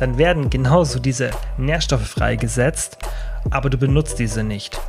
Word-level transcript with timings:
dann 0.00 0.16
werden 0.16 0.48
genauso 0.48 0.98
diese 0.98 1.30
Nährstoffe 1.58 2.06
freigesetzt, 2.06 2.96
aber 3.50 3.68
du 3.68 3.76
benutzt 3.76 4.18
diese 4.18 4.42
nicht. 4.42 4.80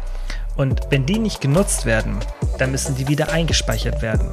Und 0.56 0.80
wenn 0.90 1.06
die 1.06 1.20
nicht 1.20 1.42
genutzt 1.42 1.86
werden, 1.86 2.18
dann 2.58 2.72
müssen 2.72 2.96
die 2.96 3.10
wieder 3.10 3.30
eingespeichert 3.30 4.02
werden. 4.02 4.30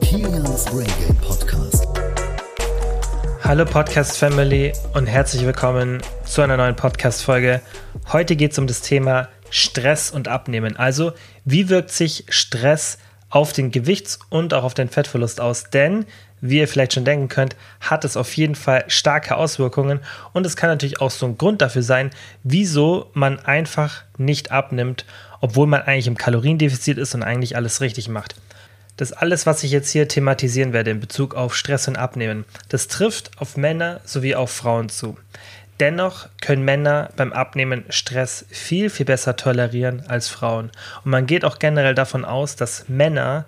Kilians 0.00 0.64
Brain 0.64 0.86
Podcast. 1.20 1.86
Hallo 3.44 3.66
Podcast 3.66 4.16
Family 4.16 4.72
und 4.94 5.06
herzlich 5.06 5.44
willkommen 5.44 6.00
zu 6.24 6.40
einer 6.40 6.56
neuen 6.56 6.76
Podcast 6.76 7.22
Folge. 7.22 7.60
Heute 8.10 8.34
geht 8.34 8.52
es 8.52 8.58
um 8.58 8.66
das 8.66 8.80
Thema 8.80 9.28
Stress 9.50 10.10
und 10.10 10.26
Abnehmen. 10.28 10.78
Also, 10.78 11.12
wie 11.44 11.68
wirkt 11.68 11.90
sich 11.90 12.24
Stress 12.30 12.96
auf 13.28 13.52
den 13.52 13.72
Gewichts- 13.72 14.20
und 14.30 14.54
auch 14.54 14.64
auf 14.64 14.72
den 14.72 14.88
Fettverlust 14.88 15.38
aus? 15.38 15.64
Denn, 15.64 16.06
wie 16.40 16.58
ihr 16.58 16.68
vielleicht 16.68 16.92
schon 16.94 17.04
denken 17.04 17.28
könnt, 17.28 17.56
hat 17.80 18.04
es 18.04 18.16
auf 18.16 18.36
jeden 18.36 18.54
Fall 18.54 18.84
starke 18.88 19.36
Auswirkungen 19.36 20.00
und 20.32 20.46
es 20.46 20.56
kann 20.56 20.70
natürlich 20.70 21.00
auch 21.00 21.10
so 21.10 21.26
ein 21.26 21.38
Grund 21.38 21.62
dafür 21.62 21.82
sein, 21.82 22.10
wieso 22.42 23.10
man 23.14 23.38
einfach 23.40 24.02
nicht 24.16 24.50
abnimmt, 24.50 25.04
obwohl 25.40 25.66
man 25.66 25.82
eigentlich 25.82 26.06
im 26.06 26.18
Kaloriendefizit 26.18 26.98
ist 26.98 27.14
und 27.14 27.22
eigentlich 27.22 27.56
alles 27.56 27.80
richtig 27.80 28.08
macht. 28.08 28.34
Das 28.96 29.12
alles, 29.12 29.46
was 29.46 29.62
ich 29.62 29.70
jetzt 29.70 29.90
hier 29.90 30.08
thematisieren 30.08 30.72
werde 30.72 30.90
in 30.90 30.98
Bezug 30.98 31.34
auf 31.34 31.54
Stress 31.54 31.86
und 31.86 31.96
Abnehmen, 31.96 32.44
das 32.68 32.88
trifft 32.88 33.30
auf 33.38 33.56
Männer 33.56 34.00
sowie 34.04 34.34
auf 34.34 34.50
Frauen 34.50 34.88
zu. 34.88 35.16
Dennoch 35.78 36.28
können 36.40 36.64
Männer 36.64 37.10
beim 37.14 37.32
Abnehmen 37.32 37.84
Stress 37.88 38.44
viel, 38.50 38.90
viel 38.90 39.06
besser 39.06 39.36
tolerieren 39.36 40.02
als 40.08 40.28
Frauen. 40.28 40.70
Und 41.04 41.12
man 41.12 41.26
geht 41.26 41.44
auch 41.44 41.60
generell 41.60 41.94
davon 41.94 42.24
aus, 42.24 42.56
dass 42.56 42.88
Männer 42.88 43.44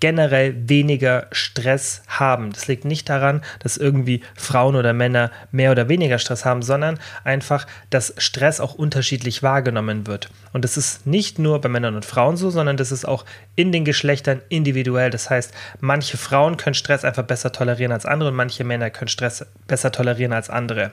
generell 0.00 0.68
weniger 0.68 1.26
Stress 1.32 2.02
haben. 2.06 2.52
Das 2.52 2.68
liegt 2.68 2.84
nicht 2.84 3.08
daran, 3.08 3.42
dass 3.60 3.76
irgendwie 3.76 4.22
Frauen 4.34 4.76
oder 4.76 4.92
Männer 4.92 5.30
mehr 5.52 5.70
oder 5.70 5.88
weniger 5.88 6.18
Stress 6.18 6.44
haben, 6.44 6.62
sondern 6.62 6.98
einfach, 7.24 7.66
dass 7.90 8.14
Stress 8.18 8.60
auch 8.60 8.74
unterschiedlich 8.74 9.42
wahrgenommen 9.42 10.06
wird. 10.06 10.28
Und 10.52 10.64
das 10.64 10.76
ist 10.76 11.06
nicht 11.06 11.38
nur 11.38 11.60
bei 11.60 11.68
Männern 11.68 11.96
und 11.96 12.04
Frauen 12.04 12.36
so, 12.36 12.50
sondern 12.50 12.76
das 12.76 12.92
ist 12.92 13.06
auch 13.06 13.24
in 13.54 13.72
den 13.72 13.84
Geschlechtern 13.84 14.42
individuell. 14.48 15.10
Das 15.10 15.30
heißt, 15.30 15.52
manche 15.80 16.16
Frauen 16.16 16.56
können 16.56 16.74
Stress 16.74 17.04
einfach 17.04 17.24
besser 17.24 17.52
tolerieren 17.52 17.92
als 17.92 18.06
andere 18.06 18.30
und 18.30 18.36
manche 18.36 18.64
Männer 18.64 18.90
können 18.90 19.08
Stress 19.08 19.46
besser 19.66 19.92
tolerieren 19.92 20.32
als 20.32 20.50
andere. 20.50 20.92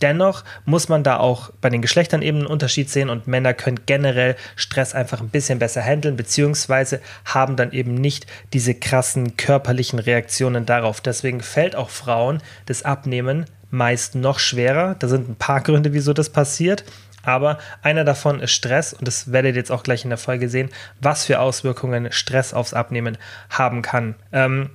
Dennoch 0.00 0.44
muss 0.64 0.88
man 0.88 1.04
da 1.04 1.18
auch 1.18 1.50
bei 1.60 1.70
den 1.70 1.82
Geschlechtern 1.82 2.22
eben 2.22 2.38
einen 2.38 2.46
Unterschied 2.46 2.90
sehen 2.90 3.08
und 3.08 3.26
Männer 3.26 3.54
können 3.54 3.80
generell 3.86 4.36
Stress 4.56 4.94
einfach 4.94 5.20
ein 5.20 5.28
bisschen 5.28 5.58
besser 5.58 5.82
handeln, 5.82 6.16
beziehungsweise 6.16 7.00
haben 7.24 7.56
dann 7.56 7.72
eben 7.72 7.94
nicht 7.94 8.26
diese 8.52 8.74
krassen 8.74 9.36
körperlichen 9.36 9.98
Reaktionen 9.98 10.66
darauf. 10.66 11.00
Deswegen 11.00 11.40
fällt 11.40 11.76
auch 11.76 11.90
Frauen 11.90 12.42
das 12.66 12.84
Abnehmen 12.84 13.46
meist 13.70 14.14
noch 14.14 14.38
schwerer. 14.38 14.96
Da 14.98 15.08
sind 15.08 15.28
ein 15.28 15.36
paar 15.36 15.60
Gründe, 15.62 15.92
wieso 15.92 16.12
das 16.12 16.30
passiert. 16.30 16.84
Aber 17.24 17.58
einer 17.82 18.04
davon 18.04 18.40
ist 18.40 18.52
Stress 18.52 18.92
und 18.92 19.06
das 19.06 19.30
werdet 19.30 19.54
ihr 19.54 19.60
jetzt 19.60 19.70
auch 19.70 19.84
gleich 19.84 20.02
in 20.04 20.10
der 20.10 20.18
Folge 20.18 20.48
sehen, 20.48 20.70
was 21.00 21.24
für 21.24 21.38
Auswirkungen 21.38 22.10
Stress 22.10 22.52
aufs 22.52 22.74
Abnehmen 22.74 23.16
haben 23.48 23.82
kann. 23.82 24.16
Ähm, 24.32 24.70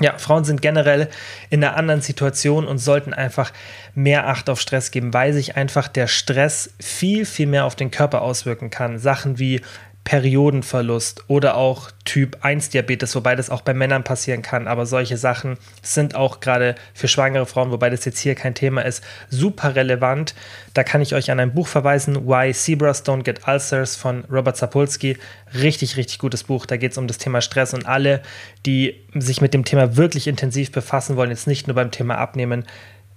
ja, 0.00 0.16
Frauen 0.18 0.44
sind 0.44 0.62
generell 0.62 1.08
in 1.50 1.62
einer 1.62 1.76
anderen 1.76 2.00
Situation 2.00 2.66
und 2.66 2.78
sollten 2.78 3.12
einfach 3.12 3.52
mehr 3.94 4.28
Acht 4.28 4.48
auf 4.48 4.60
Stress 4.60 4.90
geben, 4.90 5.12
weil 5.12 5.32
sich 5.32 5.56
einfach 5.56 5.88
der 5.88 6.06
Stress 6.06 6.72
viel, 6.80 7.24
viel 7.26 7.46
mehr 7.46 7.64
auf 7.64 7.74
den 7.74 7.90
Körper 7.90 8.22
auswirken 8.22 8.70
kann. 8.70 8.98
Sachen 8.98 9.38
wie 9.38 9.60
Periodenverlust 10.08 11.24
oder 11.28 11.58
auch 11.58 11.90
Typ 12.06 12.38
1 12.40 12.70
Diabetes, 12.70 13.14
wobei 13.14 13.36
das 13.36 13.50
auch 13.50 13.60
bei 13.60 13.74
Männern 13.74 14.04
passieren 14.04 14.40
kann. 14.40 14.66
Aber 14.66 14.86
solche 14.86 15.18
Sachen 15.18 15.58
sind 15.82 16.14
auch 16.14 16.40
gerade 16.40 16.76
für 16.94 17.08
schwangere 17.08 17.44
Frauen, 17.44 17.70
wobei 17.72 17.90
das 17.90 18.06
jetzt 18.06 18.18
hier 18.20 18.34
kein 18.34 18.54
Thema 18.54 18.86
ist, 18.86 19.04
super 19.28 19.76
relevant. 19.76 20.34
Da 20.72 20.82
kann 20.82 21.02
ich 21.02 21.14
euch 21.14 21.30
an 21.30 21.40
ein 21.40 21.52
Buch 21.52 21.68
verweisen, 21.68 22.26
Why 22.26 22.54
Zebras 22.54 23.04
Don't 23.04 23.22
Get 23.22 23.46
Ulcers 23.46 23.96
von 23.96 24.24
Robert 24.32 24.56
Sapolsky. 24.56 25.18
Richtig, 25.52 25.98
richtig 25.98 26.18
gutes 26.18 26.44
Buch. 26.44 26.64
Da 26.64 26.78
geht 26.78 26.92
es 26.92 26.98
um 26.98 27.06
das 27.06 27.18
Thema 27.18 27.42
Stress 27.42 27.74
und 27.74 27.84
alle, 27.84 28.22
die 28.64 28.94
sich 29.12 29.42
mit 29.42 29.52
dem 29.52 29.66
Thema 29.66 29.98
wirklich 29.98 30.26
intensiv 30.26 30.72
befassen 30.72 31.16
wollen, 31.16 31.28
jetzt 31.28 31.46
nicht 31.46 31.66
nur 31.66 31.74
beim 31.74 31.90
Thema 31.90 32.16
Abnehmen, 32.16 32.64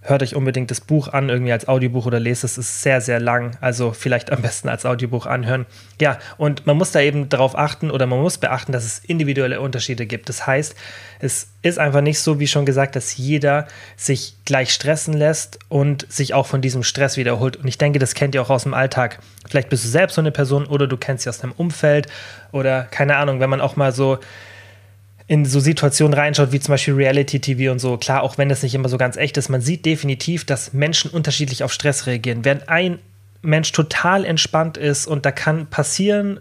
hört 0.03 0.23
euch 0.23 0.35
unbedingt 0.35 0.72
das 0.72 0.81
Buch 0.81 1.07
an, 1.09 1.29
irgendwie 1.29 1.51
als 1.51 1.67
Audiobuch 1.67 2.07
oder 2.07 2.19
lest 2.19 2.44
es. 2.44 2.57
ist 2.57 2.81
sehr, 2.81 3.01
sehr 3.01 3.19
lang. 3.19 3.56
Also 3.62 3.91
vielleicht 3.91 4.31
am 4.31 4.41
besten 4.41 4.67
als 4.67 4.85
Audiobuch 4.85 5.28
anhören. 5.28 5.67
Ja, 6.00 6.17
und 6.38 6.66
man 6.66 6.75
muss 6.75 6.91
da 6.91 7.01
eben 7.01 7.29
darauf 7.29 7.57
achten 7.57 7.91
oder 7.91 8.07
man 8.07 8.19
muss 8.19 8.39
beachten, 8.39 8.72
dass 8.72 8.84
es 8.84 9.00
individuelle 9.00 9.62
Unterschiede 9.62 10.07
gibt. 10.07 10.28
Das 10.29 10.47
heißt, 10.47 10.75
es 11.19 11.50
ist 11.62 11.78
einfach 11.78 12.01
nicht 12.01 12.19
so, 12.19 12.39
wie 12.39 12.47
schon 12.47 12.66
gesagt, 12.66 12.95
dass 12.95 13.16
jeder 13.16 13.67
sich 13.95 14.35
gleich 14.45 14.73
stressen 14.73 15.13
lässt 15.13 15.59
und 15.69 16.12
sich 16.12 16.33
auch 16.33 16.47
von 16.47 16.62
diesem 16.62 16.81
Stress 16.81 17.16
wiederholt. 17.18 17.57
Und 17.57 17.68
ich 17.68 17.78
denke, 17.78 18.00
das 18.00 18.16
kennt 18.16 18.33
ihr 18.33 18.41
auch 18.41 18.50
aus 18.50 18.63
dem 18.63 18.73
Alltag. 18.73 19.19
Vielleicht 19.47 19.69
bist 19.69 19.83
du 19.83 19.88
selbst 19.88 20.16
so 20.16 20.22
eine 20.22 20.31
Person 20.31 20.66
oder 20.66 20.88
du 20.88 20.97
kennst 20.97 21.23
sie 21.23 21.29
aus 21.29 21.38
deinem 21.38 21.53
Umfeld 21.53 22.07
oder 22.51 22.83
keine 22.83 23.18
Ahnung, 23.18 23.39
wenn 23.39 23.51
man 23.51 23.62
auch 23.62 23.75
mal 23.75 23.91
so 23.91 24.18
in 25.28 25.46
so 25.46 25.59
Situationen 25.59 26.14
reinschaut, 26.14 26.52
wie 26.52 26.59
zum 26.59 26.74
Beispiel 26.74 26.94
Reality-TV 26.94 27.72
und 27.72 27.80
so, 27.80 27.98
klar, 27.98 28.24
auch 28.24 28.38
wenn 28.38 28.50
das 28.50 28.64
nicht 28.64 28.76
immer 28.76 28.90
so 28.90 28.98
ganz 28.98 29.18
echt 29.18 29.38
ist, 29.38 29.50
man 29.50 29.62
sieht 29.62 29.86
definitiv, 29.86 30.46
dass 30.46 30.74
Menschen 30.74 31.12
unterschiedlich 31.12 31.64
auf 31.64 31.72
Stress 31.72 32.08
reagieren. 32.08 32.44
Während 32.44 32.70
ein 32.70 33.00
Mensch 33.42 33.72
total 33.72 34.26
entspannt 34.26 34.78
ist 34.78 35.08
und 35.08 35.26
da 35.26 35.31
kann 35.31 35.68
passieren, 35.68 36.40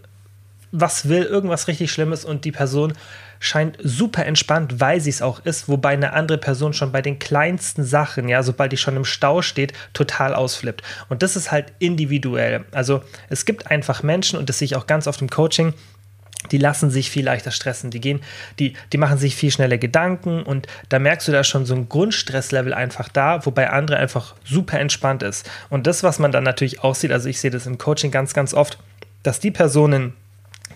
was 0.73 1.09
will, 1.09 1.23
irgendwas 1.23 1.69
richtig 1.69 1.91
Schlimmes 1.91 2.25
und 2.25 2.45
die 2.45 2.53
Person 2.53 2.93
scheint 3.41 3.79
super 3.83 4.27
entspannt, 4.27 4.81
weil 4.81 5.01
sie 5.01 5.11
es 5.11 5.23
auch 5.23 5.41
ist, 5.45 5.67
wobei 5.69 5.91
eine 5.91 6.13
andere 6.13 6.37
Person 6.37 6.75
schon 6.75 6.93
bei 6.93 7.01
den 7.01 7.19
kleinsten 7.19 7.85
Sachen, 7.85 8.29
ja, 8.29 8.43
sobald 8.43 8.71
die 8.71 8.77
schon 8.77 8.97
im 8.97 9.07
Stau 9.07 9.41
steht, 9.41 9.73
total 9.95 10.35
ausflippt. 10.35 10.83
Und 11.09 11.23
das 11.23 11.37
ist 11.37 11.51
halt 11.51 11.73
individuell. 11.79 12.65
Also 12.71 13.03
es 13.31 13.47
gibt 13.47 13.71
einfach 13.71 14.03
Menschen, 14.03 14.39
und 14.39 14.49
das 14.51 14.59
sehe 14.59 14.67
ich 14.67 14.77
auch 14.77 14.87
ganz 14.87 15.07
oft 15.07 15.23
im 15.23 15.31
Coaching, 15.31 15.73
die 16.51 16.59
lassen 16.59 16.91
sich 16.91 17.11
viel 17.11 17.25
leichter 17.25 17.51
stressen, 17.51 17.91
die 17.91 18.01
gehen, 18.01 18.21
die, 18.59 18.75
die 18.93 18.99
machen 18.99 19.19
sich 19.19 19.37
viel 19.37 19.51
schneller 19.51 19.79
Gedanken 19.79 20.43
und 20.43 20.67
da 20.89 20.99
merkst 20.99 21.29
du 21.29 21.33
da 21.33 21.45
schon 21.45 21.67
so 21.67 21.75
ein 21.75 21.89
Grundstresslevel 21.89 22.73
einfach 22.73 23.09
da, 23.09 23.45
wobei 23.45 23.71
andere 23.71 23.99
einfach 23.99 24.35
super 24.45 24.81
entspannt 24.81 25.23
ist. 25.23 25.49
Und 25.69 25.87
das, 25.87 26.03
was 26.03 26.19
man 26.19 26.33
dann 26.33 26.45
natürlich 26.45 26.83
auch 26.83 26.95
sieht, 26.95 27.13
also 27.13 27.29
ich 27.29 27.41
sehe 27.41 27.51
das 27.51 27.67
im 27.67 27.79
Coaching 27.79 28.11
ganz, 28.11 28.33
ganz 28.33 28.55
oft, 28.55 28.79
dass 29.23 29.41
die 29.41 29.51
Personen, 29.51 30.15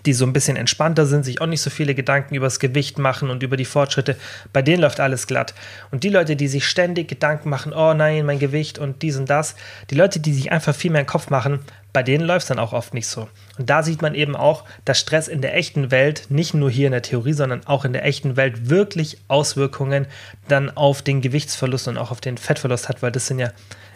die 0.05 0.13
so 0.13 0.25
ein 0.25 0.33
bisschen 0.33 0.57
entspannter 0.57 1.05
sind, 1.05 1.25
sich 1.25 1.41
auch 1.41 1.47
nicht 1.47 1.61
so 1.61 1.69
viele 1.69 1.95
Gedanken 1.95 2.35
über 2.35 2.45
das 2.45 2.59
Gewicht 2.59 2.99
machen 2.99 3.29
und 3.29 3.43
über 3.43 3.57
die 3.57 3.65
Fortschritte, 3.65 4.15
bei 4.53 4.61
denen 4.61 4.81
läuft 4.81 4.99
alles 4.99 5.27
glatt. 5.27 5.53
Und 5.91 6.03
die 6.03 6.09
Leute, 6.09 6.35
die 6.35 6.47
sich 6.47 6.67
ständig 6.67 7.07
Gedanken 7.07 7.49
machen, 7.49 7.73
oh 7.73 7.93
nein, 7.93 8.25
mein 8.25 8.39
Gewicht 8.39 8.77
und 8.77 9.01
dies 9.01 9.17
und 9.17 9.29
das, 9.29 9.55
die 9.89 9.95
Leute, 9.95 10.19
die 10.19 10.33
sich 10.33 10.51
einfach 10.51 10.75
viel 10.75 10.91
mehr 10.91 11.01
im 11.01 11.07
Kopf 11.07 11.29
machen, 11.29 11.59
bei 11.95 12.03
denen 12.03 12.25
läuft 12.25 12.43
es 12.43 12.47
dann 12.49 12.59
auch 12.59 12.73
oft 12.73 12.93
nicht 12.93 13.07
so. 13.07 13.29
Und 13.57 13.69
da 13.69 13.81
sieht 13.81 14.01
man 14.01 14.15
eben 14.15 14.35
auch, 14.35 14.65
dass 14.83 14.99
Stress 14.99 15.29
in 15.29 15.41
der 15.41 15.55
echten 15.55 15.91
Welt, 15.91 16.25
nicht 16.27 16.53
nur 16.53 16.69
hier 16.69 16.87
in 16.87 16.91
der 16.91 17.01
Theorie, 17.01 17.31
sondern 17.31 17.65
auch 17.67 17.85
in 17.85 17.93
der 17.93 18.03
echten 18.03 18.35
Welt 18.35 18.69
wirklich 18.69 19.17
Auswirkungen 19.29 20.05
dann 20.49 20.75
auf 20.75 21.01
den 21.01 21.21
Gewichtsverlust 21.21 21.87
und 21.87 21.97
auch 21.97 22.11
auf 22.11 22.19
den 22.19 22.37
Fettverlust 22.37 22.89
hat, 22.89 23.01
weil 23.01 23.13
das 23.13 23.27
sind 23.27 23.39
ja 23.39 23.51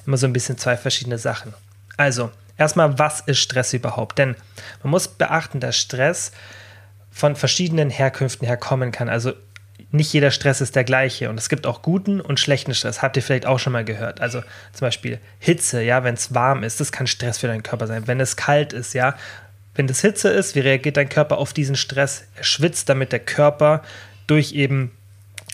immer 0.06 0.16
so 0.16 0.28
ein 0.28 0.34
bisschen 0.34 0.58
zwei 0.58 0.78
verschiedene 0.78 1.18
Sachen. 1.18 1.53
Also, 1.98 2.31
erstmal, 2.59 3.00
was 3.00 3.22
ist 3.22 3.40
Stress 3.40 3.74
überhaupt? 3.74 4.20
Denn 4.20 4.36
man 4.84 4.92
muss 4.92 5.08
beachten, 5.08 5.59
dass 5.59 5.78
Stress 5.78 6.31
von 7.09 7.36
verschiedenen 7.36 7.90
Herkünften 7.90 8.46
her 8.46 8.58
kommen 8.58 8.92
kann. 8.92 9.09
Also 9.09 9.34
nicht 9.92 10.14
jeder 10.14 10.30
Stress 10.30 10.62
ist 10.62 10.75
der 10.75 10.84
gleiche 10.84 11.30
und 11.30 11.40
es 11.40 11.50
gibt 11.50 11.66
auch 11.66 11.81
guten 11.81 12.22
und 12.22 12.40
schlechten 12.40 12.75
Stress. 12.75 13.02
Habt 13.02 13.18
ihr 13.18 13.24
vielleicht 13.24 13.46
auch 13.46 13.59
schon 13.59 13.74
mal 13.74 13.86
gehört? 13.86 14.22
Also 14.22 14.42
zum 14.74 14.81
Beispiel 14.86 15.19
Hitze, 15.40 15.81
ja, 15.81 16.03
wenn 16.03 16.14
es 16.14 16.36
warm 16.36 16.64
ist, 16.64 16.80
das 16.80 16.92
kann 16.92 17.08
Stress 17.08 17.40
für 17.40 17.48
deinen 17.48 17.64
Körper 17.64 17.88
sein. 17.88 18.06
Wenn 18.06 18.19
es 18.19 18.36
kalt 18.36 18.74
ist, 18.74 18.94
ja, 18.94 19.16
wenn 19.74 19.88
es 19.88 20.02
Hitze 20.02 20.30
ist, 20.30 20.56
wie 20.56 20.59
reagiert 20.59 20.98
dein 20.98 21.09
Körper 21.09 21.38
auf 21.38 21.53
diesen 21.53 21.75
Stress? 21.75 22.25
Er 22.36 22.44
schwitzt, 22.44 22.90
damit 22.90 23.12
der 23.12 23.19
Körper 23.19 23.81
durch 24.28 24.52
eben 24.52 24.92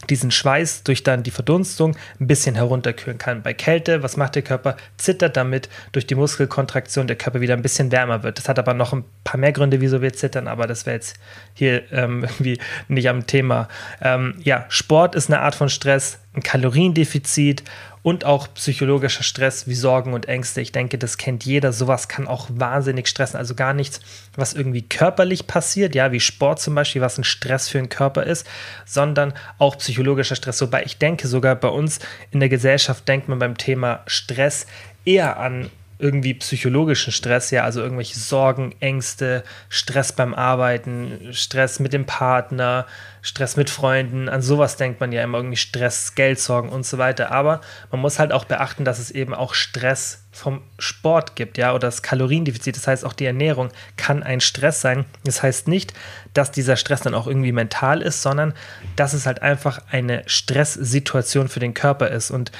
diesen 0.10 0.32
Schweiß 0.32 0.84
durch 0.84 1.04
dann 1.04 1.24
die 1.24 1.32
Verdunstung 1.32 1.96
ein 2.20 2.28
bisschen 2.28 2.56
herunterkühlen 2.56 3.18
kann. 3.18 3.42
Bei 3.42 3.54
Kälte, 3.54 4.04
was 4.04 4.18
macht 4.18 4.35
der 4.35 4.41
Körper? 4.41 4.78
Zittert 4.97 5.38
damit 5.38 5.70
durch 5.91 6.08
die 6.08 6.16
Muskelkontraktion 6.16 7.08
der 7.08 7.16
Körper 7.16 7.41
wieder 7.41 7.53
ein 7.53 7.62
bisschen 7.62 7.91
wärmer 7.91 8.24
wird. 8.24 8.38
Das 8.38 8.50
hat 8.50 8.59
aber 8.59 8.74
noch 8.74 8.94
ein 8.94 9.06
paar 9.24 9.40
mehr 9.40 9.52
Gründe, 9.52 9.82
wieso 9.82 10.02
wir 10.02 10.14
zittern, 10.14 10.47
aber 10.47 10.68
das 10.68 10.85
wäre 10.85 10.96
jetzt 10.96 11.18
hier 11.53 11.91
ähm, 11.91 12.24
irgendwie 12.24 12.59
nicht 12.88 13.09
am 13.09 13.28
Thema. 13.28 13.68
Ähm, 14.02 14.35
ja, 14.44 14.66
Sport 14.70 15.16
ist 15.16 15.29
eine 15.29 15.41
Art 15.41 15.56
von 15.56 15.70
Stress, 15.70 16.20
ein 16.34 16.44
Kaloriendefizit 16.44 17.64
und 18.05 18.23
auch 18.23 18.53
psychologischer 18.53 19.23
Stress 19.23 19.66
wie 19.66 19.73
Sorgen 19.73 20.13
und 20.13 20.28
Ängste. 20.28 20.61
Ich 20.61 20.72
denke, 20.72 20.99
das 20.99 21.17
kennt 21.17 21.43
jeder. 21.43 21.73
Sowas 21.73 22.07
kann 22.07 22.28
auch 22.28 22.47
wahnsinnig 22.53 23.07
stressen. 23.07 23.35
Also 23.35 23.55
gar 23.55 23.73
nichts, 23.73 23.99
was 24.35 24.53
irgendwie 24.53 24.84
körperlich 24.84 25.47
passiert, 25.47 25.96
ja, 25.96 26.11
wie 26.11 26.19
Sport 26.19 26.59
zum 26.61 26.75
Beispiel, 26.75 27.02
was 27.02 27.17
ein 27.17 27.23
Stress 27.23 27.67
für 27.67 27.79
den 27.79 27.90
Körper 27.90 28.22
ist, 28.22 28.46
sondern 28.85 29.34
auch 29.57 29.79
psychologischer 29.79 30.35
Stress. 30.35 30.61
Wobei 30.61 30.84
ich 30.84 30.99
denke, 30.99 31.28
sogar 31.28 31.55
bei 31.55 31.69
uns 31.69 31.97
in 32.29 32.40
der 32.40 32.49
Gesellschaft 32.49 33.07
denkt 33.07 33.28
man 33.28 33.40
beim 33.40 33.57
Thema 33.57 34.03
Stress 34.05 34.67
eher 35.03 35.40
an 35.40 35.72
irgendwie 35.97 36.34
psychologischen 36.34 37.14
Stress, 37.14 37.52
ja, 37.52 37.64
also 37.64 37.82
irgendwelche 37.82 38.20
Sorgen, 38.20 38.76
Ängste, 38.82 39.44
Stress 39.70 40.12
beim 40.12 40.34
Arbeiten, 40.34 41.30
Stress 41.32 41.80
mit 41.80 41.94
dem 41.94 42.06
Partner, 42.06 42.86
Stress 43.22 43.56
mit 43.56 43.70
Freunden, 43.70 44.28
an 44.28 44.42
sowas 44.42 44.76
denkt 44.76 45.00
man 45.00 45.12
ja 45.14 45.24
immer, 45.24 45.38
irgendwie 45.38 45.58
Stress, 45.58 46.14
Geldsorgen 46.16 46.70
und 46.70 46.86
so 46.86 46.97
weiter. 46.97 47.32
Aber 47.32 47.62
man 47.92 48.02
muss 48.02 48.20
halt 48.20 48.34
auch 48.34 48.44
beachten, 48.46 48.84
dass 48.84 49.00
es 49.00 49.09
eben 49.09 49.34
auch 49.34 49.53
Stress 49.53 50.26
vom 50.32 50.62
Sport 50.78 51.38
gibt, 51.38 51.58
ja, 51.58 51.72
oder 51.72 51.88
das 51.88 52.02
Kaloriendefizit, 52.02 52.76
das 52.76 52.88
heißt 52.88 53.06
auch 53.06 53.14
die 53.14 53.26
Ernährung 53.26 53.70
kann 53.96 54.22
ein 54.22 54.41
Stress 54.41 54.82
sein. 54.82 55.06
Das 55.24 55.41
heißt 55.41 55.70
nicht, 55.70 55.94
dass 56.34 56.52
dieser 56.52 56.76
Stress 56.76 57.02
dann 57.02 57.14
auch 57.14 57.26
irgendwie 57.26 57.53
mental 57.53 58.02
ist, 58.02 58.22
sondern 58.22 58.53
dass 58.98 59.14
es 59.14 59.26
halt 59.26 59.41
einfach 59.41 59.80
eine 59.90 60.24
Stresssituation 60.26 61.48
für 61.48 61.62
den 61.62 61.74
Körper 61.74 62.09
ist. 62.09 62.32
Und 62.32 62.52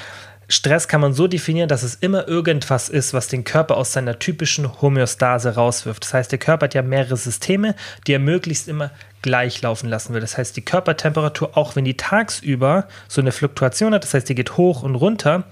Stress 0.48 0.86
kann 0.86 1.00
man 1.00 1.12
so 1.12 1.26
definieren, 1.26 1.68
dass 1.68 1.82
es 1.82 1.96
immer 1.96 2.28
irgendwas 2.28 2.88
ist, 2.88 3.14
was 3.14 3.28
den 3.28 3.44
Körper 3.44 3.76
aus 3.76 3.92
seiner 3.92 4.18
typischen 4.18 4.80
Homöostase 4.80 5.54
rauswirft. 5.54 6.04
Das 6.04 6.14
heißt, 6.14 6.32
der 6.32 6.38
Körper 6.38 6.64
hat 6.64 6.74
ja 6.74 6.82
mehrere 6.82 7.16
Systeme, 7.16 7.74
die 8.06 8.12
er 8.12 8.18
möglichst 8.20 8.68
immer 8.68 8.90
gleich 9.22 9.60
laufen 9.60 9.88
lassen 9.88 10.14
will. 10.14 10.20
Das 10.20 10.38
heißt, 10.38 10.56
die 10.56 10.64
Körpertemperatur, 10.64 11.56
auch 11.56 11.74
wenn 11.74 11.84
die 11.84 11.96
tagsüber 11.96 12.86
so 13.08 13.20
eine 13.20 13.32
Fluktuation 13.32 13.92
hat, 13.92 14.04
das 14.04 14.14
heißt, 14.14 14.28
die 14.28 14.36
geht 14.36 14.56
hoch 14.56 14.84
und 14.84 14.94
runter, 14.94 15.42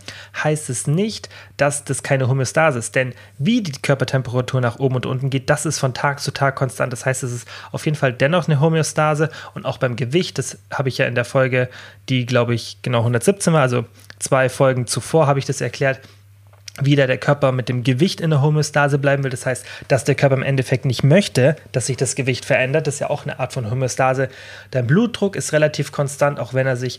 heißt 0.44 0.70
es 0.70 0.87
nicht, 0.87 1.29
dass 1.56 1.82
das 1.82 2.05
keine 2.05 2.29
Homöostase 2.29 2.79
ist. 2.79 2.94
Denn 2.94 3.14
wie 3.38 3.62
die 3.62 3.73
Körpertemperatur 3.73 4.61
nach 4.61 4.79
oben 4.79 4.94
und 4.94 5.06
unten 5.06 5.29
geht, 5.29 5.50
das 5.50 5.67
ist 5.67 5.81
von 5.81 5.93
Tag 5.93 6.20
zu 6.20 6.31
Tag 6.31 6.55
konstant. 6.55 6.93
Das 6.93 7.05
heißt, 7.05 7.25
es 7.25 7.32
ist 7.32 7.49
auf 7.73 7.85
jeden 7.85 7.96
Fall 7.96 8.12
dennoch 8.12 8.46
eine 8.46 8.61
Homöostase 8.61 9.29
und 9.55 9.67
auch 9.67 9.79
beim 9.79 9.96
Gewicht, 9.96 10.38
das 10.38 10.58
habe 10.70 10.88
ich 10.88 10.99
ja 10.99 11.06
in 11.06 11.17
der 11.17 11.25
Folge, 11.25 11.69
die 12.08 12.26
glaube 12.26 12.55
ich 12.55 12.79
genau 12.82 12.99
117 12.99 13.52
war, 13.52 13.62
also 13.62 13.87
zwei 14.25 14.49
Folgen 14.49 14.87
zuvor 14.87 15.26
habe 15.26 15.38
ich 15.38 15.44
das 15.44 15.61
erklärt, 15.61 16.00
wieder 16.81 17.06
der 17.06 17.19
Körper 17.19 17.53
mit 17.53 17.69
dem 17.69 17.85
Gewicht 17.85 18.21
in 18.21 18.31
der 18.31 18.43
Homöostase 18.43 18.99
bleiben 18.99 19.23
will. 19.23 19.31
Das 19.31 19.47
heißt, 19.47 19.65
dass 19.87 20.03
der 20.05 20.17
Körper 20.17 20.35
im 20.35 20.43
Endeffekt 20.43 20.87
nicht 20.87 21.05
möchte, 21.05 21.55
dass 21.71 21.87
sich 21.87 21.97
das 21.97 22.17
Gewicht 22.17 22.44
verändert. 22.44 22.87
Das 22.87 22.94
ist 22.94 23.00
ja 23.00 23.11
auch 23.11 23.25
eine 23.25 23.38
Art 23.38 23.53
von 23.53 23.71
Homöostase. 23.71 24.29
Dein 24.73 24.87
Blutdruck 24.87 25.37
ist 25.37 25.53
relativ 25.53 25.93
konstant, 25.93 26.41
auch 26.41 26.53
wenn 26.53 26.67
er 26.67 26.76
sich 26.76 26.99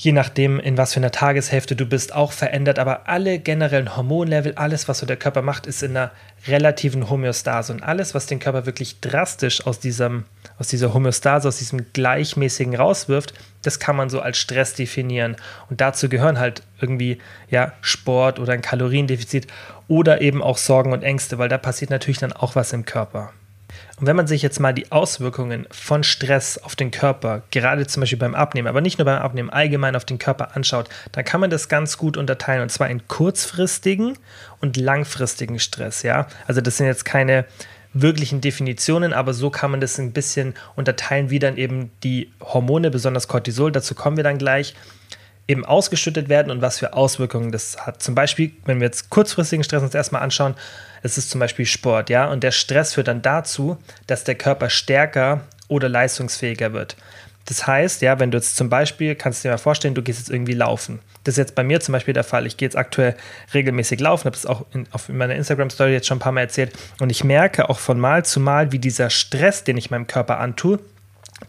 je 0.00 0.12
nachdem, 0.12 0.60
in 0.60 0.78
was 0.78 0.94
für 0.94 1.00
einer 1.00 1.10
Tageshälfte 1.10 1.74
du 1.74 1.84
bist, 1.84 2.14
auch 2.14 2.30
verändert. 2.30 2.78
Aber 2.78 3.08
alle 3.08 3.40
generellen 3.40 3.96
Hormonlevel, 3.96 4.54
alles, 4.54 4.86
was 4.86 5.00
so 5.00 5.06
der 5.06 5.16
Körper 5.16 5.42
macht, 5.42 5.66
ist 5.66 5.82
in 5.82 5.96
einer 5.96 6.12
relativen 6.46 7.10
Homöostase. 7.10 7.72
Und 7.72 7.82
alles, 7.82 8.14
was 8.14 8.26
den 8.26 8.38
Körper 8.38 8.64
wirklich 8.64 9.00
drastisch 9.00 9.66
aus, 9.66 9.80
diesem, 9.80 10.24
aus 10.56 10.68
dieser 10.68 10.94
Homöostase, 10.94 11.48
aus 11.48 11.58
diesem 11.58 11.92
gleichmäßigen 11.92 12.76
rauswirft, 12.76 13.34
das 13.62 13.80
kann 13.80 13.96
man 13.96 14.08
so 14.08 14.20
als 14.20 14.38
Stress 14.38 14.72
definieren. 14.74 15.34
Und 15.68 15.80
dazu 15.80 16.08
gehören 16.08 16.38
halt 16.38 16.62
irgendwie 16.80 17.18
ja, 17.50 17.72
Sport 17.80 18.38
oder 18.38 18.52
ein 18.52 18.62
Kaloriendefizit 18.62 19.48
oder 19.88 20.20
eben 20.20 20.44
auch 20.44 20.58
Sorgen 20.58 20.92
und 20.92 21.02
Ängste, 21.02 21.38
weil 21.38 21.48
da 21.48 21.58
passiert 21.58 21.90
natürlich 21.90 22.18
dann 22.18 22.32
auch 22.32 22.54
was 22.54 22.72
im 22.72 22.84
Körper. 22.84 23.32
Und 23.98 24.06
wenn 24.06 24.16
man 24.16 24.26
sich 24.26 24.42
jetzt 24.42 24.60
mal 24.60 24.72
die 24.72 24.92
Auswirkungen 24.92 25.66
von 25.70 26.04
Stress 26.04 26.58
auf 26.58 26.76
den 26.76 26.90
Körper, 26.90 27.42
gerade 27.50 27.86
zum 27.86 28.00
Beispiel 28.00 28.18
beim 28.18 28.34
Abnehmen, 28.34 28.68
aber 28.68 28.80
nicht 28.80 28.98
nur 28.98 29.06
beim 29.06 29.20
Abnehmen, 29.20 29.50
allgemein 29.50 29.96
auf 29.96 30.04
den 30.04 30.18
Körper 30.18 30.54
anschaut, 30.54 30.88
dann 31.12 31.24
kann 31.24 31.40
man 31.40 31.50
das 31.50 31.68
ganz 31.68 31.98
gut 31.98 32.16
unterteilen 32.16 32.62
und 32.62 32.70
zwar 32.70 32.88
in 32.88 33.08
kurzfristigen 33.08 34.16
und 34.60 34.76
langfristigen 34.76 35.58
Stress. 35.58 36.02
Ja, 36.02 36.28
also 36.46 36.60
das 36.60 36.76
sind 36.76 36.86
jetzt 36.86 37.04
keine 37.04 37.44
wirklichen 37.92 38.40
Definitionen, 38.40 39.12
aber 39.12 39.34
so 39.34 39.50
kann 39.50 39.70
man 39.70 39.80
das 39.80 39.98
ein 39.98 40.12
bisschen 40.12 40.54
unterteilen, 40.76 41.30
wie 41.30 41.38
dann 41.38 41.56
eben 41.56 41.90
die 42.04 42.30
Hormone, 42.40 42.90
besonders 42.90 43.26
Cortisol, 43.26 43.72
dazu 43.72 43.94
kommen 43.94 44.16
wir 44.16 44.24
dann 44.24 44.38
gleich, 44.38 44.74
eben 45.48 45.64
ausgeschüttet 45.64 46.28
werden 46.28 46.50
und 46.52 46.60
was 46.60 46.78
für 46.78 46.92
Auswirkungen 46.92 47.50
das 47.50 47.78
hat. 47.86 48.02
Zum 48.02 48.14
Beispiel, 48.14 48.52
wenn 48.66 48.80
wir 48.80 48.86
jetzt 48.86 49.08
kurzfristigen 49.08 49.64
Stress 49.64 49.82
uns 49.82 49.94
erstmal 49.94 50.22
anschauen, 50.22 50.54
es 51.02 51.18
ist 51.18 51.30
zum 51.30 51.40
Beispiel 51.40 51.66
Sport, 51.66 52.10
ja, 52.10 52.26
und 52.26 52.42
der 52.42 52.50
Stress 52.50 52.94
führt 52.94 53.08
dann 53.08 53.22
dazu, 53.22 53.78
dass 54.06 54.24
der 54.24 54.34
Körper 54.34 54.70
stärker 54.70 55.42
oder 55.68 55.88
leistungsfähiger 55.88 56.72
wird. 56.72 56.96
Das 57.48 57.66
heißt, 57.66 58.02
ja, 58.02 58.20
wenn 58.20 58.30
du 58.30 58.36
jetzt 58.36 58.56
zum 58.56 58.68
Beispiel, 58.68 59.14
kannst 59.14 59.42
du 59.42 59.48
dir 59.48 59.52
mal 59.52 59.58
vorstellen, 59.58 59.94
du 59.94 60.02
gehst 60.02 60.18
jetzt 60.18 60.30
irgendwie 60.30 60.52
laufen. 60.52 60.98
Das 61.24 61.34
ist 61.34 61.38
jetzt 61.38 61.54
bei 61.54 61.64
mir 61.64 61.80
zum 61.80 61.92
Beispiel 61.92 62.12
der 62.12 62.24
Fall. 62.24 62.46
Ich 62.46 62.58
gehe 62.58 62.66
jetzt 62.66 62.76
aktuell 62.76 63.16
regelmäßig 63.54 64.00
laufen, 64.00 64.26
habe 64.26 64.36
das 64.36 64.44
auch 64.44 64.66
in, 64.74 64.86
auf 64.92 65.08
meiner 65.08 65.34
Instagram-Story 65.34 65.92
jetzt 65.92 66.06
schon 66.06 66.18
ein 66.18 66.20
paar 66.20 66.32
Mal 66.32 66.42
erzählt. 66.42 66.72
Und 67.00 67.08
ich 67.08 67.24
merke 67.24 67.70
auch 67.70 67.78
von 67.78 67.98
Mal 67.98 68.24
zu 68.26 68.38
Mal, 68.38 68.70
wie 68.72 68.78
dieser 68.78 69.08
Stress, 69.08 69.64
den 69.64 69.78
ich 69.78 69.90
meinem 69.90 70.06
Körper 70.06 70.40
antue, 70.40 70.78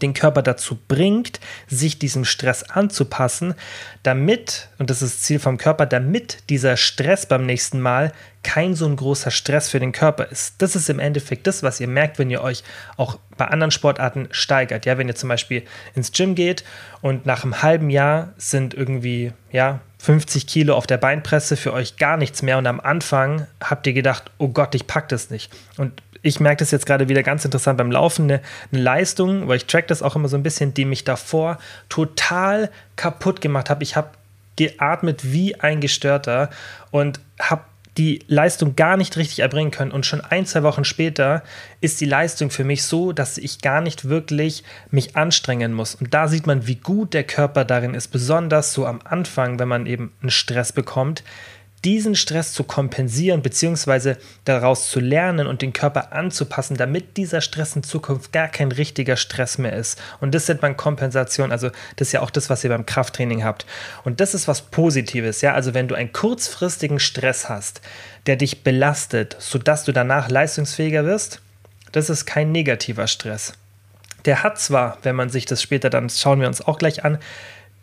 den 0.01 0.13
Körper 0.13 0.41
dazu 0.41 0.77
bringt, 0.87 1.39
sich 1.67 1.99
diesem 1.99 2.25
Stress 2.25 2.63
anzupassen, 2.63 3.55
damit, 4.03 4.69
und 4.77 4.89
das 4.89 5.01
ist 5.01 5.15
das 5.15 5.21
Ziel 5.23 5.39
vom 5.39 5.57
Körper, 5.57 5.85
damit 5.85 6.49
dieser 6.49 6.77
Stress 6.77 7.25
beim 7.25 7.45
nächsten 7.45 7.79
Mal 7.79 8.11
kein 8.43 8.73
so 8.73 8.85
ein 8.85 8.95
großer 8.95 9.31
Stress 9.31 9.69
für 9.69 9.79
den 9.79 9.91
Körper 9.91 10.27
ist. 10.31 10.61
Das 10.61 10.75
ist 10.75 10.89
im 10.89 10.99
Endeffekt 10.99 11.45
das, 11.47 11.61
was 11.61 11.79
ihr 11.79 11.87
merkt, 11.87 12.19
wenn 12.19 12.29
ihr 12.29 12.41
euch 12.41 12.63
auch 12.95 13.19
bei 13.37 13.45
anderen 13.45 13.71
Sportarten 13.71 14.29
steigert. 14.31 14.85
Ja, 14.85 14.97
wenn 14.97 15.09
ihr 15.09 15.15
zum 15.15 15.29
Beispiel 15.29 15.63
ins 15.95 16.11
Gym 16.11 16.35
geht 16.35 16.63
und 17.01 17.25
nach 17.25 17.43
einem 17.43 17.61
halben 17.61 17.89
Jahr 17.89 18.33
sind 18.37 18.73
irgendwie, 18.73 19.33
ja, 19.51 19.81
50 20.01 20.47
Kilo 20.47 20.75
auf 20.75 20.87
der 20.87 20.97
Beinpresse 20.97 21.57
für 21.57 21.73
euch 21.73 21.97
gar 21.97 22.15
nichts 22.15 22.41
mehr 22.41 22.57
und 22.57 22.67
am 22.67 22.79
Anfang 22.79 23.47
habt 23.61 23.85
ihr 23.85 23.93
gedacht, 23.93 24.31
oh 24.37 24.47
Gott, 24.47 24.73
ich 24.73 24.87
pack 24.87 25.09
das 25.09 25.29
nicht. 25.29 25.51
Und 25.75 26.01
ich 26.21 26.39
merke 26.39 26.59
das 26.59 26.71
jetzt 26.71 26.85
gerade 26.85 27.09
wieder 27.09 27.23
ganz 27.23 27.45
interessant 27.45 27.77
beim 27.77 27.91
Laufen, 27.91 28.23
eine, 28.23 28.41
eine, 28.71 28.81
Leistung, 28.81 29.47
weil 29.47 29.57
ich 29.57 29.65
track 29.65 29.87
das 29.87 30.01
auch 30.01 30.15
immer 30.15 30.27
so 30.27 30.37
ein 30.37 30.43
bisschen, 30.43 30.73
die 30.73 30.85
mich 30.85 31.03
davor 31.03 31.57
total 31.87 32.69
kaputt 32.95 33.41
gemacht 33.41 33.69
habe. 33.69 33.83
Ich 33.83 33.95
habe 33.95 34.09
geatmet 34.55 35.31
wie 35.31 35.55
ein 35.55 35.79
Gestörter 35.79 36.49
und 36.91 37.19
habe 37.39 37.63
die 37.97 38.23
Leistung 38.27 38.75
gar 38.75 38.97
nicht 38.97 39.17
richtig 39.17 39.39
erbringen 39.39 39.71
können. 39.71 39.91
Und 39.91 40.05
schon 40.05 40.21
ein, 40.21 40.45
zwei 40.45 40.63
Wochen 40.63 40.85
später 40.85 41.43
ist 41.81 41.99
die 41.99 42.05
Leistung 42.05 42.49
für 42.49 42.63
mich 42.63 42.83
so, 42.83 43.11
dass 43.11 43.37
ich 43.37 43.61
gar 43.61 43.81
nicht 43.81 44.07
wirklich 44.07 44.63
mich 44.89 45.17
anstrengen 45.17 45.73
muss. 45.73 45.95
Und 45.95 46.13
da 46.13 46.27
sieht 46.27 46.47
man, 46.47 46.65
wie 46.65 46.75
gut 46.75 47.13
der 47.13 47.25
Körper 47.25 47.65
darin 47.65 47.93
ist, 47.93 48.07
besonders 48.07 48.73
so 48.73 48.85
am 48.85 49.01
Anfang, 49.03 49.59
wenn 49.59 49.67
man 49.67 49.85
eben 49.85 50.13
einen 50.21 50.29
Stress 50.29 50.71
bekommt, 50.71 51.23
diesen 51.85 52.15
Stress 52.15 52.53
zu 52.53 52.63
kompensieren 52.63 53.41
bzw. 53.41 54.15
daraus 54.45 54.89
zu 54.89 54.99
lernen 54.99 55.47
und 55.47 55.61
den 55.61 55.73
Körper 55.73 56.13
anzupassen, 56.13 56.77
damit 56.77 57.17
dieser 57.17 57.41
Stress 57.41 57.75
in 57.75 57.83
Zukunft 57.83 58.31
gar 58.31 58.47
kein 58.47 58.71
richtiger 58.71 59.15
Stress 59.15 59.57
mehr 59.57 59.73
ist. 59.73 60.01
Und 60.19 60.35
das 60.35 60.47
nennt 60.47 60.61
man 60.61 60.77
Kompensation. 60.77 61.51
Also 61.51 61.69
das 61.95 62.09
ist 62.09 62.11
ja 62.11 62.21
auch 62.21 62.31
das, 62.31 62.49
was 62.49 62.63
ihr 62.63 62.69
beim 62.69 62.85
Krafttraining 62.85 63.43
habt. 63.43 63.65
Und 64.03 64.19
das 64.19 64.33
ist 64.33 64.47
was 64.47 64.61
Positives. 64.61 65.41
Ja, 65.41 65.53
also 65.53 65.73
wenn 65.73 65.87
du 65.87 65.95
einen 65.95 66.11
kurzfristigen 66.13 66.99
Stress 66.99 67.49
hast, 67.49 67.81
der 68.25 68.35
dich 68.35 68.63
belastet, 68.63 69.35
sodass 69.39 69.85
du 69.85 69.91
danach 69.91 70.29
leistungsfähiger 70.29 71.05
wirst, 71.05 71.41
das 71.91 72.09
ist 72.09 72.25
kein 72.25 72.51
negativer 72.51 73.07
Stress. 73.07 73.53
Der 74.25 74.43
hat 74.43 74.59
zwar, 74.59 74.97
wenn 75.03 75.15
man 75.15 75.29
sich 75.29 75.45
das 75.45 75.61
später 75.61 75.89
dann 75.89 76.09
schauen 76.09 76.41
wir 76.41 76.47
uns 76.47 76.61
auch 76.61 76.77
gleich 76.77 77.05
an, 77.05 77.19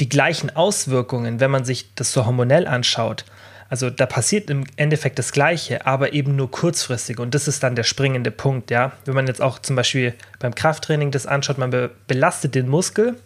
die 0.01 0.09
gleichen 0.09 0.55
Auswirkungen, 0.55 1.41
wenn 1.41 1.51
man 1.51 1.65
sich 1.65 1.95
das 1.95 2.13
so 2.13 2.27
hormonell 2.27 2.67
anschaut. 2.67 3.25
Also 3.69 3.91
da 3.91 4.07
passiert 4.07 4.49
im 4.49 4.65
Endeffekt 4.77 5.19
das 5.19 5.33
Gleiche, 5.33 5.87
aber 5.87 6.13
eben 6.13 6.37
nur 6.37 6.51
kurzfristig. 6.51 7.19
Und 7.19 7.35
das 7.35 7.49
ist 7.49 7.63
dann 7.63 7.75
der 7.75 7.83
springende 7.83 8.31
Punkt, 8.31 8.71
ja. 8.71 8.93
Wenn 9.05 9.15
man 9.15 9.27
jetzt 9.27 9.43
auch 9.43 9.59
zum 9.59 9.75
Beispiel 9.75 10.15
beim 10.39 10.55
Krafttraining 10.55 11.11
das 11.11 11.27
anschaut, 11.27 11.59
man 11.59 11.71
be 11.71 11.91
belastet 12.07 12.55
den 12.55 12.69
Muskel 12.69 13.17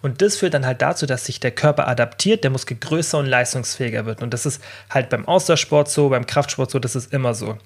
und 0.00 0.22
das 0.22 0.36
führt 0.36 0.54
dann 0.54 0.66
halt 0.66 0.82
dazu, 0.82 1.06
dass 1.06 1.26
sich 1.26 1.40
der 1.40 1.50
Körper 1.50 1.88
adaptiert, 1.88 2.44
der 2.44 2.50
Muskel 2.50 2.76
größer 2.76 3.18
und 3.18 3.26
leistungsfähiger 3.26 4.06
wird. 4.06 4.22
Und 4.22 4.32
das 4.32 4.46
ist 4.46 4.62
halt 4.90 5.10
beim 5.10 5.26
Ausdauersport 5.26 5.90
so, 5.90 6.08
beim 6.08 6.26
Kraftsport 6.26 6.70
so, 6.70 6.78
das 6.78 6.94
ist 6.94 7.12
immer 7.12 7.34
so. 7.34 7.58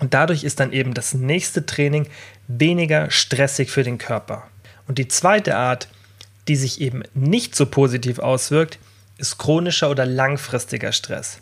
Und 0.00 0.14
dadurch 0.14 0.44
ist 0.44 0.60
dann 0.60 0.72
eben 0.72 0.94
das 0.94 1.12
nächste 1.12 1.66
Training 1.66 2.06
weniger 2.48 3.10
stressig 3.10 3.70
für 3.70 3.82
den 3.82 3.98
Körper. 3.98 4.44
Und 4.88 4.96
die 4.96 5.08
zweite 5.08 5.56
Art, 5.56 5.88
die 6.48 6.56
sich 6.56 6.80
eben 6.80 7.02
nicht 7.12 7.54
so 7.54 7.66
positiv 7.66 8.18
auswirkt, 8.18 8.78
ist 9.18 9.36
chronischer 9.36 9.90
oder 9.90 10.06
langfristiger 10.06 10.92
Stress. 10.92 11.40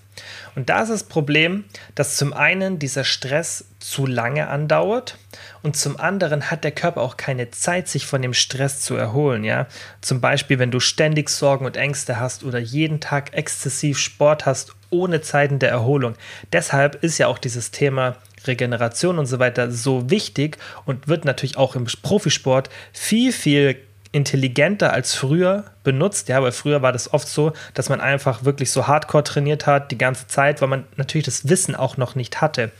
Und 0.55 0.69
da 0.69 0.83
ist 0.83 0.91
das 0.91 1.05
Problem, 1.05 1.65
dass 1.95 2.17
zum 2.17 2.33
einen 2.33 2.79
dieser 2.79 3.05
Stress 3.05 3.65
zu 3.79 4.07
lange 4.07 4.49
andauert 4.49 5.17
und 5.63 5.77
zum 5.77 5.99
anderen 5.99 6.51
hat 6.51 6.65
der 6.65 6.73
Körper 6.73 7.01
auch 7.01 7.17
keine 7.17 7.51
Zeit, 7.51 7.89
sich 7.89 8.07
von 8.07 8.23
dem 8.23 8.35
Stress 8.35 8.81
zu 8.81 8.97
erholen. 8.97 9.45
Ja? 9.45 9.67
Zum 10.01 10.21
Beispiel, 10.21 10.59
wenn 10.59 10.71
du 10.71 10.81
ständig 10.81 11.29
Sorgen 11.29 11.65
und 11.65 11.77
Ängste 11.77 12.19
hast 12.19 12.45
oder 12.45 12.59
jeden 12.59 13.01
Tag 13.01 13.35
exzessiv 13.35 13.99
Sport 13.99 14.47
hast 14.47 14.75
ohne 14.91 15.21
Zeiten 15.21 15.59
der 15.59 15.71
Erholung. 15.71 16.15
Deshalb 16.53 17.03
ist 17.03 17.19
ja 17.19 17.27
auch 17.27 17.39
dieses 17.39 17.71
Thema 17.71 18.17
Regeneration 18.47 19.19
und 19.19 19.27
so 19.27 19.39
weiter 19.39 19.71
so 19.71 20.11
wichtig 20.11 20.59
und 20.87 21.09
wird 21.09 21.25
natürlich 21.25 21.57
auch 21.57 21.77
im 21.77 21.87
Profisport 22.03 22.71
viel, 22.93 23.33
viel 23.33 23.77
intelligenter 24.13 24.93
als 24.93 25.15
früher 25.15 25.65
benutzt, 25.85 26.29
ja, 26.29 26.43
weil 26.43 26.53
früher 26.53 26.83
war 26.83 26.93
das 26.93 27.13
oft 27.13 27.29
so, 27.29 27.53
dass 27.75 27.89
man 27.89 28.01
einfach 28.01 28.45
wirklich 28.45 28.71
so 28.71 28.87
hardcore 28.87 29.25
trainiert 29.25 29.67
hat 29.67 29.91
die 29.91 29.99
ganze 29.99 30.27
Zeit, 30.27 30.61
weil 30.61 30.69
man 30.69 30.85
natürlich 30.97 31.27
das 31.27 31.49
Wissen 31.49 31.75
auch 31.75 31.97
noch 31.97 32.15
nicht 32.15 32.41
hatte. 32.41 32.71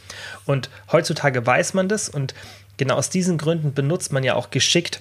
Und 0.47 0.71
heutzutage 0.91 1.47
weiß 1.47 1.75
man 1.75 1.89
das 1.89 2.09
und 2.09 2.35
genau 2.77 2.95
aus 2.97 3.11
diesen 3.11 3.37
Gründen 3.39 3.75
benutzt 3.75 4.13
man 4.13 4.25
ja 4.25 4.35
auch 4.35 4.51
geschickt 4.51 5.01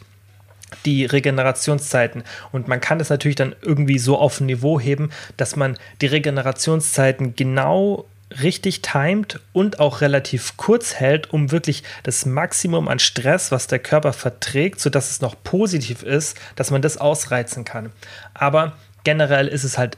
die 0.86 1.05
Regenerationszeiten. 1.05 2.24
Und 2.51 2.67
man 2.67 2.81
kann 2.81 3.00
das 3.00 3.10
natürlich 3.10 3.38
dann 3.38 3.55
irgendwie 3.62 4.00
so 4.00 4.17
auf 4.17 4.41
ein 4.41 4.48
Niveau 4.48 4.79
heben, 4.79 5.12
dass 5.38 5.55
man 5.55 5.77
die 6.01 6.07
Regenerationszeiten 6.07 7.36
genau 7.36 8.05
richtig 8.41 8.81
timet 8.81 9.39
und 9.53 9.79
auch 9.79 10.01
relativ 10.01 10.57
kurz 10.57 10.96
hält, 10.96 11.31
um 11.31 11.51
wirklich 11.51 11.84
das 12.03 12.25
Maximum 12.25 12.88
an 12.88 13.00
Stress, 13.00 13.51
was 13.51 13.67
der 13.67 13.79
Körper 13.79 14.13
verträgt, 14.13 14.79
sodass 14.79 15.12
es 15.12 15.22
noch 15.22 15.36
positiv 15.43 16.03
ist, 16.03 16.38
dass 16.55 16.72
man 16.72 16.81
das 16.81 16.98
ausreizen 16.98 17.63
kann. 17.63 17.91
Aber 18.34 18.74
generell 19.03 19.48
ist 19.48 19.63
es 19.63 19.77
halt 19.77 19.98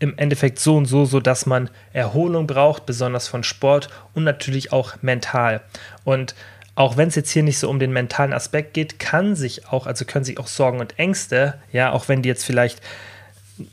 im 0.00 0.16
Endeffekt 0.16 0.58
so 0.58 0.76
und 0.76 0.86
so, 0.86 1.04
so 1.04 1.20
dass 1.20 1.46
man 1.46 1.70
Erholung 1.92 2.46
braucht, 2.46 2.86
besonders 2.86 3.28
von 3.28 3.42
Sport 3.42 3.88
und 4.14 4.24
natürlich 4.24 4.72
auch 4.72 4.94
mental. 5.02 5.60
Und 6.04 6.34
auch 6.74 6.96
wenn 6.96 7.08
es 7.08 7.16
jetzt 7.16 7.30
hier 7.30 7.42
nicht 7.42 7.58
so 7.58 7.68
um 7.68 7.80
den 7.80 7.92
mentalen 7.92 8.32
Aspekt 8.32 8.74
geht, 8.74 9.00
kann 9.00 9.34
sich 9.34 9.66
auch, 9.66 9.86
also 9.86 10.04
können 10.04 10.24
sich 10.24 10.38
auch 10.38 10.46
Sorgen 10.46 10.78
und 10.78 10.98
Ängste, 10.98 11.54
ja, 11.72 11.90
auch 11.92 12.08
wenn 12.08 12.22
die 12.22 12.28
jetzt 12.28 12.44
vielleicht 12.44 12.80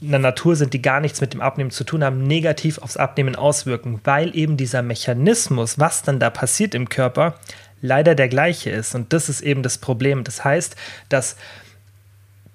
einer 0.01 0.19
Natur 0.19 0.55
sind, 0.55 0.73
die 0.73 0.81
gar 0.81 0.99
nichts 0.99 1.21
mit 1.21 1.33
dem 1.33 1.41
Abnehmen 1.41 1.71
zu 1.71 1.83
tun 1.83 2.03
haben, 2.03 2.25
negativ 2.25 2.77
aufs 2.79 2.97
Abnehmen 2.97 3.35
auswirken, 3.35 3.99
weil 4.03 4.35
eben 4.35 4.57
dieser 4.57 4.81
Mechanismus, 4.81 5.79
was 5.79 6.01
dann 6.01 6.19
da 6.19 6.29
passiert 6.29 6.75
im 6.75 6.89
Körper, 6.89 7.35
leider 7.81 8.15
der 8.15 8.27
gleiche 8.27 8.69
ist. 8.69 8.95
Und 8.95 9.13
das 9.13 9.29
ist 9.29 9.41
eben 9.41 9.63
das 9.63 9.77
Problem. 9.77 10.23
Das 10.23 10.43
heißt, 10.43 10.75
dass 11.09 11.35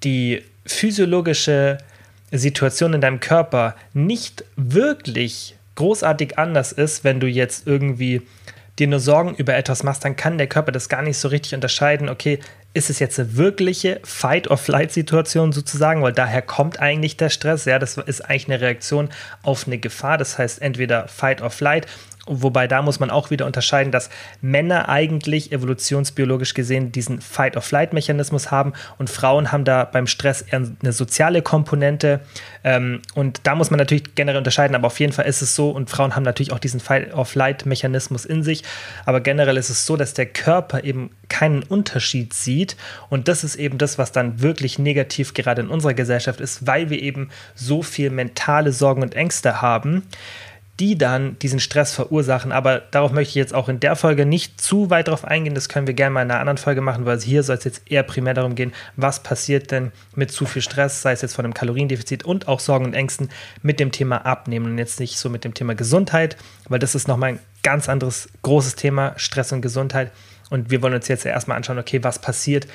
die 0.03 0.43
physiologische 0.67 1.79
Situation 2.33 2.95
in 2.95 3.01
deinem 3.01 3.21
Körper 3.21 3.75
nicht 3.93 4.45
wirklich 4.57 5.57
großartig 5.75 6.39
anders 6.39 6.73
ist, 6.73 7.05
wenn 7.05 7.21
du 7.21 7.27
jetzt 7.27 7.67
irgendwie 7.67 8.23
dir 8.79 8.87
nur 8.87 9.01
Sorgen 9.01 9.35
über 9.35 9.55
etwas 9.55 9.83
machst, 9.83 10.05
dann 10.05 10.17
kann 10.17 10.39
der 10.39 10.47
Körper 10.47 10.73
das 10.73 10.89
gar 10.89 11.03
nicht 11.03 11.19
so 11.19 11.29
richtig 11.29 11.55
unterscheiden, 11.55 12.09
okay, 12.09 12.39
ist 12.73 12.89
es 12.89 13.01
jetzt 13.01 13.19
eine 13.19 13.37
wirkliche 13.37 14.01
Fight-or-Flight-Situation 14.05 15.53
sozusagen, 15.53 16.03
weil 16.03 16.13
daher 16.13 16.43
kommt 16.43 16.79
eigentlich 16.79 17.17
der 17.17 17.29
Stress. 17.29 17.65
Ja, 17.65 17.79
das 17.81 17.97
ist 17.97 18.21
eigentlich 18.21 18.49
eine 18.49 18.61
Reaktion 18.61 19.09
auf 19.43 19.67
eine 19.67 19.79
Gefahr. 19.79 20.19
Das 20.19 20.39
heißt 20.39 20.63
entweder 20.63 21.09
Fight 21.09 21.43
or 21.43 21.51
Flight 21.51 21.87
Wobei 22.33 22.69
da 22.69 22.81
muss 22.81 23.01
man 23.01 23.11
auch 23.11 23.31
wieder 23.31 23.45
unterscheiden, 23.45 23.91
dass 23.91 24.09
Männer 24.41 24.89
eigentlich 24.89 25.51
evolutionsbiologisch 25.51 26.55
gesehen 26.55 26.93
diesen 26.93 27.21
Fight-of-Flight-Mechanismus 27.21 28.53
haben 28.53 28.73
und 28.99 29.11
Frauen 29.11 29.51
haben 29.51 29.65
da 29.65 29.85
beim 29.85 30.07
Stress 30.07 30.43
eher 30.43 30.63
eine 30.81 30.93
soziale 30.93 31.43
Komponente. 31.43 32.21
Ähm, 32.63 33.03
und 33.17 33.41
da 33.43 33.57
muss 33.57 33.73
man 33.73 33.79
natürlich 33.79 34.15
generell 34.15 34.39
unterscheiden, 34.39 34.77
aber 34.77 34.87
auf 34.87 35.01
jeden 35.01 35.13
Fall 35.13 35.27
ist 35.27 35.43
es 35.43 35.57
so 35.57 35.71
und 35.71 35.91
Frauen 35.91 36.15
haben 36.15 36.23
natürlich 36.23 36.53
auch 36.53 36.61
diesen 36.61 36.79
Fight-of-Flight-Mechanismus 36.79 38.25
in 38.25 38.45
sich. 38.45 38.63
Aber 39.07 39.21
generell 39.21 39.57
ist 39.57 39.71
es 39.71 39.85
so, 39.85 39.97
dass 39.97 40.15
der 40.15 40.27
Körper 40.27 40.85
eben 40.85 41.11
keinen 41.29 41.65
Unterschied 41.65 42.33
sieht 42.33 42.77
und 43.09 43.27
das 43.27 43.43
ist 43.43 43.57
eben 43.57 43.77
das, 43.77 43.99
was 43.99 44.13
dann 44.13 44.41
wirklich 44.41 44.79
negativ 44.79 45.35
gerade 45.35 45.63
in 45.63 45.69
unserer 45.69 45.95
Gesellschaft 45.95 46.41
ist, 46.41 46.65
weil 46.69 46.91
wir 46.91 47.03
eben 47.03 47.31
so 47.57 47.83
viel 47.83 48.11
mentale 48.11 48.73
Sorgen 48.73 49.03
und 49.03 49.17
Ängste 49.17 49.61
haben 49.61 50.05
die 50.81 50.97
dann 50.97 51.39
diesen 51.41 51.61
Stress 51.61 51.95
verursachen. 51.95 52.53
Aber 52.53 52.79
darauf 52.79 53.13
möchte 53.13 53.31
ich 53.31 53.35
jetzt 53.35 53.55
auch 53.55 53.69
in 53.69 53.81
der 53.81 53.97
Folge 53.97 54.25
nicht 54.25 54.61
zu 54.61 54.89
weit 54.89 55.09
drauf 55.09 55.27
eingehen. 55.27 55.55
Das 55.55 55.69
können 55.69 55.87
wir 55.87 55.93
gerne 55.93 56.15
mal 56.15 56.23
in 56.23 56.31
einer 56.31 56.41
anderen 56.41 56.57
Folge 56.57 56.81
machen, 56.81 57.05
weil 57.05 57.21
hier 57.21 57.43
soll 57.43 57.57
es 57.57 57.65
jetzt 57.65 57.83
eher 57.91 58.03
primär 58.03 58.33
darum 58.33 58.55
gehen, 58.55 58.73
was 58.97 59.23
passiert 59.23 59.71
denn 59.71 59.93
mit 60.17 60.33
zu 60.33 60.47
viel 60.47 60.63
Stress, 60.63 61.03
sei 61.03 61.13
es 61.13 61.21
jetzt 61.21 61.35
von 61.35 61.45
einem 61.45 61.53
Kaloriendefizit 61.53 62.25
und 62.25 62.49
auch 62.49 62.61
Sorgen 62.61 62.87
und 62.87 62.95
Ängsten 62.95 63.29
mit 63.63 63.79
dem 63.79 63.93
Thema 63.93 64.25
Abnehmen 64.25 64.67
und 64.73 64.79
jetzt 64.79 65.01
nicht 65.01 65.19
so 65.19 65.29
mit 65.29 65.45
dem 65.45 65.53
Thema 65.53 65.75
Gesundheit, 65.75 66.39
weil 66.69 66.79
das 66.79 66.95
ist 66.95 67.09
nochmal 67.09 67.35
ein 67.35 67.41
ganz 67.63 67.91
anderes 67.91 68.31
großes 68.41 68.77
Thema, 68.77 69.13
Stress 69.17 69.53
und 69.53 69.61
Gesundheit. 69.61 70.11
Und 70.49 70.71
wir 70.71 70.81
wollen 70.81 70.95
uns 70.95 71.09
jetzt 71.09 71.27
erstmal 71.27 71.59
anschauen, 71.59 71.79
okay, 71.79 72.03
was 72.03 72.19
passiert, 72.19 72.67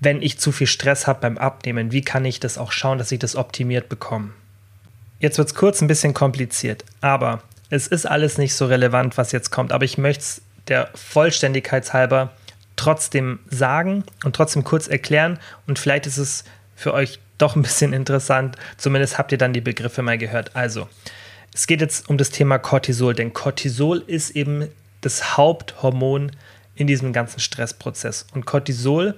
wenn 0.00 0.22
ich 0.22 0.38
zu 0.38 0.50
viel 0.50 0.66
Stress 0.66 1.06
habe 1.06 1.20
beim 1.20 1.36
Abnehmen? 1.36 1.92
Wie 1.92 2.02
kann 2.02 2.24
ich 2.24 2.40
das 2.40 2.56
auch 2.56 2.72
schauen, 2.72 2.98
dass 2.98 3.12
ich 3.12 3.18
das 3.18 3.36
optimiert 3.36 3.90
bekomme? 3.90 4.30
Jetzt 5.18 5.38
wird 5.38 5.48
es 5.48 5.54
kurz 5.54 5.80
ein 5.80 5.86
bisschen 5.86 6.14
kompliziert, 6.14 6.84
aber 7.00 7.42
es 7.70 7.86
ist 7.86 8.06
alles 8.06 8.38
nicht 8.38 8.54
so 8.54 8.66
relevant, 8.66 9.16
was 9.16 9.32
jetzt 9.32 9.50
kommt. 9.50 9.72
Aber 9.72 9.84
ich 9.84 9.98
möchte 9.98 10.22
es 10.22 10.42
der 10.68 10.90
Vollständigkeit 10.94 11.92
halber 11.92 12.32
trotzdem 12.76 13.38
sagen 13.48 14.04
und 14.24 14.36
trotzdem 14.36 14.64
kurz 14.64 14.88
erklären. 14.88 15.38
Und 15.66 15.78
vielleicht 15.78 16.06
ist 16.06 16.18
es 16.18 16.44
für 16.74 16.92
euch 16.92 17.20
doch 17.38 17.56
ein 17.56 17.62
bisschen 17.62 17.92
interessant. 17.92 18.56
Zumindest 18.76 19.18
habt 19.18 19.32
ihr 19.32 19.38
dann 19.38 19.52
die 19.52 19.60
Begriffe 19.60 20.02
mal 20.02 20.18
gehört. 20.18 20.54
Also, 20.54 20.88
es 21.52 21.66
geht 21.66 21.80
jetzt 21.80 22.08
um 22.08 22.18
das 22.18 22.30
Thema 22.30 22.58
Cortisol, 22.58 23.14
denn 23.14 23.32
Cortisol 23.32 24.02
ist 24.06 24.30
eben 24.30 24.68
das 25.00 25.36
Haupthormon 25.36 26.32
in 26.74 26.86
diesem 26.86 27.12
ganzen 27.12 27.40
Stressprozess. 27.40 28.26
Und 28.34 28.46
Cortisol, 28.46 29.14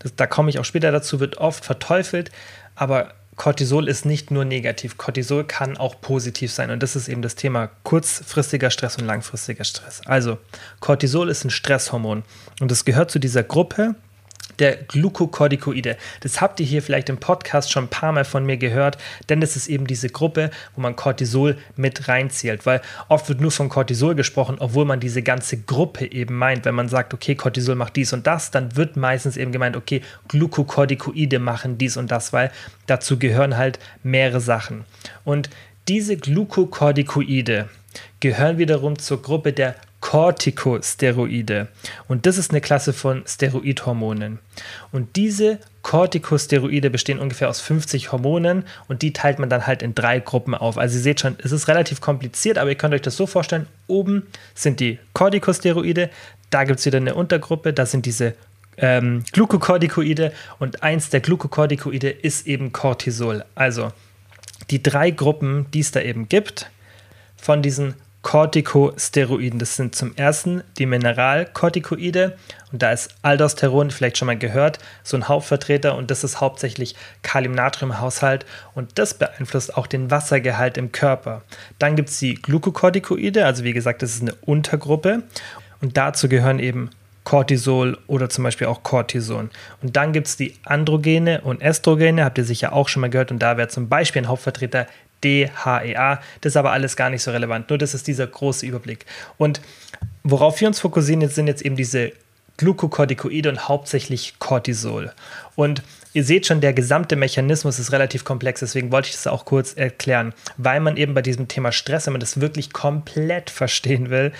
das, 0.00 0.14
da 0.14 0.26
komme 0.26 0.50
ich 0.50 0.58
auch 0.58 0.64
später 0.64 0.92
dazu, 0.92 1.20
wird 1.20 1.38
oft 1.38 1.64
verteufelt, 1.64 2.30
aber 2.74 3.14
Cortisol 3.40 3.88
ist 3.88 4.04
nicht 4.04 4.30
nur 4.30 4.44
negativ. 4.44 4.98
Cortisol 4.98 5.44
kann 5.44 5.78
auch 5.78 6.02
positiv 6.02 6.52
sein. 6.52 6.70
Und 6.70 6.82
das 6.82 6.94
ist 6.94 7.08
eben 7.08 7.22
das 7.22 7.36
Thema 7.36 7.70
kurzfristiger 7.84 8.68
Stress 8.68 8.98
und 8.98 9.06
langfristiger 9.06 9.64
Stress. 9.64 10.02
Also, 10.04 10.36
Cortisol 10.80 11.30
ist 11.30 11.46
ein 11.46 11.48
Stresshormon. 11.48 12.22
Und 12.60 12.70
es 12.70 12.84
gehört 12.84 13.10
zu 13.10 13.18
dieser 13.18 13.42
Gruppe 13.42 13.94
der 14.58 14.76
Glukokortikoide. 14.76 15.96
Das 16.20 16.40
habt 16.40 16.60
ihr 16.60 16.66
hier 16.66 16.82
vielleicht 16.82 17.08
im 17.08 17.18
Podcast 17.18 17.70
schon 17.70 17.84
ein 17.84 17.88
paar 17.88 18.12
Mal 18.12 18.24
von 18.24 18.44
mir 18.44 18.56
gehört, 18.56 18.98
denn 19.28 19.40
das 19.40 19.56
ist 19.56 19.68
eben 19.68 19.86
diese 19.86 20.08
Gruppe, 20.08 20.50
wo 20.74 20.80
man 20.80 20.96
Cortisol 20.96 21.56
mit 21.76 22.08
reinzählt, 22.08 22.66
weil 22.66 22.80
oft 23.08 23.28
wird 23.28 23.40
nur 23.40 23.50
von 23.50 23.68
Cortisol 23.68 24.14
gesprochen, 24.14 24.56
obwohl 24.58 24.84
man 24.84 25.00
diese 25.00 25.22
ganze 25.22 25.58
Gruppe 25.58 26.10
eben 26.10 26.36
meint. 26.36 26.64
Wenn 26.64 26.74
man 26.74 26.88
sagt, 26.88 27.14
okay, 27.14 27.34
Cortisol 27.34 27.74
macht 27.74 27.96
dies 27.96 28.12
und 28.12 28.26
das, 28.26 28.50
dann 28.50 28.76
wird 28.76 28.96
meistens 28.96 29.36
eben 29.36 29.52
gemeint, 29.52 29.76
okay, 29.76 30.02
Glukokortikoide 30.28 31.38
machen 31.38 31.78
dies 31.78 31.96
und 31.96 32.10
das, 32.10 32.32
weil 32.32 32.50
dazu 32.86 33.18
gehören 33.18 33.56
halt 33.56 33.78
mehrere 34.02 34.40
Sachen. 34.40 34.84
Und 35.24 35.50
diese 35.88 36.16
Glukokortikoide 36.16 37.68
gehören 38.20 38.58
wiederum 38.58 38.98
zur 38.98 39.22
Gruppe 39.22 39.52
der 39.52 39.74
Corticosteroide. 40.00 41.68
Und 42.08 42.26
das 42.26 42.38
ist 42.38 42.50
eine 42.50 42.60
Klasse 42.60 42.92
von 42.92 43.22
Steroidhormonen. 43.26 44.38
Und 44.92 45.16
diese 45.16 45.58
Corticosteroide 45.82 46.90
bestehen 46.90 47.18
ungefähr 47.18 47.48
aus 47.48 47.60
50 47.60 48.12
Hormonen 48.12 48.64
und 48.88 49.02
die 49.02 49.12
teilt 49.12 49.38
man 49.38 49.48
dann 49.48 49.66
halt 49.66 49.82
in 49.82 49.94
drei 49.94 50.20
Gruppen 50.20 50.54
auf. 50.54 50.78
Also 50.78 50.96
ihr 50.96 51.02
seht 51.02 51.20
schon, 51.20 51.36
es 51.42 51.52
ist 51.52 51.68
relativ 51.68 52.00
kompliziert, 52.00 52.58
aber 52.58 52.70
ihr 52.70 52.76
könnt 52.76 52.94
euch 52.94 53.02
das 53.02 53.16
so 53.16 53.26
vorstellen, 53.26 53.66
oben 53.86 54.26
sind 54.54 54.80
die 54.80 54.98
Corticosteroide, 55.12 56.10
da 56.50 56.64
gibt 56.64 56.80
es 56.80 56.86
wieder 56.86 56.98
eine 56.98 57.14
Untergruppe, 57.14 57.72
da 57.72 57.86
sind 57.86 58.06
diese 58.06 58.34
ähm, 58.76 59.24
Glukokortikoide 59.32 60.32
und 60.58 60.82
eins 60.82 61.10
der 61.10 61.20
Glukokortikoide 61.20 62.10
ist 62.10 62.46
eben 62.46 62.72
Cortisol. 62.72 63.44
Also 63.54 63.92
die 64.70 64.82
drei 64.82 65.10
Gruppen, 65.10 65.66
die 65.72 65.80
es 65.80 65.92
da 65.92 66.00
eben 66.00 66.28
gibt, 66.28 66.70
von 67.36 67.62
diesen 67.62 67.94
Corticosteroiden. 68.22 69.58
Das 69.58 69.76
sind 69.76 69.94
zum 69.94 70.14
ersten 70.16 70.62
die 70.78 70.86
Mineralkortikoide 70.86 72.36
und 72.70 72.82
da 72.82 72.92
ist 72.92 73.14
Aldosteron, 73.22 73.90
vielleicht 73.90 74.18
schon 74.18 74.26
mal 74.26 74.38
gehört, 74.38 74.78
so 75.02 75.16
ein 75.16 75.28
Hauptvertreter 75.28 75.96
und 75.96 76.10
das 76.10 76.22
ist 76.22 76.40
hauptsächlich 76.40 76.94
Kalium-Natrium-Haushalt 77.22 78.44
und 78.74 78.98
das 78.98 79.14
beeinflusst 79.14 79.76
auch 79.76 79.86
den 79.86 80.10
Wassergehalt 80.10 80.76
im 80.76 80.92
Körper. 80.92 81.42
Dann 81.78 81.96
gibt 81.96 82.10
es 82.10 82.18
die 82.18 82.34
Glukokortikoide, 82.34 83.46
also 83.46 83.64
wie 83.64 83.72
gesagt, 83.72 84.02
das 84.02 84.14
ist 84.14 84.22
eine 84.22 84.34
Untergruppe 84.42 85.22
und 85.80 85.96
dazu 85.96 86.28
gehören 86.28 86.58
eben 86.58 86.90
Cortisol 87.24 87.98
oder 88.06 88.28
zum 88.28 88.44
Beispiel 88.44 88.66
auch 88.66 88.82
Cortison. 88.82 89.50
Und 89.82 89.96
dann 89.96 90.12
gibt 90.12 90.26
es 90.26 90.36
die 90.36 90.54
Androgene 90.64 91.42
und 91.42 91.60
Estrogene, 91.60 92.24
habt 92.24 92.38
ihr 92.38 92.44
sicher 92.44 92.72
auch 92.72 92.88
schon 92.88 93.02
mal 93.02 93.10
gehört. 93.10 93.30
Und 93.30 93.40
da 93.40 93.56
wäre 93.56 93.68
zum 93.68 93.88
Beispiel 93.88 94.22
ein 94.22 94.28
Hauptvertreter 94.28 94.86
DHEA. 95.24 96.20
Das 96.40 96.52
ist 96.52 96.56
aber 96.56 96.72
alles 96.72 96.96
gar 96.96 97.10
nicht 97.10 97.22
so 97.22 97.30
relevant. 97.30 97.68
Nur 97.68 97.78
das 97.78 97.94
ist 97.94 98.06
dieser 98.06 98.26
große 98.26 98.66
Überblick. 98.66 99.06
Und 99.38 99.60
worauf 100.22 100.60
wir 100.60 100.68
uns 100.68 100.80
fokussieren 100.80 101.20
jetzt 101.20 101.34
sind 101.34 101.46
jetzt 101.46 101.62
eben 101.62 101.76
diese 101.76 102.12
Glukokortikoide 102.60 103.48
und 103.48 103.68
hauptsächlich 103.68 104.34
Cortisol. 104.38 105.12
Und 105.56 105.82
ihr 106.12 106.24
seht 106.24 106.46
schon, 106.46 106.60
der 106.60 106.74
gesamte 106.74 107.16
Mechanismus 107.16 107.78
ist 107.78 107.90
relativ 107.90 108.24
komplex, 108.24 108.60
deswegen 108.60 108.92
wollte 108.92 109.08
ich 109.08 109.14
das 109.14 109.26
auch 109.26 109.46
kurz 109.46 109.72
erklären, 109.72 110.34
weil 110.58 110.80
man 110.80 110.98
eben 110.98 111.14
bei 111.14 111.22
diesem 111.22 111.48
Thema 111.48 111.72
Stress, 111.72 112.04
wenn 112.04 112.12
man 112.12 112.20
das 112.20 112.40
wirklich 112.40 112.72
komplett 112.72 113.48
verstehen 113.48 114.10
will, 114.10 114.32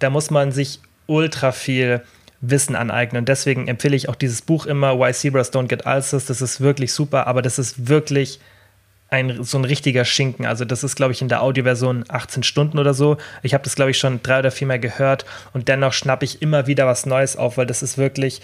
da 0.00 0.10
muss 0.10 0.30
man 0.30 0.50
sich 0.50 0.80
ultra 1.06 1.52
viel 1.52 2.02
Wissen 2.40 2.74
aneignen. 2.74 3.20
Und 3.20 3.28
deswegen 3.28 3.68
empfehle 3.68 3.94
ich 3.94 4.08
auch 4.08 4.16
dieses 4.16 4.42
Buch 4.42 4.66
immer, 4.66 4.98
Why 4.98 5.12
Zebras 5.12 5.52
Don't 5.52 5.68
Get 5.68 5.86
Ulcers. 5.86 6.26
Das 6.26 6.40
ist 6.40 6.60
wirklich 6.60 6.92
super, 6.92 7.26
aber 7.26 7.42
das 7.42 7.58
ist 7.58 7.88
wirklich 7.88 8.40
ein, 9.10 9.42
so 9.42 9.58
ein 9.58 9.64
richtiger 9.64 10.04
Schinken. 10.04 10.46
Also 10.46 10.64
das 10.64 10.84
ist, 10.84 10.94
glaube 10.94 11.12
ich, 11.12 11.20
in 11.20 11.28
der 11.28 11.42
Audioversion 11.42 12.04
18 12.08 12.44
Stunden 12.44 12.78
oder 12.78 12.94
so. 12.94 13.16
Ich 13.42 13.54
habe 13.54 13.64
das, 13.64 13.74
glaube 13.74 13.90
ich, 13.90 13.98
schon 13.98 14.22
drei 14.22 14.38
oder 14.38 14.52
viermal 14.52 14.78
gehört 14.78 15.26
und 15.52 15.68
dennoch 15.68 15.92
schnappe 15.92 16.24
ich 16.24 16.40
immer 16.40 16.66
wieder 16.68 16.86
was 16.86 17.06
Neues 17.06 17.36
auf, 17.36 17.58
weil 17.58 17.66
das 17.66 17.82
ist 17.82 17.98
wirklich, 17.98 18.40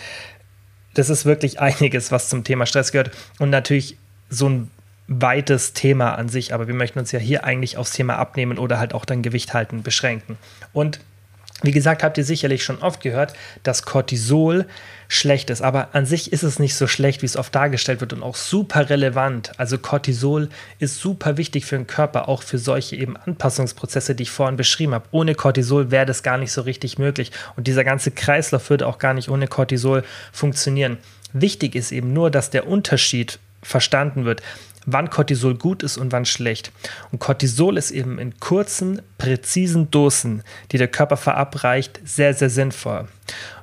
das 0.94 1.08
ist 1.08 1.24
wirklich 1.24 1.60
einiges, 1.60 2.10
was 2.10 2.28
zum 2.28 2.44
Thema 2.44 2.66
Stress 2.66 2.92
gehört. 2.92 3.12
Und 3.38 3.50
natürlich 3.50 3.96
so 4.28 4.48
ein 4.48 4.70
weites 5.08 5.72
Thema 5.72 6.16
an 6.16 6.28
sich, 6.28 6.52
aber 6.52 6.66
wir 6.66 6.74
möchten 6.74 6.98
uns 6.98 7.12
ja 7.12 7.20
hier 7.20 7.44
eigentlich 7.44 7.76
aufs 7.76 7.92
Thema 7.92 8.16
Abnehmen 8.16 8.58
oder 8.58 8.80
halt 8.80 8.92
auch 8.92 9.04
dann 9.04 9.22
Gewicht 9.22 9.54
halten 9.54 9.84
beschränken. 9.84 10.36
Und 10.72 10.98
Wie 11.66 11.72
gesagt, 11.72 12.02
habt 12.02 12.16
ihr 12.16 12.24
sicherlich 12.24 12.62
schon 12.64 12.78
oft 12.78 13.00
gehört, 13.00 13.34
dass 13.64 13.82
Cortisol 13.82 14.66
schlecht 15.08 15.50
ist. 15.50 15.62
Aber 15.62 15.94
an 15.94 16.06
sich 16.06 16.32
ist 16.32 16.44
es 16.44 16.58
nicht 16.58 16.76
so 16.76 16.86
schlecht, 16.86 17.22
wie 17.22 17.26
es 17.26 17.36
oft 17.36 17.54
dargestellt 17.54 18.00
wird 18.00 18.12
und 18.12 18.22
auch 18.22 18.36
super 18.36 18.88
relevant. 18.88 19.52
Also 19.58 19.76
Cortisol 19.76 20.48
ist 20.78 21.00
super 21.00 21.36
wichtig 21.36 21.66
für 21.66 21.76
den 21.76 21.86
Körper, 21.86 22.28
auch 22.28 22.42
für 22.42 22.58
solche 22.58 22.96
eben 22.96 23.16
Anpassungsprozesse, 23.16 24.14
die 24.14 24.22
ich 24.22 24.30
vorhin 24.30 24.56
beschrieben 24.56 24.94
habe. 24.94 25.08
Ohne 25.10 25.34
Cortisol 25.34 25.90
wäre 25.90 26.06
das 26.06 26.22
gar 26.22 26.38
nicht 26.38 26.52
so 26.52 26.62
richtig 26.62 26.98
möglich. 26.98 27.32
Und 27.56 27.66
dieser 27.66 27.84
ganze 27.84 28.12
Kreislauf 28.12 28.70
würde 28.70 28.86
auch 28.86 28.98
gar 28.98 29.14
nicht 29.14 29.28
ohne 29.28 29.48
Cortisol 29.48 30.04
funktionieren. 30.32 30.98
Wichtig 31.32 31.74
ist 31.74 31.92
eben 31.92 32.12
nur, 32.12 32.30
dass 32.30 32.50
der 32.50 32.68
Unterschied 32.68 33.40
verstanden 33.62 34.24
wird 34.24 34.40
wann 34.86 35.10
Cortisol 35.10 35.56
gut 35.56 35.82
ist 35.82 35.98
und 35.98 36.12
wann 36.12 36.24
schlecht. 36.24 36.72
Und 37.12 37.18
Cortisol 37.18 37.76
ist 37.76 37.90
eben 37.90 38.18
in 38.18 38.38
kurzen, 38.40 39.02
präzisen 39.18 39.90
Dosen, 39.90 40.42
die 40.72 40.78
der 40.78 40.88
Körper 40.88 41.16
verabreicht, 41.16 42.00
sehr, 42.04 42.32
sehr 42.32 42.50
sinnvoll, 42.50 43.08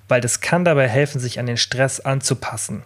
weil 0.07 0.21
das 0.21 0.41
kann 0.41 0.65
dabei 0.65 0.87
helfen, 0.87 1.19
sich 1.19 1.39
an 1.39 1.47
den 1.47 1.57
Stress 1.57 1.99
anzupassen. 1.99 2.83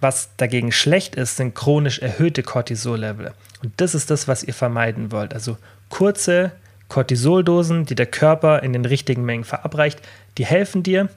Was 0.00 0.30
dagegen 0.36 0.70
schlecht 0.70 1.16
ist, 1.16 1.36
sind 1.36 1.54
chronisch 1.54 1.98
erhöhte 1.98 2.42
Cortisol-Level. 2.42 3.32
Und 3.62 3.72
das 3.78 3.94
ist 3.94 4.10
das, 4.10 4.28
was 4.28 4.44
ihr 4.44 4.54
vermeiden 4.54 5.10
wollt. 5.10 5.34
Also 5.34 5.56
kurze 5.88 6.52
Cortisoldosen, 6.88 7.84
die 7.84 7.94
der 7.94 8.06
Körper 8.06 8.62
in 8.62 8.72
den 8.72 8.84
richtigen 8.84 9.24
Mengen 9.24 9.44
verabreicht, 9.44 10.00
die 10.36 10.46
helfen 10.46 10.82
dir, 10.82 11.08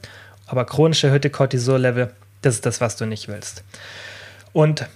aber 0.47 0.65
chronisch 0.65 1.03
erhöhte 1.03 1.29
Cortisol-Level, 1.29 2.11
das 2.41 2.55
ist 2.55 2.65
das, 2.65 2.81
was 2.81 2.95
du 2.95 3.05
nicht 3.05 3.27
willst. 3.27 3.63
Und 4.51 4.87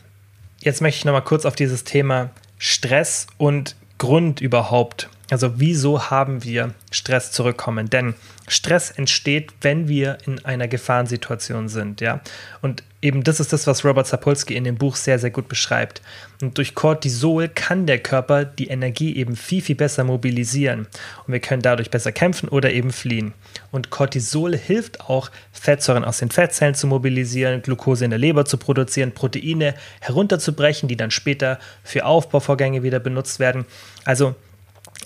jetzt 0.66 0.82
möchte 0.82 0.98
ich 0.98 1.06
nochmal 1.06 1.24
kurz 1.24 1.46
auf 1.46 1.56
dieses 1.56 1.84
Thema 1.84 2.32
Stress 2.58 3.28
und 3.38 3.76
Grund 3.98 4.42
überhaupt. 4.42 5.10
Also 5.32 5.60
wieso 5.60 6.10
haben 6.10 6.44
wir 6.44 6.74
Stress 6.92 7.32
zurückkommen? 7.32 7.90
Denn 7.90 8.16
Stress 8.48 8.92
entsteht, 8.92 9.52
wenn 9.62 9.88
wir 9.88 10.18
in 10.26 10.44
einer 10.46 10.68
Gefahrensituation 10.68 11.68
sind, 11.68 12.02
ja. 12.02 12.22
Und 12.62 12.84
eben 13.02 13.24
das 13.24 13.40
ist 13.40 13.54
das, 13.54 13.68
was 13.68 13.86
Robert 13.86 14.08
Sapolsky 14.08 14.56
in 14.56 14.64
dem 14.64 14.78
Buch 14.78 14.96
sehr, 14.96 15.20
sehr 15.20 15.30
gut 15.30 15.48
beschreibt. 15.48 16.02
Und 16.42 16.58
durch 16.58 16.76
Cortisol 16.76 17.48
kann 17.48 17.86
der 17.86 18.00
Körper 18.00 18.46
die 18.46 18.68
Energie 18.68 19.16
eben 19.16 19.36
viel, 19.36 19.62
viel 19.62 19.76
besser 19.76 20.04
mobilisieren. 20.04 20.88
Und 21.26 21.34
wir 21.34 21.40
können 21.40 21.62
dadurch 21.62 21.90
besser 21.90 22.12
kämpfen 22.12 22.50
oder 22.50 22.72
eben 22.72 22.92
fliehen. 22.92 23.34
Und 23.72 23.90
Cortisol 23.90 24.58
hilft 24.58 25.02
auch, 25.02 25.32
Fettsäuren 25.52 26.04
aus 26.04 26.18
den 26.18 26.30
Fettzellen 26.30 26.76
zu 26.76 26.88
mobilisieren, 26.88 27.62
Glucose 27.62 28.06
in 28.06 28.12
der 28.12 28.20
Leber 28.20 28.46
zu 28.46 28.58
produzieren, 28.58 29.12
Proteine 29.12 29.76
herunterzubrechen, 30.02 30.90
die 30.90 30.98
dann 30.98 31.12
später 31.12 31.60
für 31.84 32.06
Aufbauvorgänge 32.06 32.84
wieder 32.84 33.00
benutzt 33.00 33.40
werden. 33.40 33.66
Also 34.04 34.36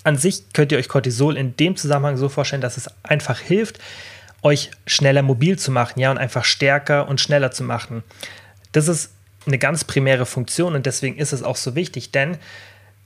an 0.04 0.16
sich 0.16 0.52
könnt 0.52 0.72
ihr 0.72 0.78
euch 0.78 0.88
Cortisol 0.88 1.36
in 1.36 1.56
dem 1.56 1.76
Zusammenhang 1.76 2.16
so 2.16 2.28
vorstellen, 2.28 2.62
dass 2.62 2.76
es 2.76 2.88
einfach 3.02 3.40
hilft, 3.40 3.78
euch 4.42 4.70
schneller 4.86 5.22
mobil 5.22 5.58
zu 5.58 5.70
machen, 5.70 6.00
ja, 6.00 6.10
und 6.10 6.18
einfach 6.18 6.44
stärker 6.44 7.08
und 7.08 7.20
schneller 7.20 7.50
zu 7.50 7.62
machen. 7.62 8.02
Das 8.72 8.88
ist 8.88 9.12
eine 9.46 9.58
ganz 9.58 9.84
primäre 9.84 10.26
Funktion 10.26 10.74
und 10.74 10.86
deswegen 10.86 11.18
ist 11.18 11.32
es 11.32 11.42
auch 11.42 11.56
so 11.56 11.74
wichtig, 11.74 12.12
denn 12.12 12.38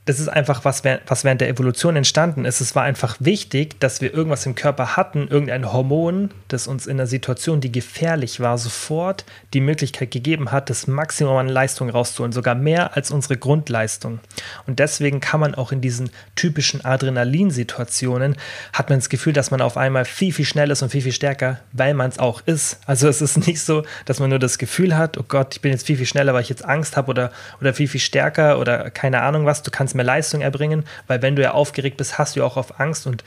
das 0.05 0.19
ist 0.19 0.27
einfach 0.27 0.63
was, 0.65 0.83
was 0.83 1.23
während 1.23 1.41
der 1.41 1.49
Evolution 1.49 1.95
entstanden 1.95 2.45
ist. 2.45 2.61
Es 2.61 2.75
war 2.75 2.83
einfach 2.83 3.17
wichtig, 3.19 3.79
dass 3.79 4.01
wir 4.01 4.13
irgendwas 4.13 4.45
im 4.45 4.53
Körper 4.53 4.95
hatten, 4.95 5.27
irgendein 5.27 5.73
Hormon, 5.73 6.29
das 6.47 6.67
uns 6.67 6.85
in 6.85 6.97
einer 6.97 7.07
Situation, 7.07 7.59
die 7.59 7.71
gefährlich 7.71 8.39
war, 8.39 8.59
sofort 8.59 9.25
die 9.55 9.61
Möglichkeit 9.61 10.11
gegeben 10.11 10.51
hat, 10.51 10.69
das 10.69 10.85
Maximum 10.85 11.37
an 11.37 11.49
Leistung 11.49 11.89
rauszuholen, 11.89 12.33
sogar 12.33 12.53
mehr 12.53 12.95
als 12.95 13.09
unsere 13.09 13.35
Grundleistung. 13.35 14.19
Und 14.67 14.77
deswegen 14.77 15.21
kann 15.21 15.39
man 15.39 15.55
auch 15.55 15.71
in 15.71 15.81
diesen 15.81 16.11
typischen 16.35 16.85
Adrenalinsituationen, 16.85 18.35
hat 18.73 18.91
man 18.91 18.99
das 18.99 19.09
Gefühl, 19.09 19.33
dass 19.33 19.49
man 19.49 19.61
auf 19.61 19.75
einmal 19.75 20.05
viel, 20.05 20.31
viel 20.31 20.45
schneller 20.45 20.73
ist 20.73 20.83
und 20.83 20.89
viel, 20.89 21.01
viel 21.01 21.13
stärker, 21.13 21.59
weil 21.71 21.95
man 21.95 22.11
es 22.11 22.19
auch 22.19 22.41
ist. 22.45 22.79
Also 22.85 23.07
es 23.07 23.21
ist 23.23 23.47
nicht 23.47 23.61
so, 23.61 23.83
dass 24.05 24.19
man 24.19 24.29
nur 24.29 24.39
das 24.39 24.59
Gefühl 24.59 24.95
hat, 24.95 25.17
oh 25.17 25.25
Gott, 25.27 25.55
ich 25.55 25.61
bin 25.61 25.71
jetzt 25.71 25.87
viel, 25.87 25.97
viel 25.97 26.05
schneller, 26.05 26.35
weil 26.35 26.43
ich 26.43 26.49
jetzt 26.49 26.63
Angst 26.63 26.95
habe 26.95 27.09
oder, 27.09 27.31
oder 27.59 27.73
viel, 27.73 27.87
viel 27.87 28.01
stärker 28.01 28.59
oder 28.59 28.91
keine 28.91 29.23
Ahnung 29.23 29.47
was. 29.47 29.63
Du 29.63 29.71
kannst 29.71 29.94
mehr 29.95 30.05
Leistung 30.05 30.41
erbringen, 30.41 30.83
weil 31.07 31.21
wenn 31.21 31.35
du 31.35 31.41
ja 31.41 31.51
aufgeregt 31.51 31.97
bist, 31.97 32.17
hast 32.17 32.35
du 32.35 32.41
ja 32.41 32.45
auch 32.45 32.57
auf 32.57 32.79
Angst 32.79 33.07
und 33.07 33.23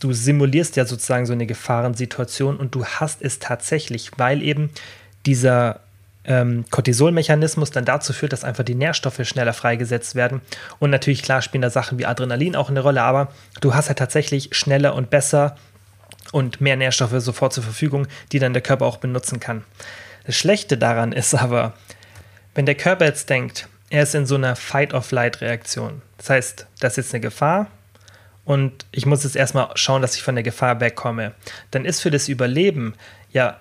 du 0.00 0.12
simulierst 0.12 0.76
ja 0.76 0.84
sozusagen 0.84 1.26
so 1.26 1.32
eine 1.32 1.46
Gefahrensituation 1.46 2.56
und 2.56 2.74
du 2.74 2.84
hast 2.84 3.22
es 3.22 3.38
tatsächlich, 3.38 4.10
weil 4.16 4.42
eben 4.42 4.70
dieser 5.26 5.80
ähm, 6.24 6.64
Cortisolmechanismus 6.70 7.70
dann 7.70 7.84
dazu 7.84 8.12
führt, 8.12 8.32
dass 8.32 8.44
einfach 8.44 8.64
die 8.64 8.74
Nährstoffe 8.74 9.20
schneller 9.24 9.52
freigesetzt 9.52 10.14
werden. 10.14 10.40
Und 10.78 10.90
natürlich, 10.90 11.22
klar, 11.22 11.42
spielen 11.42 11.62
da 11.62 11.70
Sachen 11.70 11.98
wie 11.98 12.06
Adrenalin 12.06 12.56
auch 12.56 12.70
eine 12.70 12.80
Rolle, 12.80 13.02
aber 13.02 13.32
du 13.60 13.74
hast 13.74 13.86
ja 13.86 13.90
halt 13.90 13.98
tatsächlich 13.98 14.50
schneller 14.52 14.94
und 14.94 15.10
besser 15.10 15.56
und 16.30 16.60
mehr 16.60 16.76
Nährstoffe 16.76 17.14
sofort 17.18 17.52
zur 17.52 17.64
Verfügung, 17.64 18.06
die 18.30 18.38
dann 18.38 18.52
der 18.52 18.62
Körper 18.62 18.86
auch 18.86 18.98
benutzen 18.98 19.40
kann. 19.40 19.64
Das 20.24 20.36
Schlechte 20.36 20.78
daran 20.78 21.12
ist 21.12 21.34
aber, 21.34 21.74
wenn 22.54 22.66
der 22.66 22.76
Körper 22.76 23.06
jetzt 23.06 23.28
denkt, 23.28 23.68
er 23.92 24.04
ist 24.04 24.14
in 24.14 24.24
so 24.24 24.36
einer 24.36 24.56
Fight-of-Flight-Reaktion. 24.56 26.00
Das 26.16 26.30
heißt, 26.30 26.66
das 26.80 26.92
ist 26.92 26.96
jetzt 26.96 27.14
eine 27.14 27.20
Gefahr 27.20 27.66
und 28.46 28.86
ich 28.90 29.04
muss 29.04 29.22
jetzt 29.22 29.36
erstmal 29.36 29.68
schauen, 29.74 30.00
dass 30.00 30.16
ich 30.16 30.22
von 30.22 30.34
der 30.34 30.42
Gefahr 30.42 30.80
wegkomme. 30.80 31.34
Dann 31.72 31.84
ist 31.84 32.00
für 32.00 32.10
das 32.10 32.28
Überleben 32.28 32.94
ja 33.32 33.60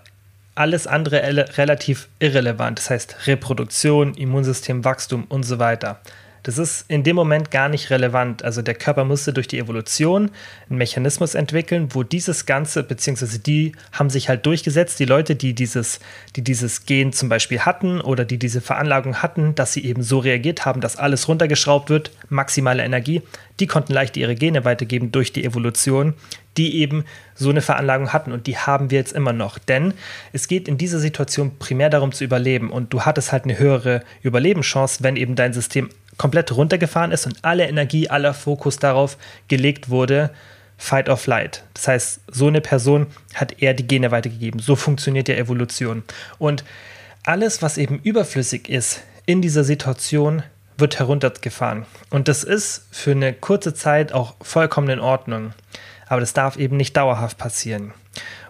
alles 0.55 0.87
andere 0.87 1.21
relativ 1.57 2.07
irrelevant. 2.19 2.79
Das 2.79 2.89
heißt 2.89 3.27
Reproduktion, 3.27 4.13
Immunsystem, 4.13 4.85
Wachstum 4.85 5.25
und 5.25 5.43
so 5.43 5.59
weiter. 5.59 5.99
Das 6.43 6.57
ist 6.57 6.85
in 6.87 7.03
dem 7.03 7.15
Moment 7.15 7.51
gar 7.51 7.69
nicht 7.69 7.91
relevant. 7.91 8.43
Also 8.43 8.61
der 8.61 8.73
Körper 8.73 9.05
musste 9.05 9.31
durch 9.31 9.47
die 9.47 9.59
Evolution 9.59 10.31
einen 10.69 10.77
Mechanismus 10.77 11.35
entwickeln, 11.35 11.89
wo 11.91 12.03
dieses 12.03 12.45
Ganze, 12.45 12.83
beziehungsweise 12.83 13.39
die 13.39 13.73
haben 13.91 14.09
sich 14.09 14.27
halt 14.27 14.45
durchgesetzt, 14.45 14.99
die 14.99 15.05
Leute, 15.05 15.35
die 15.35 15.53
dieses, 15.53 15.99
die 16.35 16.43
dieses 16.43 16.85
Gen 16.85 17.13
zum 17.13 17.29
Beispiel 17.29 17.59
hatten 17.59 18.01
oder 18.01 18.25
die 18.25 18.39
diese 18.39 18.61
Veranlagung 18.61 19.21
hatten, 19.21 19.53
dass 19.53 19.73
sie 19.73 19.85
eben 19.85 20.01
so 20.01 20.19
reagiert 20.19 20.65
haben, 20.65 20.81
dass 20.81 20.97
alles 20.97 21.27
runtergeschraubt 21.27 21.89
wird, 21.89 22.11
maximale 22.29 22.83
Energie, 22.83 23.21
die 23.59 23.67
konnten 23.67 23.93
leicht 23.93 24.17
ihre 24.17 24.35
Gene 24.35 24.65
weitergeben 24.65 25.11
durch 25.11 25.33
die 25.33 25.43
Evolution, 25.43 26.15
die 26.57 26.77
eben 26.77 27.05
so 27.35 27.49
eine 27.49 27.61
Veranlagung 27.61 28.11
hatten 28.11 28.31
und 28.31 28.47
die 28.47 28.57
haben 28.57 28.91
wir 28.91 28.97
jetzt 28.97 29.13
immer 29.13 29.33
noch. 29.33 29.57
Denn 29.57 29.93
es 30.33 30.47
geht 30.47 30.67
in 30.67 30.77
dieser 30.77 30.99
Situation 30.99 31.57
primär 31.59 31.89
darum 31.89 32.11
zu 32.11 32.23
überleben 32.23 32.71
und 32.71 32.91
du 32.93 33.01
hattest 33.01 33.31
halt 33.31 33.43
eine 33.43 33.57
höhere 33.57 34.03
Überlebenschance, 34.21 35.03
wenn 35.03 35.15
eben 35.15 35.35
dein 35.35 35.53
System 35.53 35.89
komplett 36.21 36.55
runtergefahren 36.55 37.11
ist 37.11 37.25
und 37.25 37.43
alle 37.43 37.67
Energie, 37.67 38.07
aller 38.07 38.35
Fokus 38.35 38.77
darauf 38.77 39.17
gelegt 39.47 39.89
wurde, 39.89 40.29
Fight 40.77 41.09
or 41.09 41.17
Flight. 41.17 41.63
Das 41.73 41.87
heißt, 41.87 42.21
so 42.27 42.45
eine 42.45 42.61
Person 42.61 43.07
hat 43.33 43.59
eher 43.59 43.73
die 43.73 43.87
Gene 43.87 44.11
weitergegeben. 44.11 44.59
So 44.59 44.75
funktioniert 44.75 45.29
ja 45.29 45.35
Evolution. 45.35 46.03
Und 46.37 46.63
alles, 47.23 47.63
was 47.63 47.79
eben 47.79 47.97
überflüssig 48.03 48.69
ist 48.69 49.01
in 49.25 49.41
dieser 49.41 49.63
Situation, 49.63 50.43
wird 50.77 50.99
heruntergefahren. 50.99 51.87
Und 52.11 52.27
das 52.27 52.43
ist 52.43 52.85
für 52.91 53.13
eine 53.13 53.33
kurze 53.33 53.73
Zeit 53.73 54.13
auch 54.13 54.35
vollkommen 54.43 54.89
in 54.89 54.99
Ordnung. 54.99 55.55
Aber 56.07 56.19
das 56.19 56.33
darf 56.33 56.55
eben 56.55 56.77
nicht 56.77 56.95
dauerhaft 56.95 57.39
passieren. 57.39 57.95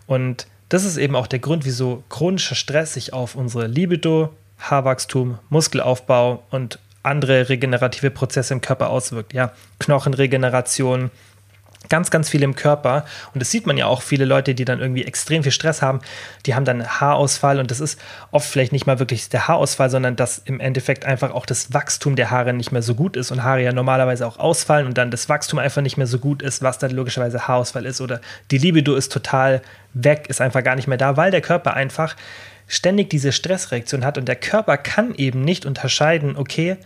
Und 0.08 0.46
das 0.68 0.84
ist 0.84 0.98
eben 0.98 1.16
auch 1.16 1.28
der 1.28 1.40
Grund, 1.40 1.64
wieso 1.64 2.04
chronischer 2.10 2.56
Stress 2.56 2.96
sich 2.96 3.14
auf 3.14 3.36
unsere 3.36 3.68
Libido, 3.68 4.36
Haarwachstum, 4.60 5.40
Muskelaufbau 5.48 6.44
und 6.50 6.78
andere 7.04 7.50
regenerative 7.50 8.12
Prozesse 8.12 8.54
im 8.54 8.62
Körper 8.62 8.90
auswirkt. 8.90 9.34
Ja, 9.34 9.52
Knochenregeneration, 9.80 11.12
ganz, 11.90 12.12
ganz 12.12 12.30
viel 12.30 12.44
im 12.44 12.56
Körper. 12.56 13.06
Und 13.34 13.42
das 13.42 13.52
sieht 13.52 13.66
man 13.66 13.78
ja 13.78 13.86
auch, 13.88 14.02
viele 14.02 14.26
Leute, 14.26 14.56
die 14.56 14.66
dann 14.66 14.80
irgendwie 14.80 15.04
extrem 15.04 15.44
viel 15.44 15.52
Stress 15.52 15.82
haben, 15.82 16.00
die 16.46 16.56
haben 16.56 16.66
dann 16.66 16.88
Haarausfall 16.88 17.60
und 17.60 17.72
das 17.72 17.80
ist 17.80 18.00
oft 18.32 18.48
vielleicht 18.48 18.72
nicht 18.72 18.86
mal 18.86 19.00
wirklich 19.00 19.30
der 19.30 19.48
Haarausfall, 19.48 19.90
sondern 19.90 20.16
dass 20.16 20.38
im 20.38 20.60
Endeffekt 20.60 21.06
einfach 21.06 21.32
auch 21.32 21.46
das 21.46 21.74
Wachstum 21.74 22.16
der 22.16 22.32
Haare 22.32 22.54
nicht 22.54 22.72
mehr 22.72 22.82
so 22.82 22.96
gut 22.96 23.18
ist 23.18 23.32
und 23.32 23.44
Haare 23.44 23.64
ja 23.64 23.74
normalerweise 23.74 24.26
auch 24.26 24.40
ausfallen 24.40 24.88
und 24.88 24.98
dann 24.98 25.12
das 25.12 25.28
Wachstum 25.28 25.60
einfach 25.60 25.82
nicht 25.82 25.98
mehr 25.98 26.08
so 26.08 26.20
gut 26.20 26.42
ist, 26.42 26.62
was 26.62 26.78
dann 26.78 26.92
logischerweise 26.92 27.48
Haarausfall 27.48 27.86
ist 27.86 28.00
oder 28.00 28.22
die 28.52 28.58
Libido 28.58 28.96
ist 28.96 29.12
total 29.12 29.62
weg, 29.94 30.28
ist 30.30 30.40
einfach 30.40 30.64
gar 30.64 30.76
nicht 30.76 30.88
mehr 30.88 30.98
da, 30.98 31.18
weil 31.18 31.32
der 31.32 31.42
Körper 31.42 31.74
einfach 31.74 32.16
ständig 32.72 33.10
diese 33.10 33.34
Stressreaktion 33.34 34.06
hat 34.06 34.18
und 34.18 34.30
der 34.30 34.38
Körper 34.38 34.78
kann 34.78 35.14
eben 35.16 35.42
nicht 35.42 35.66
unterscheiden, 35.66 36.38
okay, 36.38 36.78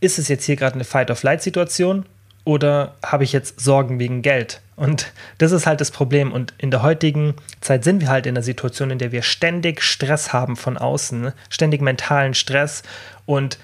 ist 0.00 0.18
es 0.18 0.28
jetzt 0.28 0.46
hier 0.46 0.56
gerade 0.56 0.76
eine 0.76 0.84
Fight-of-Flight-Situation 0.84 2.06
oder 2.44 2.94
habe 3.04 3.24
ich 3.24 3.34
jetzt 3.34 3.60
Sorgen 3.60 3.98
wegen 3.98 4.22
Geld? 4.22 4.62
Und 4.74 5.12
das 5.36 5.52
ist 5.52 5.66
halt 5.66 5.82
das 5.82 5.90
Problem. 5.90 6.32
Und 6.32 6.54
in 6.56 6.70
der 6.70 6.82
heutigen 6.82 7.34
Zeit 7.60 7.84
sind 7.84 8.00
wir 8.00 8.08
halt 8.08 8.24
in 8.24 8.36
einer 8.36 8.42
Situation, 8.42 8.90
in 8.90 8.98
der 8.98 9.12
wir 9.12 9.22
ständig 9.22 9.82
Stress 9.82 10.32
haben 10.32 10.56
von 10.56 10.78
außen, 10.78 11.32
ständig 11.50 11.82
mentalen 11.82 12.32
Stress 12.32 12.82
und 13.26 13.58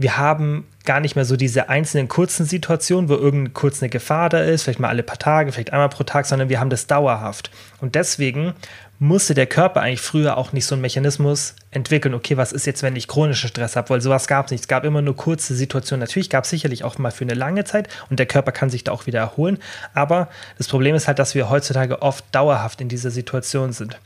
wir 0.00 0.16
haben 0.16 0.68
gar 0.84 1.00
nicht 1.00 1.16
mehr 1.16 1.24
so 1.24 1.36
diese 1.36 1.68
einzelnen 1.68 2.06
kurzen 2.06 2.46
Situationen, 2.46 3.08
wo 3.08 3.14
irgendeine 3.14 3.50
kurz 3.50 3.82
eine 3.82 3.90
Gefahr 3.90 4.28
da 4.28 4.38
ist, 4.38 4.62
vielleicht 4.62 4.78
mal 4.78 4.88
alle 4.88 5.02
paar 5.02 5.18
Tage, 5.18 5.50
vielleicht 5.50 5.72
einmal 5.72 5.88
pro 5.88 6.04
Tag, 6.04 6.24
sondern 6.26 6.48
wir 6.48 6.60
haben 6.60 6.70
das 6.70 6.86
dauerhaft. 6.86 7.50
Und 7.80 7.96
deswegen 7.96 8.54
musste 9.00 9.34
der 9.34 9.46
Körper 9.46 9.80
eigentlich 9.80 10.00
früher 10.00 10.36
auch 10.36 10.52
nicht 10.52 10.66
so 10.66 10.74
einen 10.74 10.82
Mechanismus 10.82 11.54
entwickeln, 11.70 12.14
okay, 12.14 12.36
was 12.36 12.52
ist 12.52 12.66
jetzt, 12.66 12.82
wenn 12.82 12.96
ich 12.96 13.06
chronischen 13.06 13.48
Stress 13.48 13.76
habe, 13.76 13.90
weil 13.90 14.00
sowas 14.00 14.26
gab 14.26 14.46
es 14.46 14.50
nicht. 14.50 14.62
Es 14.62 14.68
gab 14.68 14.84
immer 14.84 15.02
nur 15.02 15.14
kurze 15.14 15.54
Situationen. 15.54 16.00
Natürlich 16.00 16.30
gab 16.30 16.44
es 16.44 16.50
sicherlich 16.50 16.82
auch 16.82 16.98
mal 16.98 17.12
für 17.12 17.24
eine 17.24 17.34
lange 17.34 17.64
Zeit 17.64 17.88
und 18.10 18.18
der 18.18 18.26
Körper 18.26 18.50
kann 18.50 18.70
sich 18.70 18.84
da 18.84 18.92
auch 18.92 19.06
wieder 19.06 19.20
erholen. 19.20 19.58
Aber 19.94 20.28
das 20.56 20.66
Problem 20.66 20.96
ist 20.96 21.06
halt, 21.06 21.20
dass 21.20 21.36
wir 21.36 21.48
heutzutage 21.48 22.02
oft 22.02 22.24
dauerhaft 22.32 22.80
in 22.80 22.88
dieser 22.88 23.10
Situation 23.10 23.72
sind. 23.72 23.98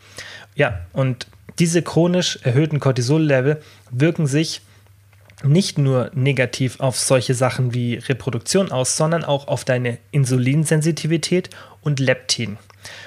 Ja, 0.55 0.81
und 0.92 1.26
diese 1.59 1.83
chronisch 1.83 2.38
erhöhten 2.42 2.78
Cortisol-Level 2.78 3.62
wirken 3.90 4.26
sich 4.26 4.61
nicht 5.42 5.78
nur 5.78 6.11
negativ 6.14 6.81
auf 6.81 6.98
solche 6.98 7.35
Sachen 7.35 7.74
wie 7.74 7.94
Reproduktion 7.94 8.70
aus, 8.70 8.96
sondern 8.96 9.24
auch 9.24 9.48
auf 9.48 9.64
deine 9.64 9.98
Insulinsensitivität 10.11 11.50
und 11.81 11.98
Leptin. 11.98 12.59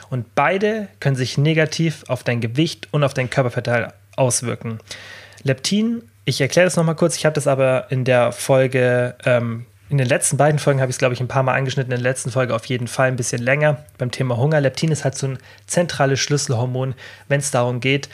Und 0.09 0.35
beide 0.35 0.87
können 0.99 1.15
sich 1.15 1.37
negativ 1.37 2.03
auf 2.07 2.23
dein 2.23 2.41
Gewicht 2.41 2.87
und 2.91 3.03
auf 3.03 3.13
deinen 3.13 3.29
Körperverteil 3.29 3.93
auswirken. 4.15 4.79
Leptin, 5.43 6.03
ich 6.25 6.41
erkläre 6.41 6.65
das 6.65 6.75
nochmal 6.75 6.95
kurz, 6.95 7.15
ich 7.15 7.25
habe 7.25 7.35
das 7.35 7.47
aber 7.47 7.87
in 7.91 8.03
der 8.03 8.31
Folge, 8.31 9.15
ähm, 9.25 9.65
in 9.89 9.99
den 9.99 10.07
letzten 10.07 10.37
beiden 10.37 10.59
Folgen 10.59 10.81
habe 10.81 10.89
ich 10.89 10.95
es, 10.95 10.99
glaube 10.99 11.13
ich, 11.13 11.21
ein 11.21 11.27
paar 11.27 11.43
Mal 11.43 11.53
angeschnitten, 11.53 11.91
in 11.91 12.01
der 12.01 12.11
letzten 12.11 12.31
Folge 12.31 12.55
auf 12.55 12.65
jeden 12.65 12.87
Fall 12.87 13.07
ein 13.07 13.15
bisschen 13.15 13.41
länger 13.41 13.85
beim 13.97 14.09
Thema 14.09 14.37
Hunger. 14.37 14.59
Leptin 14.59 14.91
ist 14.91 15.03
halt 15.03 15.15
so 15.15 15.27
ein 15.27 15.37
zentrales 15.67 16.19
Schlüsselhormon, 16.19 16.95
wenn 17.27 17.39
es 17.39 17.51
darum 17.51 17.79
geht, 17.79 18.09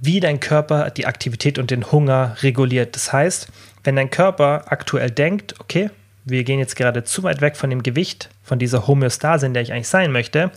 wie 0.00 0.20
dein 0.20 0.38
Körper 0.38 0.90
die 0.90 1.06
Aktivität 1.06 1.58
und 1.58 1.70
den 1.70 1.90
Hunger 1.90 2.36
reguliert. 2.42 2.94
Das 2.94 3.12
heißt, 3.12 3.48
wenn 3.82 3.96
dein 3.96 4.10
Körper 4.10 4.64
aktuell 4.66 5.10
denkt, 5.10 5.54
okay, 5.58 5.90
wir 6.24 6.44
gehen 6.44 6.58
jetzt 6.58 6.76
gerade 6.76 7.04
zu 7.04 7.22
weit 7.22 7.40
weg 7.40 7.56
von 7.56 7.70
dem 7.70 7.82
Gewicht, 7.82 8.30
von 8.42 8.58
dieser 8.58 8.86
Homöostase, 8.86 9.46
in 9.46 9.54
der 9.54 9.62
ich 9.62 9.72
eigentlich 9.72 9.88
sein 9.88 10.12
möchte, 10.12 10.50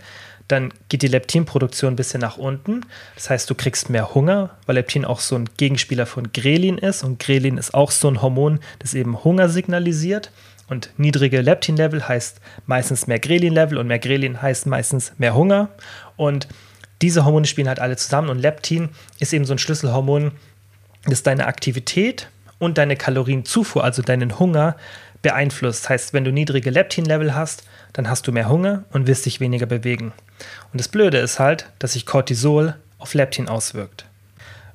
dann 0.48 0.74
geht 0.90 1.02
die 1.02 1.08
Leptinproduktion 1.08 1.94
ein 1.94 1.98
bisschen 1.98 2.22
nach 2.22 2.38
unten. 2.38 2.86
Das 3.16 3.30
heißt, 3.30 3.50
du 3.50 3.56
kriegst 3.56 3.90
mehr 3.90 4.14
Hunger, 4.14 4.52
weil 4.66 4.76
Leptin 4.76 5.04
auch 5.04 5.20
so 5.20 5.36
ein 5.36 5.50
Gegenspieler 5.58 6.06
von 6.06 6.32
Grelin 6.32 6.78
ist. 6.78 7.04
Und 7.04 7.20
Grelin 7.20 7.58
ist 7.58 7.74
auch 7.74 7.92
so 7.92 8.08
ein 8.08 8.22
Hormon, 8.22 8.60
das 8.80 8.94
eben 8.94 9.24
Hunger 9.24 9.50
signalisiert. 9.50 10.32
Und 10.70 10.92
niedrige 10.98 11.42
Leptin-Level 11.42 12.08
heißt 12.08 12.40
meistens 12.66 13.08
mehr 13.08 13.20
Grelin-Level 13.20 13.78
und 13.78 13.88
mehr 13.88 14.00
Grelin 14.00 14.42
heißt 14.42 14.68
meistens 14.68 15.14
mehr 15.18 15.36
Hunger. 15.36 15.70
Und 16.16 16.48
diese 17.02 17.26
Hormone 17.26 17.46
spielen 17.46 17.68
halt 17.68 17.80
alle 17.80 17.96
zusammen 17.96 18.30
und 18.30 18.40
Leptin 18.40 18.90
ist 19.20 19.34
eben 19.34 19.46
so 19.46 19.54
ein 19.54 19.60
Schlüsselhormon, 19.60 20.32
das 21.06 21.24
deine 21.24 21.46
Aktivität 21.46 22.30
und 22.60 22.78
deine 22.78 22.96
Kalorienzufuhr, 22.96 23.84
also 23.84 24.02
deinen 24.02 24.40
Hunger, 24.40 24.76
beeinflusst. 25.22 25.84
Das 25.84 25.90
heißt, 25.90 26.14
wenn 26.14 26.24
du 26.24 26.32
niedrige 26.32 26.70
Leptin-Level 26.70 27.36
hast, 27.36 27.64
dann 27.98 28.10
hast 28.12 28.28
du 28.28 28.32
mehr 28.32 28.48
Hunger 28.48 28.84
und 28.92 29.08
wirst 29.08 29.26
dich 29.26 29.40
weniger 29.40 29.66
bewegen. 29.66 30.14
Und 30.72 30.80
das 30.80 30.88
Blöde 30.88 31.18
ist 31.18 31.40
halt, 31.40 31.68
dass 31.80 31.94
sich 31.94 32.06
Cortisol 32.06 32.76
auf 33.00 33.16
Leptin 33.16 33.50
auswirkt. 33.50 34.06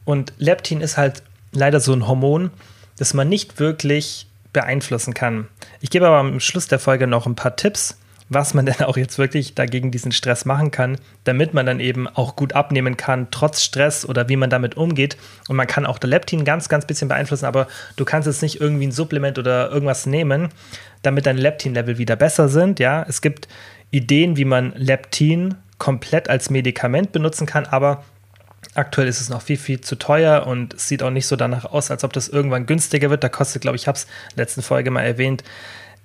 Und 0.04 0.32
Leptin 0.38 0.80
ist 0.80 0.96
halt 0.96 1.22
leider 1.52 1.78
so 1.78 1.92
ein 1.92 2.08
Hormon, 2.08 2.50
das 2.98 3.14
man 3.14 3.28
nicht 3.28 3.60
wirklich 3.60 4.26
beeinflussen 4.52 5.14
kann. 5.14 5.46
Ich 5.80 5.90
gebe 5.90 6.08
aber 6.08 6.18
am 6.18 6.40
Schluss 6.40 6.66
der 6.66 6.80
Folge 6.80 7.06
noch 7.06 7.26
ein 7.26 7.36
paar 7.36 7.54
Tipps, 7.54 7.96
was 8.34 8.54
man 8.54 8.66
denn 8.66 8.82
auch 8.82 8.96
jetzt 8.96 9.18
wirklich 9.18 9.54
dagegen 9.54 9.90
diesen 9.90 10.12
Stress 10.12 10.44
machen 10.44 10.70
kann, 10.70 10.96
damit 11.24 11.54
man 11.54 11.66
dann 11.66 11.80
eben 11.80 12.08
auch 12.08 12.36
gut 12.36 12.54
abnehmen 12.54 12.96
kann, 12.96 13.28
trotz 13.30 13.62
Stress 13.62 14.04
oder 14.04 14.28
wie 14.28 14.36
man 14.36 14.50
damit 14.50 14.76
umgeht. 14.76 15.16
Und 15.48 15.56
man 15.56 15.66
kann 15.66 15.86
auch 15.86 15.98
der 15.98 16.10
Leptin 16.10 16.44
ganz, 16.44 16.68
ganz 16.68 16.86
bisschen 16.86 17.08
beeinflussen, 17.08 17.46
aber 17.46 17.66
du 17.96 18.04
kannst 18.04 18.26
jetzt 18.26 18.42
nicht 18.42 18.60
irgendwie 18.60 18.86
ein 18.86 18.92
Supplement 18.92 19.38
oder 19.38 19.70
irgendwas 19.70 20.06
nehmen, 20.06 20.48
damit 21.02 21.26
deine 21.26 21.40
Leptin-Level 21.40 21.98
wieder 21.98 22.16
besser 22.16 22.48
sind. 22.48 22.78
Ja, 22.80 23.04
es 23.08 23.20
gibt 23.20 23.48
Ideen, 23.90 24.36
wie 24.36 24.44
man 24.44 24.72
Leptin 24.76 25.56
komplett 25.78 26.30
als 26.30 26.48
Medikament 26.48 27.12
benutzen 27.12 27.46
kann, 27.46 27.66
aber 27.66 28.04
Aktuell 28.74 29.06
ist 29.06 29.20
es 29.20 29.28
noch 29.28 29.42
viel, 29.42 29.58
viel 29.58 29.82
zu 29.82 29.96
teuer 29.96 30.46
und 30.46 30.72
es 30.74 30.88
sieht 30.88 31.02
auch 31.02 31.10
nicht 31.10 31.26
so 31.26 31.36
danach 31.36 31.66
aus, 31.66 31.90
als 31.90 32.04
ob 32.04 32.12
das 32.14 32.28
irgendwann 32.28 32.64
günstiger 32.64 33.10
wird. 33.10 33.22
Da 33.22 33.28
kostet, 33.28 33.60
glaube 33.60 33.76
ich, 33.76 33.82
ich 33.82 33.88
habe 33.88 33.98
es 33.98 34.06
letzten 34.34 34.62
Folge 34.62 34.90
mal 34.90 35.02
erwähnt, 35.02 35.44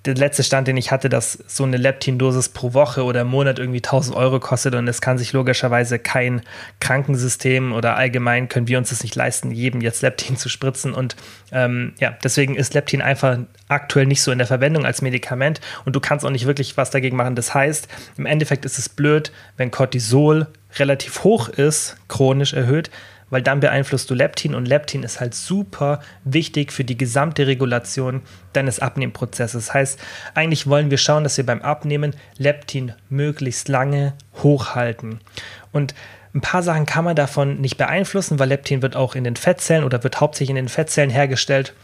der 0.08 0.16
letzte 0.16 0.42
Stand, 0.42 0.68
den 0.68 0.76
ich 0.76 0.90
hatte, 0.90 1.08
dass 1.08 1.38
so 1.46 1.64
eine 1.64 1.76
Leptin-Dosis 1.76 2.48
pro 2.48 2.72
Woche 2.72 3.04
oder 3.04 3.24
Monat 3.24 3.58
irgendwie 3.58 3.78
1000 3.78 4.16
Euro 4.16 4.40
kostet 4.40 4.74
und 4.74 4.88
es 4.88 5.00
kann 5.00 5.18
sich 5.18 5.32
logischerweise 5.32 5.98
kein 5.98 6.42
Krankensystem 6.80 7.72
oder 7.72 7.96
allgemein 7.96 8.48
können 8.48 8.68
wir 8.68 8.78
uns 8.78 8.88
das 8.88 9.02
nicht 9.02 9.14
leisten, 9.14 9.50
jedem 9.50 9.80
jetzt 9.82 10.02
Leptin 10.02 10.36
zu 10.36 10.48
spritzen 10.48 10.94
und 10.94 11.14
ähm, 11.52 11.92
ja, 12.00 12.16
deswegen 12.24 12.56
ist 12.56 12.74
Leptin 12.74 13.02
einfach 13.02 13.38
aktuell 13.68 14.06
nicht 14.06 14.22
so 14.22 14.32
in 14.32 14.38
der 14.38 14.46
Verwendung 14.46 14.86
als 14.86 15.02
Medikament 15.02 15.60
und 15.84 15.94
du 15.94 16.00
kannst 16.00 16.24
auch 16.24 16.30
nicht 16.30 16.46
wirklich 16.46 16.76
was 16.76 16.90
dagegen 16.90 17.16
machen. 17.16 17.36
Das 17.36 17.54
heißt, 17.54 17.86
im 18.16 18.24
Endeffekt 18.24 18.64
ist 18.64 18.78
es 18.78 18.88
blöd, 18.88 19.30
wenn 19.58 19.70
Cortisol 19.70 20.46
relativ 20.76 21.24
hoch 21.24 21.48
ist, 21.48 21.96
chronisch 22.08 22.54
erhöht, 22.54 22.90
weil 23.30 23.42
dann 23.42 23.60
beeinflusst 23.60 24.10
du 24.10 24.14
Leptin 24.14 24.54
und 24.54 24.66
Leptin 24.66 25.02
ist 25.02 25.20
halt 25.20 25.34
super 25.34 26.00
wichtig 26.24 26.72
für 26.72 26.84
die 26.84 26.96
gesamte 26.96 27.46
Regulation 27.46 28.22
deines 28.52 28.80
Abnehmprozesses. 28.80 29.66
Das 29.66 29.74
heißt, 29.74 30.00
eigentlich 30.34 30.66
wollen 30.66 30.90
wir 30.90 30.98
schauen, 30.98 31.24
dass 31.24 31.36
wir 31.36 31.46
beim 31.46 31.62
Abnehmen 31.62 32.14
Leptin 32.36 32.92
möglichst 33.08 33.68
lange 33.68 34.14
hochhalten. 34.42 35.20
Und 35.72 35.94
ein 36.34 36.40
paar 36.40 36.62
Sachen 36.62 36.86
kann 36.86 37.04
man 37.04 37.16
davon 37.16 37.60
nicht 37.60 37.78
beeinflussen, 37.78 38.38
weil 38.38 38.48
Leptin 38.48 38.82
wird 38.82 38.96
auch 38.96 39.14
in 39.14 39.24
den 39.24 39.36
Fettzellen 39.36 39.84
oder 39.84 40.02
wird 40.04 40.20
hauptsächlich 40.20 40.50
in 40.50 40.56
den 40.56 40.68
Fettzellen 40.68 41.10
hergestellt. 41.10 41.74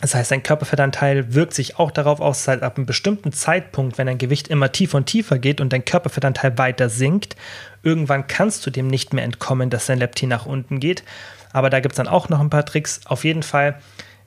Das 0.00 0.14
heißt, 0.14 0.30
dein 0.30 0.42
Körperfettanteil 0.42 1.34
wirkt 1.34 1.54
sich 1.54 1.78
auch 1.78 1.90
darauf 1.90 2.20
aus, 2.20 2.40
dass 2.40 2.48
halt 2.48 2.62
ab 2.62 2.76
einem 2.76 2.86
bestimmten 2.86 3.32
Zeitpunkt, 3.32 3.96
wenn 3.96 4.06
dein 4.06 4.18
Gewicht 4.18 4.48
immer 4.48 4.72
tiefer 4.72 4.98
und 4.98 5.06
tiefer 5.06 5.38
geht 5.38 5.60
und 5.60 5.72
dein 5.72 5.84
Körperfettanteil 5.84 6.58
weiter 6.58 6.88
sinkt, 6.88 7.36
irgendwann 7.82 8.26
kannst 8.26 8.66
du 8.66 8.70
dem 8.70 8.88
nicht 8.88 9.12
mehr 9.12 9.24
entkommen, 9.24 9.70
dass 9.70 9.86
dein 9.86 9.98
Leptin 9.98 10.28
nach 10.28 10.46
unten 10.46 10.80
geht. 10.80 11.04
Aber 11.52 11.70
da 11.70 11.80
gibt 11.80 11.92
es 11.92 11.96
dann 11.96 12.08
auch 12.08 12.28
noch 12.28 12.40
ein 12.40 12.50
paar 12.50 12.66
Tricks. 12.66 13.00
Auf 13.04 13.24
jeden 13.24 13.44
Fall 13.44 13.78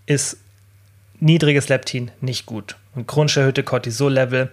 ist 0.06 0.38
niedriges 1.20 1.68
Leptin 1.68 2.12
nicht 2.22 2.46
gut. 2.46 2.78
Und 2.96 3.08
chronisch 3.08 3.38
erhöhte 3.38 3.64
Cortisol-Level 3.64 4.50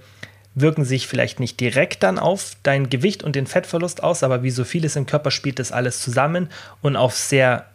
wirken 0.55 0.85
sich 0.85 1.07
vielleicht 1.07 1.41
nicht 1.41 1.59
direkt 1.61 2.03
dann 2.03 2.19
auf 2.19 2.57
dein 2.63 2.91
Gewicht 2.91 3.23
und 3.23 3.37
den 3.37 3.47
Fettverlust 3.47 4.03
aus, 4.03 4.23
aber 4.23 4.43
wie 4.43 4.51
so 4.51 4.65
vieles 4.65 4.97
im 4.97 5.07
Körper 5.07 5.31
spielt 5.31 5.59
das 5.59 5.73
alles 5.73 6.01
zusammen 6.01 6.49
und 6.81 6.97
auf 6.97 7.17
sehr 7.17 7.67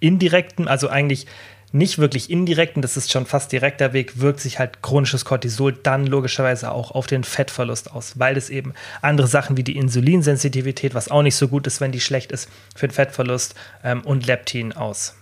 indirekten, 0.00 0.68
also 0.68 0.88
eigentlich 0.88 1.26
nicht 1.74 1.98
wirklich 1.98 2.30
indirekt, 2.30 2.76
und 2.76 2.82
das 2.82 2.96
ist 2.96 3.10
schon 3.10 3.26
fast 3.26 3.50
direkter 3.50 3.92
Weg, 3.92 4.20
wirkt 4.20 4.38
sich 4.38 4.60
halt 4.60 4.80
chronisches 4.80 5.24
Cortisol 5.24 5.72
dann 5.72 6.06
logischerweise 6.06 6.70
auch 6.70 6.92
auf 6.92 7.08
den 7.08 7.24
Fettverlust 7.24 7.90
aus, 7.90 8.16
weil 8.18 8.36
es 8.36 8.48
eben 8.48 8.74
andere 9.02 9.26
Sachen 9.26 9.56
wie 9.56 9.64
die 9.64 9.76
Insulinsensitivität, 9.76 10.94
was 10.94 11.10
auch 11.10 11.22
nicht 11.22 11.34
so 11.34 11.48
gut 11.48 11.66
ist, 11.66 11.80
wenn 11.80 11.90
die 11.90 12.00
schlecht 12.00 12.30
ist, 12.30 12.48
für 12.76 12.86
den 12.86 12.94
Fettverlust 12.94 13.56
ähm, 13.82 14.02
und 14.02 14.26
Leptin 14.26 14.72
aus. 14.72 15.16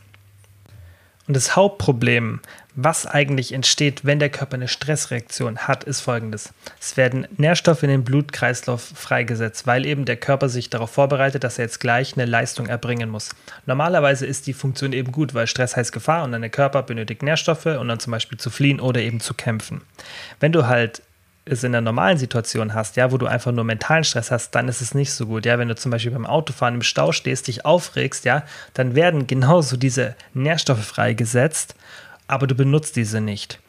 Und 1.27 1.35
das 1.35 1.57
Hauptproblem, 1.57 2.41
was 2.75 3.07
eigentlich 3.07 3.53
entsteht, 3.53 4.05
wenn 4.05 4.19
der 4.19 4.31
Körper 4.31 4.55
eine 4.55 4.69
Stressreaktion 4.69 5.59
hat, 5.59 5.85
ist 5.85 6.01
folgendes. 6.01 6.55
Es 6.81 6.97
werden 6.97 7.27
Nährstoffe 7.37 7.83
in 7.83 7.91
den 7.91 8.05
Blutkreislauf 8.05 8.83
freigesetzt, 8.95 9.67
weil 9.67 9.85
eben 9.85 10.07
der 10.07 10.17
Körper 10.17 10.49
sich 10.49 10.71
darauf 10.71 10.91
vorbereitet, 10.91 11.45
dass 11.45 11.59
er 11.59 11.67
jetzt 11.67 11.81
gleich 11.81 12.15
eine 12.15 12.25
Leistung 12.25 12.67
erbringen 12.67 13.11
muss. 13.11 13.31
Normalerweise 13.67 14.25
ist 14.25 14.47
die 14.47 14.55
Funktion 14.55 14.93
eben 14.95 15.13
gut, 15.13 15.35
weil 15.35 15.47
Stress 15.47 15.77
heißt 15.77 15.93
Gefahr 15.93 16.25
und 16.25 16.33
dann 16.33 16.41
der 16.41 16.51
Körper 16.51 16.83
benötigt 16.83 17.23
Nährstoffe 17.23 17.67
und 17.67 17.89
dann 17.89 18.01
zum 18.01 18.11
Beispiel 18.11 18.39
zu 18.39 18.49
fliehen 18.49 18.81
oder 18.81 19.01
eben 19.01 19.21
zu 19.21 19.35
kämpfen. 19.35 19.83
Wenn 20.41 20.53
du 20.53 20.67
halt 20.67 21.03
es 21.45 21.65
in 21.65 21.75
einer 21.75 21.81
normalen 21.81 22.19
Situation 22.19 22.73
hast, 22.73 22.97
ja, 22.97 23.11
wo 23.11 23.19
du 23.19 23.27
einfach 23.27 23.51
nur 23.51 23.65
mentalen 23.65 24.05
Stress 24.05 24.31
hast, 24.31 24.53
dann 24.53 24.69
ist 24.69 24.81
es 24.81 24.95
nicht 24.95 25.13
so 25.13 25.27
gut. 25.27 25.45
Ja, 25.45 25.59
wenn 25.59 25.69
du 25.69 25.75
zum 25.75 25.91
Beispiel 25.91 26.13
beim 26.13 26.27
Autofahren 26.27 26.77
im 26.77 26.83
Stau 26.83 27.11
stehst, 27.11 27.49
dich 27.49 27.67
aufregst, 27.67 28.25
ja, 28.25 28.45
dann 28.75 28.95
werden 28.95 29.27
genauso 29.27 29.77
diese 29.77 30.15
Nährstoffe 30.35 30.85
freigesetzt, 30.85 31.75
aber 32.33 32.47
du 32.47 32.55
benutzt 32.55 32.97
diese 32.97 33.21
nicht. 33.21 33.61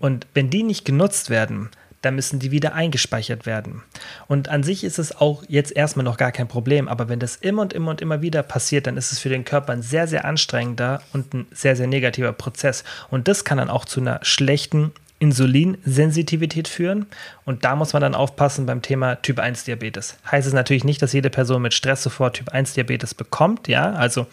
Und 0.00 0.26
wenn 0.34 0.50
die 0.50 0.64
nicht 0.64 0.84
genutzt 0.84 1.30
werden, 1.30 1.70
dann 2.02 2.16
müssen 2.16 2.40
die 2.40 2.50
wieder 2.50 2.74
eingespeichert 2.74 3.46
werden. 3.46 3.82
Und 4.26 4.48
an 4.48 4.64
sich 4.64 4.82
ist 4.82 4.98
es 4.98 5.16
auch 5.16 5.44
jetzt 5.46 5.76
erstmal 5.76 6.04
noch 6.04 6.16
gar 6.16 6.32
kein 6.32 6.48
Problem, 6.48 6.88
aber 6.88 7.08
wenn 7.08 7.20
das 7.20 7.36
immer 7.36 7.62
und 7.62 7.72
immer 7.72 7.90
und 7.92 8.00
immer 8.00 8.20
wieder 8.20 8.42
passiert, 8.42 8.88
dann 8.88 8.96
ist 8.96 9.12
es 9.12 9.20
für 9.20 9.28
den 9.28 9.44
Körper 9.44 9.72
ein 9.72 9.82
sehr, 9.82 10.08
sehr 10.08 10.24
anstrengender 10.24 11.02
und 11.12 11.32
ein 11.34 11.46
sehr, 11.52 11.76
sehr 11.76 11.86
negativer 11.86 12.32
Prozess. 12.32 12.82
Und 13.10 13.28
das 13.28 13.44
kann 13.44 13.58
dann 13.58 13.70
auch 13.70 13.84
zu 13.84 14.00
einer 14.00 14.18
schlechten 14.22 14.92
Insulinsensitivität 15.20 16.66
führen. 16.66 17.06
Und 17.44 17.64
da 17.64 17.76
muss 17.76 17.92
man 17.92 18.02
dann 18.02 18.14
aufpassen 18.14 18.66
beim 18.66 18.82
Thema 18.82 19.16
Typ 19.16 19.38
1 19.38 19.64
Diabetes. 19.64 20.16
Heißt 20.28 20.48
es 20.48 20.54
natürlich 20.54 20.82
nicht, 20.82 21.02
dass 21.02 21.12
jede 21.12 21.30
Person 21.30 21.62
mit 21.62 21.74
Stress 21.74 22.02
sofort 22.02 22.36
Typ 22.36 22.48
1 22.48 22.72
Diabetes 22.72 23.14
bekommt, 23.14 23.68
ja, 23.68 23.92
also 23.92 24.26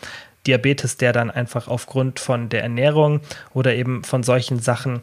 Diabetes, 0.48 0.98
der 0.98 1.14
dann 1.14 1.30
einfach 1.30 1.68
aufgrund 1.68 2.20
von 2.20 2.50
der 2.50 2.64
Ernährung 2.64 3.22
oder 3.54 3.76
eben 3.76 4.04
von 4.04 4.24
solchen 4.24 4.60
Sachen 4.60 5.02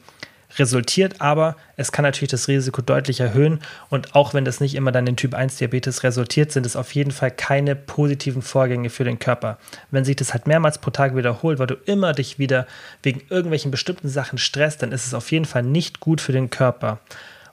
resultiert, 0.59 1.21
aber 1.21 1.57
es 1.77 1.93
kann 1.93 2.05
natürlich 2.05 2.31
das 2.31 2.49
Risiko 2.49 2.83
deutlich 2.83 3.21
erhöhen 3.21 3.61
und 3.91 4.15
auch 4.15 4.35
wenn 4.35 4.45
das 4.45 4.61
nicht 4.61 4.75
immer 4.75 4.93
dann 4.93 5.07
in 5.07 5.17
Typ 5.17 5.35
1 5.35 5.57
Diabetes 5.57 6.03
resultiert, 6.03 6.53
sind 6.53 6.67
es 6.67 6.77
auf 6.77 6.95
jeden 6.95 7.11
Fall 7.11 7.31
keine 7.31 7.75
positiven 7.75 8.43
Vorgänge 8.43 8.91
für 8.91 9.05
den 9.05 9.19
Körper. 9.19 9.59
Wenn 9.91 10.05
sich 10.05 10.17
das 10.17 10.33
halt 10.33 10.47
mehrmals 10.47 10.79
pro 10.79 10.91
Tag 10.91 11.17
wiederholt, 11.17 11.59
weil 11.59 11.67
du 11.67 11.77
immer 11.87 12.13
dich 12.13 12.39
wieder 12.39 12.67
wegen 13.03 13.23
irgendwelchen 13.31 13.71
bestimmten 13.71 14.09
Sachen 14.09 14.39
stresst, 14.39 14.83
dann 14.83 14.93
ist 14.93 15.07
es 15.07 15.15
auf 15.15 15.31
jeden 15.33 15.45
Fall 15.45 15.63
nicht 15.63 16.01
gut 16.01 16.21
für 16.21 16.33
den 16.33 16.51
Körper. 16.51 17.01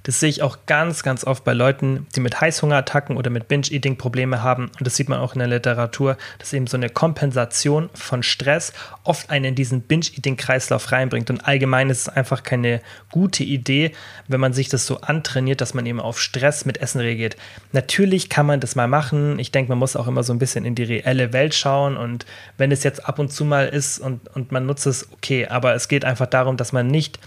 Das 0.09 0.21
sehe 0.21 0.29
ich 0.29 0.41
auch 0.41 0.57
ganz, 0.65 1.03
ganz 1.03 1.23
oft 1.23 1.43
bei 1.43 1.53
Leuten, 1.53 2.07
die 2.15 2.19
mit 2.19 2.41
Heißhungerattacken 2.41 3.15
oder 3.15 3.29
mit 3.29 3.47
Binge-Eating 3.47 3.95
Probleme 3.95 4.41
haben. 4.41 4.71
Und 4.79 4.87
das 4.87 4.95
sieht 4.95 5.07
man 5.07 5.19
auch 5.19 5.33
in 5.33 5.39
der 5.39 5.47
Literatur, 5.47 6.17
dass 6.39 6.51
eben 6.51 6.65
so 6.65 6.77
eine 6.77 6.89
Kompensation 6.89 7.91
von 7.93 8.23
Stress 8.23 8.73
oft 9.03 9.29
einen 9.29 9.45
in 9.45 9.53
diesen 9.53 9.81
Binge-Eating-Kreislauf 9.81 10.91
reinbringt. 10.91 11.29
Und 11.29 11.45
allgemein 11.45 11.91
ist 11.91 12.01
es 12.01 12.09
einfach 12.09 12.41
keine 12.41 12.81
gute 13.11 13.43
Idee, 13.43 13.91
wenn 14.27 14.39
man 14.39 14.53
sich 14.53 14.67
das 14.67 14.87
so 14.87 14.99
antrainiert, 15.01 15.61
dass 15.61 15.75
man 15.75 15.85
eben 15.85 15.99
auf 15.99 16.19
Stress 16.19 16.65
mit 16.65 16.79
Essen 16.79 17.01
reagiert. 17.01 17.37
Natürlich 17.71 18.29
kann 18.29 18.47
man 18.47 18.59
das 18.59 18.75
mal 18.75 18.87
machen. 18.87 19.37
Ich 19.37 19.51
denke, 19.51 19.69
man 19.69 19.77
muss 19.77 19.95
auch 19.95 20.07
immer 20.07 20.23
so 20.23 20.33
ein 20.33 20.39
bisschen 20.39 20.65
in 20.65 20.73
die 20.73 20.85
reelle 20.85 21.33
Welt 21.33 21.53
schauen. 21.53 21.97
Und 21.97 22.25
wenn 22.57 22.71
es 22.71 22.83
jetzt 22.83 23.05
ab 23.05 23.19
und 23.19 23.31
zu 23.31 23.45
mal 23.45 23.67
ist 23.67 23.99
und, 23.99 24.27
und 24.35 24.51
man 24.51 24.65
nutzt 24.65 24.87
es, 24.87 25.07
okay. 25.13 25.45
Aber 25.45 25.75
es 25.75 25.87
geht 25.87 26.03
einfach 26.03 26.25
darum, 26.25 26.57
dass 26.57 26.73
man 26.73 26.87
nicht 26.87 27.19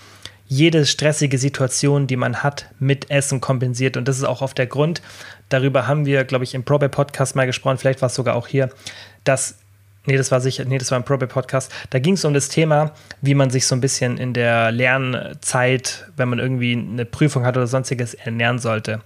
jede 0.52 0.84
stressige 0.84 1.38
Situation, 1.38 2.06
die 2.06 2.16
man 2.16 2.42
hat, 2.42 2.66
mit 2.78 3.10
Essen 3.10 3.40
kompensiert. 3.40 3.96
Und 3.96 4.06
das 4.06 4.18
ist 4.18 4.24
auch 4.24 4.42
oft 4.42 4.58
der 4.58 4.66
Grund, 4.66 5.00
darüber 5.48 5.86
haben 5.86 6.04
wir, 6.04 6.24
glaube 6.24 6.44
ich, 6.44 6.54
im 6.54 6.62
Probe-Podcast 6.62 7.34
mal 7.36 7.46
gesprochen, 7.46 7.78
vielleicht 7.78 8.02
war 8.02 8.08
es 8.08 8.14
sogar 8.14 8.36
auch 8.36 8.48
hier, 8.48 8.68
dass 9.24 9.56
Nee, 10.04 10.16
das 10.16 10.32
war 10.32 10.40
sicher, 10.40 10.64
nee, 10.64 10.78
das 10.78 10.90
war 10.90 10.98
ein 10.98 11.04
Probe-Podcast. 11.04 11.72
Da 11.90 12.00
ging 12.00 12.14
es 12.14 12.24
um 12.24 12.34
das 12.34 12.48
Thema, 12.48 12.90
wie 13.20 13.34
man 13.34 13.50
sich 13.50 13.68
so 13.68 13.76
ein 13.76 13.80
bisschen 13.80 14.18
in 14.18 14.32
der 14.32 14.72
Lernzeit, 14.72 16.08
wenn 16.16 16.28
man 16.28 16.40
irgendwie 16.40 16.72
eine 16.72 17.04
Prüfung 17.04 17.46
hat 17.46 17.56
oder 17.56 17.68
sonstiges, 17.68 18.14
ernähren 18.14 18.58
sollte. 18.58 19.00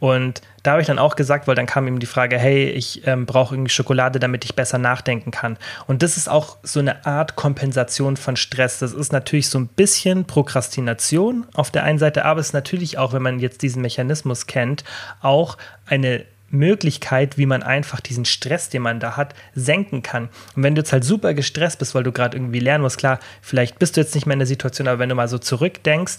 Und 0.00 0.42
da 0.62 0.72
habe 0.72 0.82
ich 0.82 0.86
dann 0.86 0.98
auch 0.98 1.16
gesagt, 1.16 1.48
weil 1.48 1.54
dann 1.54 1.64
kam 1.64 1.88
ihm 1.88 1.98
die 1.98 2.04
Frage, 2.04 2.38
hey, 2.38 2.68
ich 2.68 3.06
ähm, 3.06 3.24
brauche 3.24 3.54
irgendwie 3.54 3.70
Schokolade, 3.70 4.18
damit 4.18 4.44
ich 4.44 4.54
besser 4.54 4.76
nachdenken 4.76 5.30
kann. 5.30 5.56
Und 5.86 6.02
das 6.02 6.18
ist 6.18 6.28
auch 6.28 6.58
so 6.62 6.78
eine 6.78 7.06
Art 7.06 7.36
Kompensation 7.36 8.18
von 8.18 8.36
Stress. 8.36 8.80
Das 8.80 8.92
ist 8.92 9.12
natürlich 9.12 9.48
so 9.48 9.58
ein 9.58 9.68
bisschen 9.68 10.26
Prokrastination 10.26 11.46
auf 11.54 11.70
der 11.70 11.84
einen 11.84 11.98
Seite, 11.98 12.26
aber 12.26 12.40
es 12.40 12.48
ist 12.48 12.52
natürlich 12.52 12.98
auch, 12.98 13.14
wenn 13.14 13.22
man 13.22 13.38
jetzt 13.38 13.62
diesen 13.62 13.80
Mechanismus 13.80 14.46
kennt, 14.46 14.84
auch 15.22 15.56
eine 15.86 16.26
Möglichkeit, 16.54 17.36
wie 17.36 17.46
man 17.46 17.62
einfach 17.62 18.00
diesen 18.00 18.24
Stress, 18.24 18.70
den 18.70 18.82
man 18.82 19.00
da 19.00 19.16
hat, 19.16 19.34
senken 19.54 20.02
kann. 20.02 20.28
Und 20.56 20.62
wenn 20.62 20.74
du 20.74 20.80
jetzt 20.80 20.92
halt 20.92 21.04
super 21.04 21.34
gestresst 21.34 21.78
bist, 21.78 21.94
weil 21.94 22.02
du 22.02 22.12
gerade 22.12 22.36
irgendwie 22.36 22.60
lernen 22.60 22.82
musst, 22.82 22.98
klar, 22.98 23.20
vielleicht 23.42 23.78
bist 23.78 23.96
du 23.96 24.00
jetzt 24.00 24.14
nicht 24.14 24.26
mehr 24.26 24.34
in 24.34 24.40
der 24.40 24.46
Situation, 24.46 24.88
aber 24.88 24.98
wenn 24.98 25.08
du 25.08 25.14
mal 25.14 25.28
so 25.28 25.38
zurückdenkst 25.38 26.18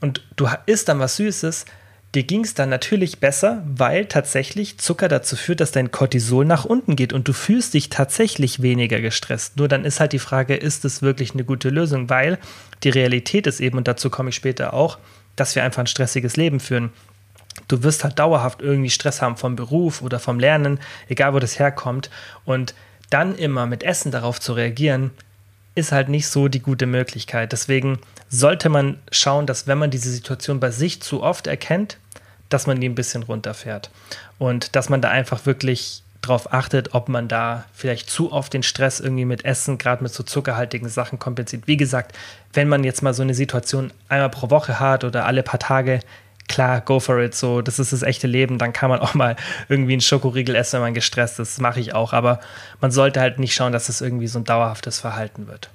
und 0.00 0.22
du 0.36 0.48
isst 0.66 0.88
dann 0.88 1.00
was 1.00 1.16
Süßes, 1.16 1.66
dir 2.14 2.22
ging 2.22 2.44
es 2.44 2.54
dann 2.54 2.70
natürlich 2.70 3.20
besser, 3.20 3.62
weil 3.66 4.06
tatsächlich 4.06 4.78
Zucker 4.78 5.08
dazu 5.08 5.36
führt, 5.36 5.60
dass 5.60 5.72
dein 5.72 5.90
Cortisol 5.90 6.44
nach 6.44 6.64
unten 6.64 6.96
geht 6.96 7.12
und 7.12 7.28
du 7.28 7.32
fühlst 7.32 7.74
dich 7.74 7.90
tatsächlich 7.90 8.62
weniger 8.62 9.00
gestresst. 9.00 9.58
Nur 9.58 9.68
dann 9.68 9.84
ist 9.84 10.00
halt 10.00 10.12
die 10.12 10.18
Frage, 10.18 10.56
ist 10.56 10.84
es 10.84 11.02
wirklich 11.02 11.34
eine 11.34 11.44
gute 11.44 11.68
Lösung? 11.68 12.08
Weil 12.08 12.38
die 12.82 12.90
Realität 12.90 13.46
ist 13.46 13.60
eben, 13.60 13.76
und 13.76 13.88
dazu 13.88 14.08
komme 14.08 14.30
ich 14.30 14.36
später 14.36 14.72
auch, 14.72 14.98
dass 15.36 15.54
wir 15.54 15.62
einfach 15.62 15.80
ein 15.80 15.86
stressiges 15.86 16.36
Leben 16.36 16.60
führen 16.60 16.90
du 17.68 17.82
wirst 17.82 18.04
halt 18.04 18.18
dauerhaft 18.18 18.60
irgendwie 18.60 18.90
Stress 18.90 19.22
haben 19.22 19.36
vom 19.36 19.56
Beruf 19.56 20.02
oder 20.02 20.18
vom 20.18 20.40
Lernen, 20.40 20.80
egal 21.08 21.34
wo 21.34 21.38
das 21.38 21.58
herkommt. 21.58 22.10
Und 22.44 22.74
dann 23.10 23.36
immer 23.36 23.66
mit 23.66 23.82
Essen 23.82 24.10
darauf 24.10 24.40
zu 24.40 24.54
reagieren, 24.54 25.10
ist 25.74 25.92
halt 25.92 26.08
nicht 26.08 26.26
so 26.26 26.48
die 26.48 26.60
gute 26.60 26.86
Möglichkeit. 26.86 27.52
Deswegen 27.52 28.00
sollte 28.28 28.68
man 28.68 28.98
schauen, 29.12 29.46
dass 29.46 29.66
wenn 29.66 29.78
man 29.78 29.90
diese 29.90 30.10
Situation 30.10 30.60
bei 30.60 30.70
sich 30.70 31.00
zu 31.00 31.22
oft 31.22 31.46
erkennt, 31.46 31.98
dass 32.48 32.66
man 32.66 32.80
die 32.80 32.88
ein 32.88 32.94
bisschen 32.94 33.22
runterfährt. 33.22 33.90
Und 34.38 34.74
dass 34.74 34.88
man 34.88 35.00
da 35.00 35.10
einfach 35.10 35.46
wirklich 35.46 36.02
darauf 36.20 36.52
achtet, 36.52 36.94
ob 36.94 37.08
man 37.08 37.28
da 37.28 37.64
vielleicht 37.72 38.10
zu 38.10 38.32
oft 38.32 38.52
den 38.52 38.62
Stress 38.62 39.00
irgendwie 39.00 39.24
mit 39.24 39.44
Essen, 39.44 39.78
gerade 39.78 40.02
mit 40.02 40.12
so 40.12 40.22
zuckerhaltigen 40.22 40.88
Sachen 40.88 41.18
kompensiert. 41.18 41.66
Wie 41.66 41.76
gesagt, 41.76 42.16
wenn 42.52 42.68
man 42.68 42.84
jetzt 42.84 43.02
mal 43.02 43.14
so 43.14 43.22
eine 43.22 43.34
Situation 43.34 43.92
einmal 44.08 44.30
pro 44.30 44.50
Woche 44.50 44.80
hat 44.80 45.04
oder 45.04 45.26
alle 45.26 45.42
paar 45.42 45.60
Tage, 45.60 46.00
klar, 46.48 46.80
go 46.80 46.98
for 46.98 47.18
it, 47.20 47.34
so, 47.34 47.62
das 47.62 47.78
ist 47.78 47.92
das 47.92 48.02
echte 48.02 48.26
Leben, 48.26 48.58
dann 48.58 48.72
kann 48.72 48.90
man 48.90 49.00
auch 49.00 49.14
mal 49.14 49.36
irgendwie 49.68 49.92
einen 49.92 50.00
Schokoriegel 50.00 50.54
essen, 50.54 50.74
wenn 50.74 50.82
man 50.82 50.94
gestresst 50.94 51.38
ist, 51.38 51.54
das 51.54 51.60
mache 51.60 51.80
ich 51.80 51.94
auch, 51.94 52.12
aber 52.12 52.40
man 52.80 52.90
sollte 52.90 53.20
halt 53.20 53.38
nicht 53.38 53.54
schauen, 53.54 53.72
dass 53.72 53.88
es 53.88 54.00
irgendwie 54.00 54.26
so 54.26 54.38
ein 54.38 54.44
dauerhaftes 54.44 55.00
Verhalten 55.00 55.46
wird. 55.46 55.70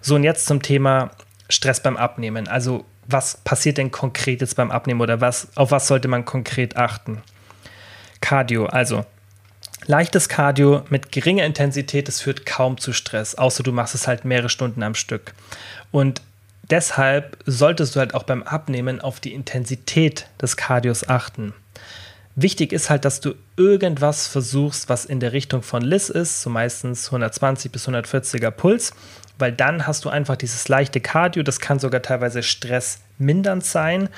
So, 0.00 0.14
und 0.14 0.24
jetzt 0.24 0.46
zum 0.46 0.62
Thema 0.62 1.10
Stress 1.48 1.80
beim 1.80 1.96
Abnehmen. 1.96 2.48
Also, 2.48 2.84
was 3.06 3.38
passiert 3.38 3.78
denn 3.78 3.90
konkret 3.90 4.40
jetzt 4.40 4.56
beim 4.56 4.70
Abnehmen 4.70 5.00
oder 5.00 5.20
was, 5.20 5.48
auf 5.56 5.70
was 5.70 5.86
sollte 5.86 6.08
man 6.08 6.24
konkret 6.24 6.76
achten? 6.76 7.22
Cardio, 8.20 8.66
also 8.66 9.04
leichtes 9.86 10.28
Cardio 10.30 10.82
mit 10.88 11.12
geringer 11.12 11.44
Intensität, 11.44 12.08
das 12.08 12.22
führt 12.22 12.46
kaum 12.46 12.78
zu 12.78 12.92
Stress, 12.92 13.34
außer 13.34 13.62
du 13.62 13.72
machst 13.72 13.94
es 13.94 14.08
halt 14.08 14.24
mehrere 14.24 14.48
Stunden 14.48 14.82
am 14.82 14.94
Stück. 14.94 15.34
Und 15.90 16.22
deshalb 16.70 17.38
solltest 17.46 17.94
du 17.94 18.00
halt 18.00 18.14
auch 18.14 18.24
beim 18.24 18.42
Abnehmen 18.42 19.00
auf 19.00 19.20
die 19.20 19.32
Intensität 19.32 20.26
des 20.40 20.56
Cardios 20.56 21.08
achten. 21.08 21.54
Wichtig 22.36 22.72
ist 22.72 22.90
halt, 22.90 23.04
dass 23.04 23.20
du 23.20 23.34
irgendwas 23.56 24.26
versuchst, 24.26 24.88
was 24.88 25.04
in 25.04 25.20
der 25.20 25.32
Richtung 25.32 25.62
von 25.62 25.82
Liz 25.82 26.08
ist, 26.08 26.42
so 26.42 26.50
meistens 26.50 27.06
120 27.06 27.70
bis 27.70 27.88
140er 27.88 28.50
Puls, 28.50 28.92
weil 29.38 29.52
dann 29.52 29.86
hast 29.86 30.04
du 30.04 30.08
einfach 30.08 30.36
dieses 30.36 30.68
leichte 30.68 31.00
Cardio, 31.00 31.42
das 31.42 31.60
kann 31.60 31.78
sogar 31.78 32.02
teilweise 32.02 32.42
stressmindernd 32.42 33.64
sein. 33.64 34.08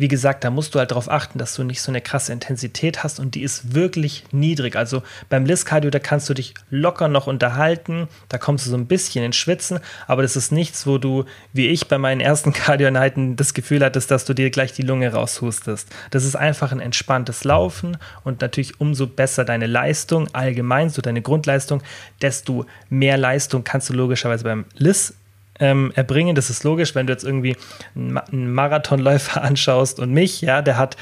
Wie 0.00 0.08
gesagt, 0.08 0.44
da 0.44 0.50
musst 0.50 0.74
du 0.74 0.78
halt 0.78 0.92
darauf 0.92 1.10
achten, 1.10 1.38
dass 1.38 1.54
du 1.54 1.62
nicht 1.62 1.82
so 1.82 1.92
eine 1.92 2.00
krasse 2.00 2.32
Intensität 2.32 3.04
hast 3.04 3.20
und 3.20 3.34
die 3.34 3.42
ist 3.42 3.74
wirklich 3.74 4.24
niedrig. 4.32 4.74
Also 4.74 5.02
beim 5.28 5.44
Liz-Cardio, 5.44 5.90
da 5.90 5.98
kannst 5.98 6.26
du 6.30 6.32
dich 6.32 6.54
locker 6.70 7.08
noch 7.08 7.26
unterhalten, 7.26 8.08
da 8.30 8.38
kommst 8.38 8.64
du 8.64 8.70
so 8.70 8.78
ein 8.78 8.86
bisschen 8.86 9.22
ins 9.22 9.36
Schwitzen, 9.36 9.78
aber 10.06 10.22
das 10.22 10.36
ist 10.36 10.52
nichts, 10.52 10.86
wo 10.86 10.96
du, 10.96 11.26
wie 11.52 11.68
ich 11.68 11.86
bei 11.86 11.98
meinen 11.98 12.22
ersten 12.22 12.52
Cardio-Einheiten, 12.54 13.36
das 13.36 13.52
Gefühl 13.52 13.84
hattest, 13.84 14.10
dass 14.10 14.24
du 14.24 14.32
dir 14.32 14.48
gleich 14.48 14.72
die 14.72 14.80
Lunge 14.80 15.12
raushustest. 15.12 15.86
Das 16.10 16.24
ist 16.24 16.34
einfach 16.34 16.72
ein 16.72 16.80
entspanntes 16.80 17.44
Laufen 17.44 17.98
und 18.24 18.40
natürlich 18.40 18.80
umso 18.80 19.06
besser 19.06 19.44
deine 19.44 19.66
Leistung, 19.66 20.28
allgemein 20.32 20.88
so 20.88 21.02
deine 21.02 21.20
Grundleistung, 21.20 21.82
desto 22.22 22.64
mehr 22.88 23.18
Leistung 23.18 23.64
kannst 23.64 23.90
du 23.90 23.92
logischerweise 23.92 24.44
beim 24.44 24.59
Liz 24.76 25.14
ähm, 25.60 25.92
erbringen. 25.94 26.34
Das 26.34 26.50
ist 26.50 26.64
logisch, 26.64 26.94
wenn 26.94 27.06
du 27.06 27.12
jetzt 27.12 27.24
irgendwie 27.24 27.56
einen 27.94 28.52
Marathonläufer 28.52 29.42
anschaust 29.42 30.00
und 30.00 30.12
mich, 30.12 30.40
ja, 30.40 30.62
der 30.62 30.76
hat 30.76 30.96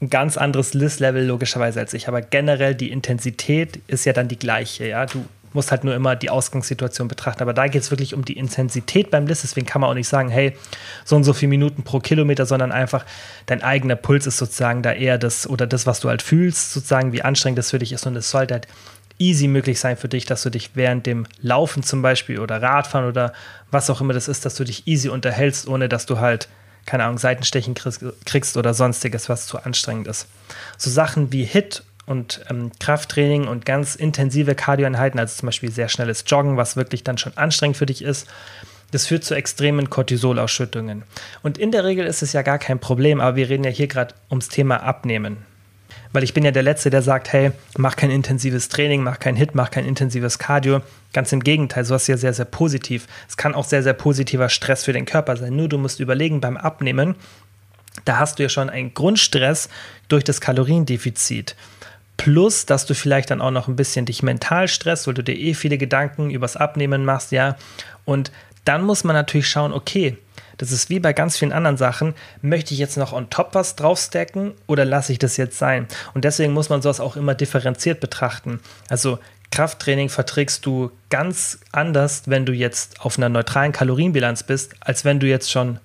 ein 0.00 0.10
ganz 0.10 0.36
anderes 0.36 0.74
List-Level 0.74 1.24
logischerweise 1.24 1.80
als 1.80 1.94
ich. 1.94 2.08
Aber 2.08 2.20
generell 2.20 2.74
die 2.74 2.90
Intensität 2.90 3.80
ist 3.86 4.04
ja 4.04 4.12
dann 4.12 4.28
die 4.28 4.38
gleiche, 4.38 4.86
ja. 4.86 5.06
Du 5.06 5.24
musst 5.54 5.70
halt 5.70 5.84
nur 5.84 5.94
immer 5.94 6.16
die 6.16 6.30
Ausgangssituation 6.30 7.08
betrachten. 7.08 7.42
Aber 7.42 7.52
da 7.52 7.66
geht 7.68 7.82
es 7.82 7.90
wirklich 7.90 8.14
um 8.14 8.24
die 8.24 8.36
Intensität 8.36 9.10
beim 9.10 9.26
List. 9.26 9.44
Deswegen 9.44 9.66
kann 9.66 9.80
man 9.80 9.90
auch 9.90 9.94
nicht 9.94 10.08
sagen, 10.08 10.30
hey, 10.30 10.56
so 11.04 11.14
und 11.14 11.24
so 11.24 11.32
viele 11.32 11.50
Minuten 11.50 11.82
pro 11.82 12.00
Kilometer, 12.00 12.46
sondern 12.46 12.72
einfach 12.72 13.04
dein 13.46 13.62
eigener 13.62 13.96
Puls 13.96 14.26
ist 14.26 14.38
sozusagen 14.38 14.82
da 14.82 14.92
eher 14.92 15.18
das 15.18 15.46
oder 15.48 15.66
das, 15.66 15.86
was 15.86 16.00
du 16.00 16.08
halt 16.08 16.22
fühlst, 16.22 16.72
sozusagen, 16.72 17.12
wie 17.12 17.22
anstrengend 17.22 17.58
das 17.58 17.70
für 17.70 17.78
dich 17.78 17.92
ist. 17.92 18.06
Und 18.06 18.16
es 18.16 18.30
sollte 18.30 18.54
halt 18.54 18.68
easy 19.18 19.48
möglich 19.48 19.80
sein 19.80 19.96
für 19.96 20.08
dich, 20.08 20.26
dass 20.26 20.42
du 20.42 20.50
dich 20.50 20.70
während 20.74 21.06
dem 21.06 21.26
Laufen 21.40 21.82
zum 21.82 22.02
Beispiel 22.02 22.38
oder 22.38 22.60
Radfahren 22.62 23.08
oder 23.08 23.32
was 23.70 23.90
auch 23.90 24.00
immer 24.00 24.12
das 24.12 24.28
ist, 24.28 24.44
dass 24.44 24.54
du 24.54 24.64
dich 24.64 24.86
easy 24.86 25.08
unterhältst, 25.08 25.68
ohne 25.68 25.88
dass 25.88 26.06
du 26.06 26.18
halt, 26.18 26.48
keine 26.86 27.04
Ahnung, 27.04 27.18
Seitenstechen 27.18 27.74
kriegst 27.74 28.56
oder 28.56 28.74
sonstiges, 28.74 29.28
was 29.28 29.46
zu 29.46 29.58
anstrengend 29.58 30.08
ist. 30.08 30.26
So 30.76 30.90
Sachen 30.90 31.32
wie 31.32 31.44
Hit 31.44 31.84
und 32.06 32.44
ähm, 32.50 32.72
Krafttraining 32.80 33.46
und 33.46 33.64
ganz 33.64 33.94
intensive 33.94 34.54
Kardioeinheiten, 34.54 35.20
also 35.20 35.36
zum 35.38 35.46
Beispiel 35.46 35.70
sehr 35.70 35.88
schnelles 35.88 36.24
Joggen, 36.26 36.56
was 36.56 36.76
wirklich 36.76 37.04
dann 37.04 37.18
schon 37.18 37.36
anstrengend 37.36 37.76
für 37.76 37.86
dich 37.86 38.02
ist, 38.02 38.26
das 38.90 39.06
führt 39.06 39.24
zu 39.24 39.34
extremen 39.34 39.88
Cortisolausschüttungen. 39.88 41.04
Und 41.42 41.58
in 41.58 41.72
der 41.72 41.84
Regel 41.84 42.06
ist 42.06 42.22
es 42.22 42.32
ja 42.32 42.42
gar 42.42 42.58
kein 42.58 42.78
Problem, 42.78 43.20
aber 43.20 43.36
wir 43.36 43.48
reden 43.48 43.64
ja 43.64 43.70
hier 43.70 43.86
gerade 43.86 44.14
ums 44.30 44.48
Thema 44.48 44.82
Abnehmen. 44.82 45.46
Weil 46.12 46.24
ich 46.24 46.34
bin 46.34 46.44
ja 46.44 46.50
der 46.50 46.62
Letzte, 46.62 46.90
der 46.90 47.02
sagt, 47.02 47.32
hey, 47.32 47.52
mach 47.76 47.96
kein 47.96 48.10
intensives 48.10 48.68
Training, 48.68 49.02
mach 49.02 49.18
kein 49.18 49.36
Hit, 49.36 49.54
mach 49.54 49.70
kein 49.70 49.86
intensives 49.86 50.38
Cardio. 50.38 50.82
Ganz 51.12 51.32
im 51.32 51.42
Gegenteil, 51.42 51.84
sowas 51.84 52.02
ist 52.02 52.08
ja 52.08 52.16
sehr, 52.16 52.34
sehr 52.34 52.44
positiv. 52.44 53.06
Es 53.28 53.36
kann 53.36 53.54
auch 53.54 53.64
sehr, 53.64 53.82
sehr 53.82 53.94
positiver 53.94 54.48
Stress 54.48 54.84
für 54.84 54.92
den 54.92 55.06
Körper 55.06 55.36
sein. 55.36 55.56
Nur 55.56 55.68
du 55.68 55.78
musst 55.78 56.00
überlegen, 56.00 56.40
beim 56.40 56.56
Abnehmen, 56.56 57.14
da 58.04 58.18
hast 58.18 58.38
du 58.38 58.42
ja 58.42 58.48
schon 58.48 58.70
einen 58.70 58.94
Grundstress 58.94 59.68
durch 60.08 60.24
das 60.24 60.40
Kaloriendefizit. 60.40 61.56
Plus, 62.16 62.66
dass 62.66 62.86
du 62.86 62.94
vielleicht 62.94 63.30
dann 63.30 63.40
auch 63.40 63.50
noch 63.50 63.68
ein 63.68 63.76
bisschen 63.76 64.04
dich 64.06 64.22
mental 64.22 64.68
stresst, 64.68 65.06
weil 65.06 65.14
du 65.14 65.24
dir 65.24 65.36
eh 65.36 65.54
viele 65.54 65.78
Gedanken 65.78 66.30
übers 66.30 66.56
Abnehmen 66.56 67.04
machst, 67.04 67.32
ja. 67.32 67.56
Und 68.04 68.30
dann 68.64 68.82
muss 68.82 69.04
man 69.04 69.14
natürlich 69.14 69.48
schauen, 69.48 69.72
okay, 69.72 70.16
das 70.58 70.70
ist 70.70 70.90
wie 70.90 71.00
bei 71.00 71.12
ganz 71.12 71.38
vielen 71.38 71.52
anderen 71.52 71.76
Sachen, 71.76 72.14
möchte 72.40 72.74
ich 72.74 72.80
jetzt 72.80 72.96
noch 72.96 73.12
on 73.12 73.30
top 73.30 73.54
was 73.54 73.74
draufstacken 73.74 74.52
oder 74.66 74.84
lasse 74.84 75.12
ich 75.12 75.18
das 75.18 75.36
jetzt 75.36 75.58
sein? 75.58 75.88
Und 76.14 76.24
deswegen 76.24 76.52
muss 76.52 76.68
man 76.68 76.82
sowas 76.82 77.00
auch 77.00 77.16
immer 77.16 77.34
differenziert 77.34 78.00
betrachten. 78.00 78.60
Also 78.88 79.18
Krafttraining 79.50 80.08
verträgst 80.08 80.64
du 80.64 80.90
ganz 81.10 81.58
anders, 81.72 82.22
wenn 82.26 82.46
du 82.46 82.52
jetzt 82.52 83.00
auf 83.00 83.18
einer 83.18 83.28
neutralen 83.28 83.72
Kalorienbilanz 83.72 84.44
bist, 84.44 84.74
als 84.80 85.04
wenn 85.04 85.20
du 85.20 85.26
jetzt 85.26 85.50
schon 85.50 85.78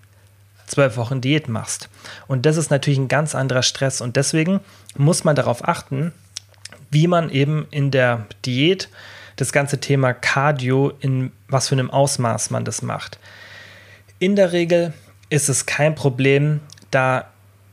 zwölf 0.67 0.97
Wochen 0.97 1.21
Diät 1.21 1.47
machst. 1.47 1.89
Und 2.27 2.45
das 2.45 2.57
ist 2.57 2.71
natürlich 2.71 2.99
ein 2.99 3.07
ganz 3.07 3.35
anderer 3.35 3.63
Stress. 3.63 4.01
Und 4.01 4.15
deswegen 4.15 4.59
muss 4.95 5.23
man 5.23 5.35
darauf 5.35 5.67
achten, 5.67 6.13
wie 6.89 7.07
man 7.07 7.29
eben 7.29 7.67
in 7.71 7.91
der 7.91 8.25
Diät 8.45 8.89
das 9.38 9.52
ganze 9.52 9.80
Thema 9.80 10.13
Cardio 10.13 10.91
in 11.00 11.32
was 11.47 11.69
für 11.69 11.76
einem 11.76 11.89
Ausmaß 11.89 12.50
man 12.50 12.65
das 12.65 12.82
macht. 12.82 13.17
In 14.19 14.36
der 14.36 14.52
Regel 14.52 14.93
ist 15.30 15.47
es 15.47 15.65
kein 15.65 15.95
Problem, 15.95 16.60
da, 16.91 17.26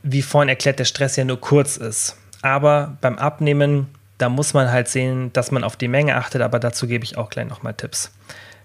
wie 0.03 0.21
vorhin 0.21 0.49
erklärt, 0.49 0.79
der 0.79 0.85
Stress 0.85 1.15
ja 1.15 1.25
nur 1.25 1.41
kurz 1.41 1.77
ist. 1.77 2.17
Aber 2.41 2.97
beim 3.01 3.17
Abnehmen, 3.17 3.87
da 4.17 4.29
muss 4.29 4.53
man 4.53 4.71
halt 4.71 4.87
sehen, 4.87 5.33
dass 5.33 5.51
man 5.51 5.63
auf 5.63 5.75
die 5.75 5.87
Menge 5.87 6.15
achtet, 6.15 6.41
aber 6.41 6.59
dazu 6.59 6.87
gebe 6.87 7.03
ich 7.03 7.17
auch 7.17 7.29
gleich 7.29 7.47
nochmal 7.47 7.73
Tipps. 7.73 8.11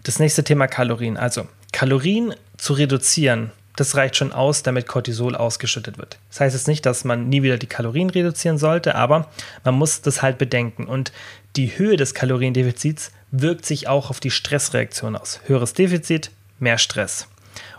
Das 0.03 0.19
nächste 0.19 0.45
Thema 0.45 0.67
Kalorien. 0.67 1.17
Also 1.17 1.47
Kalorien 1.73 2.35
zu 2.57 2.75
reduzieren 2.75 3.53
das 3.81 3.97
reicht 3.97 4.17
schon 4.17 4.33
aus, 4.33 4.63
damit 4.63 4.87
Cortisol 4.87 5.35
ausgeschüttet 5.35 5.97
wird. 5.97 6.19
Das 6.29 6.41
heißt 6.41 6.55
jetzt 6.55 6.69
nicht, 6.69 6.85
dass 6.85 7.05
man 7.05 7.31
nie 7.31 7.43
wieder 7.43 7.57
die 7.57 7.67
Kalorien 7.67 8.11
reduzieren 8.11 8.59
sollte, 8.59 8.95
aber 8.95 9.29
man 9.65 9.75
muss 9.75 10.03
das 10.03 10.21
halt 10.21 10.37
bedenken. 10.37 10.85
Und 10.85 11.13
die 11.57 11.79
Höhe 11.79 11.97
des 11.97 12.15
Kaloriendefizits 12.15 13.13
wirkt 13.31 13.65
sich 13.67 13.89
auch 13.89 14.11
auf 14.11 14.21
die 14.21 14.31
Stressreaktion 14.31 15.17
aus. 15.17 15.41
Höheres 15.47 15.73
Defizit, 15.73 16.31
mehr 16.59 16.79
Stress. 16.79 17.29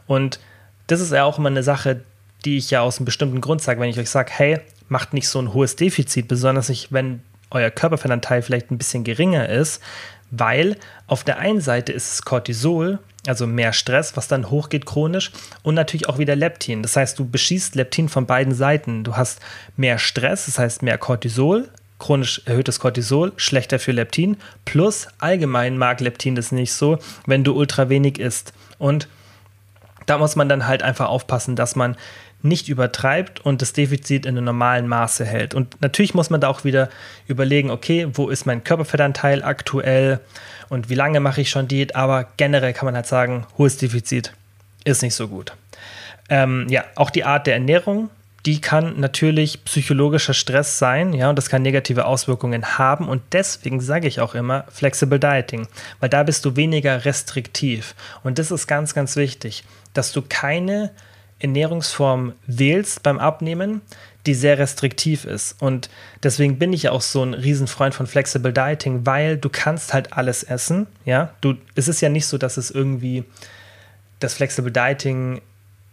Und 0.07 0.39
das 0.87 0.99
ist 0.99 1.11
ja 1.11 1.23
auch 1.23 1.37
immer 1.37 1.49
eine 1.49 1.63
Sache, 1.63 2.03
die 2.45 2.57
ich 2.57 2.71
ja 2.71 2.81
aus 2.81 2.97
einem 2.97 3.05
bestimmten 3.05 3.41
Grund 3.41 3.61
sage, 3.61 3.79
wenn 3.79 3.89
ich 3.89 3.99
euch 3.99 4.09
sage, 4.09 4.31
hey, 4.33 4.59
macht 4.89 5.13
nicht 5.13 5.29
so 5.29 5.39
ein 5.39 5.53
hohes 5.53 5.75
Defizit, 5.75 6.27
besonders 6.27 6.69
nicht, 6.69 6.91
wenn 6.91 7.21
euer 7.49 7.69
Körperfettanteil 7.69 8.41
vielleicht 8.41 8.71
ein 8.71 8.77
bisschen 8.77 9.03
geringer 9.03 9.47
ist, 9.47 9.81
weil 10.31 10.77
auf 11.07 11.23
der 11.23 11.39
einen 11.39 11.61
Seite 11.61 11.91
ist 11.91 12.13
es 12.13 12.21
Cortisol, 12.23 12.99
also 13.27 13.45
mehr 13.45 13.73
Stress, 13.73 14.17
was 14.17 14.27
dann 14.27 14.49
hochgeht 14.49 14.85
chronisch 14.85 15.31
und 15.61 15.75
natürlich 15.75 16.09
auch 16.09 16.17
wieder 16.17 16.35
Leptin. 16.35 16.81
Das 16.81 16.95
heißt, 16.95 17.19
du 17.19 17.29
beschießt 17.29 17.75
Leptin 17.75 18.09
von 18.09 18.25
beiden 18.25 18.53
Seiten. 18.53 19.03
Du 19.03 19.15
hast 19.15 19.39
mehr 19.77 19.99
Stress, 19.99 20.47
das 20.47 20.57
heißt 20.57 20.81
mehr 20.81 20.97
Cortisol, 20.97 21.69
chronisch 22.01 22.41
erhöhtes 22.45 22.79
Cortisol, 22.79 23.31
schlechter 23.37 23.79
für 23.79 23.91
Leptin, 23.91 24.35
plus 24.65 25.07
allgemein 25.19 25.77
mag 25.77 26.01
Leptin 26.01 26.35
das 26.35 26.51
nicht 26.51 26.73
so, 26.73 26.97
wenn 27.27 27.43
du 27.43 27.53
ultra 27.53 27.89
wenig 27.89 28.19
isst. 28.19 28.53
Und 28.79 29.07
da 30.07 30.17
muss 30.17 30.35
man 30.35 30.49
dann 30.49 30.67
halt 30.67 30.81
einfach 30.81 31.07
aufpassen, 31.07 31.55
dass 31.55 31.75
man 31.75 31.95
nicht 32.41 32.69
übertreibt 32.69 33.45
und 33.45 33.61
das 33.61 33.73
Defizit 33.73 34.25
in 34.25 34.35
einem 34.35 34.45
normalen 34.45 34.87
Maße 34.87 35.23
hält. 35.23 35.53
Und 35.53 35.79
natürlich 35.81 36.15
muss 36.15 36.31
man 36.31 36.41
da 36.41 36.47
auch 36.47 36.63
wieder 36.63 36.89
überlegen, 37.27 37.69
okay, 37.69 38.07
wo 38.11 38.29
ist 38.29 38.47
mein 38.47 38.63
Körperfettanteil 38.63 39.43
aktuell 39.43 40.19
und 40.69 40.89
wie 40.89 40.95
lange 40.95 41.19
mache 41.19 41.41
ich 41.41 41.51
schon 41.51 41.67
Diät, 41.67 41.95
aber 41.95 42.27
generell 42.37 42.73
kann 42.73 42.87
man 42.87 42.95
halt 42.95 43.05
sagen, 43.05 43.45
hohes 43.59 43.77
Defizit 43.77 44.33
ist 44.85 45.03
nicht 45.03 45.13
so 45.13 45.27
gut. 45.27 45.53
Ähm, 46.29 46.65
ja, 46.67 46.83
auch 46.95 47.11
die 47.11 47.25
Art 47.25 47.45
der 47.45 47.53
Ernährung, 47.53 48.09
die 48.45 48.59
kann 48.59 48.99
natürlich 48.99 49.63
psychologischer 49.65 50.33
Stress 50.33 50.79
sein, 50.79 51.13
ja, 51.13 51.29
und 51.29 51.35
das 51.35 51.49
kann 51.49 51.61
negative 51.61 52.05
Auswirkungen 52.05 52.77
haben. 52.77 53.07
Und 53.07 53.21
deswegen 53.33 53.79
sage 53.79 54.07
ich 54.07 54.19
auch 54.19 54.33
immer 54.33 54.65
Flexible 54.69 55.19
Dieting, 55.19 55.67
weil 55.99 56.09
da 56.09 56.23
bist 56.23 56.45
du 56.45 56.55
weniger 56.55 57.05
restriktiv. 57.05 57.95
Und 58.23 58.39
das 58.39 58.51
ist 58.51 58.67
ganz, 58.67 58.93
ganz 58.93 59.15
wichtig, 59.15 59.63
dass 59.93 60.11
du 60.11 60.23
keine 60.27 60.91
Ernährungsform 61.39 62.33
wählst 62.47 63.03
beim 63.03 63.19
Abnehmen, 63.19 63.81
die 64.25 64.33
sehr 64.33 64.57
restriktiv 64.57 65.25
ist. 65.25 65.61
Und 65.61 65.89
deswegen 66.23 66.59
bin 66.59 66.73
ich 66.73 66.83
ja 66.83 66.91
auch 66.91 67.01
so 67.01 67.23
ein 67.23 67.33
Riesenfreund 67.33 67.95
von 67.95 68.07
Flexible 68.07 68.53
Dieting, 68.53 69.05
weil 69.05 69.37
du 69.37 69.49
kannst 69.49 69.93
halt 69.93 70.13
alles 70.13 70.43
essen. 70.43 70.87
Ja, 71.05 71.33
du, 71.41 71.55
es 71.75 71.87
ist 71.87 72.01
ja 72.01 72.09
nicht 72.09 72.27
so, 72.27 72.37
dass 72.37 72.57
es 72.57 72.71
irgendwie 72.71 73.23
das 74.19 74.35
Flexible 74.35 74.71
Dieting 74.71 75.41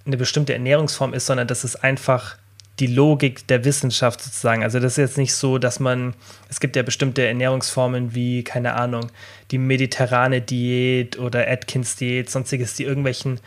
eine 0.08 0.16
bestimmte 0.16 0.52
Ernährungsform 0.52 1.14
ist, 1.14 1.26
sondern 1.26 1.46
das 1.46 1.62
ist 1.62 1.76
einfach 1.76 2.36
die 2.80 2.86
Logik 2.86 3.46
der 3.48 3.64
Wissenschaft 3.64 4.20
sozusagen. 4.20 4.62
Also 4.62 4.78
das 4.78 4.92
ist 4.92 4.98
jetzt 4.98 5.18
nicht 5.18 5.34
so, 5.34 5.58
dass 5.58 5.80
man, 5.80 6.14
es 6.48 6.60
gibt 6.60 6.76
ja 6.76 6.82
bestimmte 6.82 7.26
Ernährungsformen 7.26 8.14
wie, 8.14 8.44
keine 8.44 8.74
Ahnung, 8.74 9.10
die 9.50 9.58
mediterrane 9.58 10.40
Diät 10.40 11.18
oder 11.18 11.48
Atkins 11.48 11.96
Diät, 11.96 12.30
sonstiges, 12.30 12.74
die 12.74 12.84
irgendwelchen 12.84 13.40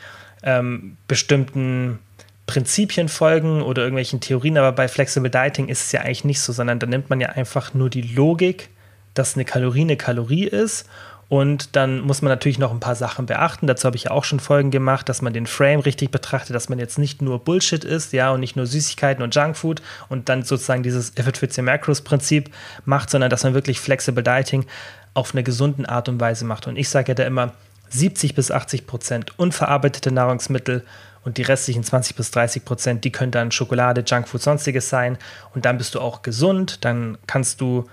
ähm, 0.44 0.98
bestimmten 1.08 2.00
Prinzipien 2.46 3.08
folgen 3.08 3.62
oder 3.62 3.84
irgendwelchen 3.84 4.20
Theorien, 4.20 4.58
aber 4.58 4.74
bei 4.74 4.88
Flexible 4.88 5.30
Dieting 5.30 5.70
ist 5.70 5.86
es 5.86 5.92
ja 5.94 6.02
eigentlich 6.02 6.26
nicht 6.26 6.42
so, 6.42 6.52
sondern 6.52 6.80
da 6.80 6.88
nimmt 6.88 7.10
man 7.10 7.22
ja 7.22 7.30
einfach 7.30 7.74
nur 7.74 7.90
die 7.90 8.02
Logik, 8.02 8.70
dass 9.14 9.36
eine 9.36 9.46
Kalorie 9.46 9.82
eine 9.82 9.98
Kalorie 9.98 10.46
ist 10.46 10.86
und 11.32 11.78
dann 11.78 12.02
muss 12.02 12.22
man 12.22 12.30
natürlich 12.30 12.60
noch 12.60 12.72
ein 12.72 12.82
paar 12.82 12.96
Sachen 12.96 13.26
beachten. 13.26 13.66
Dazu 13.66 13.86
habe 13.86 13.96
ich 13.96 14.04
ja 14.04 14.12
auch 14.12 14.26
schon 14.26 14.42
Folgen 14.42 14.70
gemacht, 14.70 15.08
dass 15.08 15.22
man 15.22 15.32
den 15.32 15.48
Frame 15.48 15.80
richtig 15.80 16.12
betrachtet, 16.12 16.54
dass 16.54 16.68
man 16.68 16.78
jetzt 16.78 17.00
nicht 17.00 17.22
nur 17.22 17.40
Bullshit 17.40 17.86
isst, 17.86 18.12
ja, 18.12 18.32
und 18.32 18.42
nicht 18.42 18.58
nur 18.58 18.66
Süßigkeiten 18.66 19.24
und 19.24 19.34
Junkfood 19.34 19.82
und 20.10 20.28
dann 20.28 20.44
sozusagen 20.44 20.84
dieses 20.84 21.14
it 21.18 21.38
fits 21.38 21.58
your 21.58 21.64
macros 21.64 22.02
Prinzip 22.02 22.54
macht, 22.84 23.10
sondern 23.10 23.30
dass 23.30 23.46
man 23.46 23.54
wirklich 23.54 23.80
Flexible 23.80 24.24
Dieting 24.24 24.66
auf 25.14 25.34
eine 25.34 25.42
gesunden 25.42 25.86
Art 25.86 26.10
und 26.10 26.20
Weise 26.20 26.44
macht. 26.44 26.68
Und 26.68 26.76
ich 26.76 26.90
sage 26.90 27.14
ja 27.14 27.16
da 27.16 27.24
immer, 27.24 27.54
70 27.88 28.36
bis 28.36 28.52
80 28.52 28.86
Prozent 28.86 29.40
unverarbeitete 29.40 30.12
Nahrungsmittel 30.12 30.84
und 31.24 31.38
die 31.38 31.44
restlichen 31.44 31.86
20 31.86 32.18
bis 32.18 32.32
30 32.32 32.66
Prozent, 32.66 33.06
die 33.06 33.12
können 33.14 33.32
dann 33.32 33.52
Schokolade, 33.52 34.04
Junkfood, 34.06 34.42
sonstiges 34.42 34.90
sein. 34.90 35.18
Und 35.56 35.64
dann 35.64 35.78
bist 35.78 35.96
du 35.96 36.02
auch 36.02 36.24
gesund, 36.24 36.84
dann 36.84 37.18
kannst 37.26 37.62
du 37.62 37.86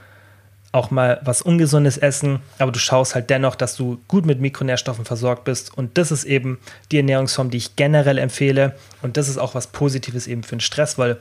auch 0.78 0.92
mal 0.92 1.20
was 1.24 1.42
Ungesundes 1.42 1.98
essen, 1.98 2.40
aber 2.58 2.70
du 2.70 2.78
schaust 2.78 3.14
halt 3.14 3.30
dennoch, 3.30 3.56
dass 3.56 3.76
du 3.76 4.00
gut 4.06 4.24
mit 4.24 4.40
Mikronährstoffen 4.40 5.04
versorgt 5.04 5.44
bist. 5.44 5.76
Und 5.76 5.98
das 5.98 6.12
ist 6.12 6.24
eben 6.24 6.58
die 6.92 6.98
Ernährungsform, 6.98 7.50
die 7.50 7.58
ich 7.58 7.74
generell 7.74 8.16
empfehle. 8.16 8.76
Und 9.02 9.16
das 9.16 9.28
ist 9.28 9.38
auch 9.38 9.56
was 9.56 9.66
Positives 9.66 10.28
eben 10.28 10.44
für 10.44 10.54
den 10.56 10.60
Stress, 10.60 10.96
weil 10.96 11.18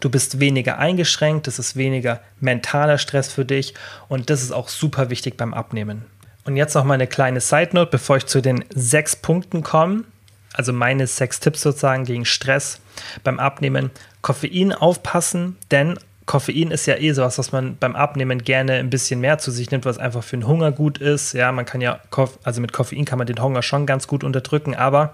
du 0.00 0.10
bist 0.10 0.40
weniger 0.40 0.78
eingeschränkt, 0.78 1.46
das 1.46 1.58
ist 1.60 1.76
weniger 1.76 2.20
mentaler 2.40 2.98
Stress 2.98 3.32
für 3.32 3.44
dich 3.44 3.74
und 4.08 4.28
das 4.28 4.42
ist 4.42 4.52
auch 4.52 4.68
super 4.68 5.08
wichtig 5.10 5.36
beim 5.36 5.54
Abnehmen. 5.54 6.04
Und 6.44 6.56
jetzt 6.56 6.74
noch 6.74 6.84
mal 6.84 6.94
eine 6.94 7.06
kleine 7.06 7.40
Side 7.40 7.70
Note, 7.72 7.90
bevor 7.90 8.16
ich 8.16 8.26
zu 8.26 8.40
den 8.40 8.64
sechs 8.74 9.14
Punkten 9.14 9.62
komme. 9.62 10.04
Also 10.52 10.72
meine 10.72 11.06
sechs 11.06 11.38
Tipps 11.38 11.60
sozusagen 11.60 12.04
gegen 12.04 12.24
Stress 12.24 12.80
beim 13.22 13.38
Abnehmen. 13.38 13.90
Koffein 14.20 14.72
aufpassen, 14.72 15.56
denn 15.70 15.98
Koffein 16.30 16.70
ist 16.70 16.86
ja 16.86 16.94
eh 16.94 17.10
sowas, 17.10 17.38
was 17.38 17.50
man 17.50 17.76
beim 17.76 17.96
Abnehmen 17.96 18.44
gerne 18.44 18.74
ein 18.74 18.88
bisschen 18.88 19.18
mehr 19.18 19.38
zu 19.38 19.50
sich 19.50 19.72
nimmt, 19.72 19.84
was 19.84 19.98
einfach 19.98 20.22
für 20.22 20.36
den 20.36 20.46
Hunger 20.46 20.70
gut 20.70 20.98
ist. 20.98 21.32
Ja, 21.32 21.50
man 21.50 21.64
kann 21.64 21.80
ja, 21.80 21.98
also 22.44 22.60
mit 22.60 22.72
Koffein 22.72 23.04
kann 23.04 23.18
man 23.18 23.26
den 23.26 23.42
Hunger 23.42 23.62
schon 23.62 23.84
ganz 23.84 24.06
gut 24.06 24.22
unterdrücken, 24.22 24.76
aber 24.76 25.12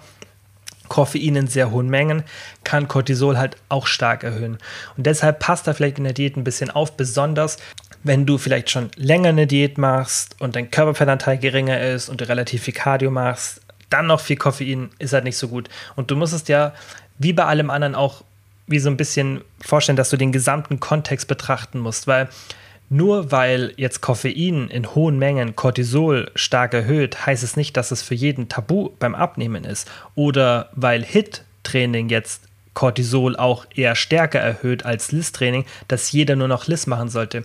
Koffein 0.89 1.35
in 1.35 1.47
sehr 1.47 1.71
hohen 1.71 1.89
Mengen 1.89 2.23
kann 2.65 2.87
Cortisol 2.87 3.39
halt 3.39 3.57
auch 3.71 3.87
stark 3.87 4.25
erhöhen. 4.25 4.59
Und 4.99 5.07
deshalb 5.07 5.39
passt 5.39 5.67
da 5.67 5.73
vielleicht 5.73 5.97
in 5.97 6.05
der 6.05 6.13
Diät 6.13 6.37
ein 6.37 6.45
bisschen 6.45 6.71
auf, 6.71 6.99
besonders 6.99 7.57
wenn 8.03 8.27
du 8.27 8.37
vielleicht 8.37 8.69
schon 8.69 8.91
länger 8.97 9.31
eine 9.31 9.47
Diät 9.47 9.79
machst 9.79 10.37
und 10.39 10.55
dein 10.55 10.71
Körperfettanteil 10.71 11.39
geringer 11.39 11.81
ist 11.81 12.11
und 12.11 12.21
du 12.21 12.29
relativ 12.29 12.65
viel 12.65 12.75
Cardio 12.75 13.11
machst, 13.11 13.63
dann 13.89 14.07
noch 14.07 14.21
viel 14.21 14.37
Koffein 14.37 14.91
ist 14.99 15.15
halt 15.15 15.25
nicht 15.25 15.39
so 15.39 15.49
gut. 15.49 15.71
Und 15.95 16.11
du 16.11 16.17
musst 16.17 16.35
es 16.35 16.47
ja 16.47 16.75
wie 17.19 17.33
bei 17.33 17.47
allem 17.47 17.71
anderen 17.71 17.95
auch 17.95 18.23
wie 18.67 18.79
so 18.79 18.91
ein 18.91 18.97
bisschen 18.97 19.43
vorstellen, 19.61 19.97
dass 19.97 20.11
du 20.11 20.17
den 20.17 20.33
gesamten 20.33 20.81
Kontext 20.81 21.29
betrachten 21.29 21.79
musst, 21.79 22.07
weil 22.07 22.29
nur 22.89 23.33
weil 23.33 23.73
jetzt 23.77 24.01
Koffein 24.01 24.69
in 24.69 24.95
hohen 24.95 25.19
Mengen 25.19 25.57
Cortisol 25.57 26.31
stark 26.37 26.73
erhöht, 26.73 27.27
heißt 27.27 27.43
es 27.43 27.57
nicht, 27.57 27.77
dass 27.77 27.91
es 27.91 28.03
für 28.03 28.15
jeden 28.15 28.49
tabu 28.49 28.91
beim 28.99 29.15
Abnehmen 29.15 29.65
ist. 29.65 29.91
Oder 30.15 30.71
weil 30.73 31.05
HIT-Training 31.05 32.09
jetzt 32.09 32.43
Cortisol 32.75 33.37
auch 33.37 33.67
eher 33.75 33.97
stärker 33.97 34.39
erhöht 34.39 34.85
als 34.85 35.11
LIS-Training, 35.11 35.65
dass 35.89 36.13
jeder 36.13 36.37
nur 36.37 36.47
noch 36.47 36.69
LIS 36.69 36.87
machen 36.87 37.09
sollte. 37.09 37.45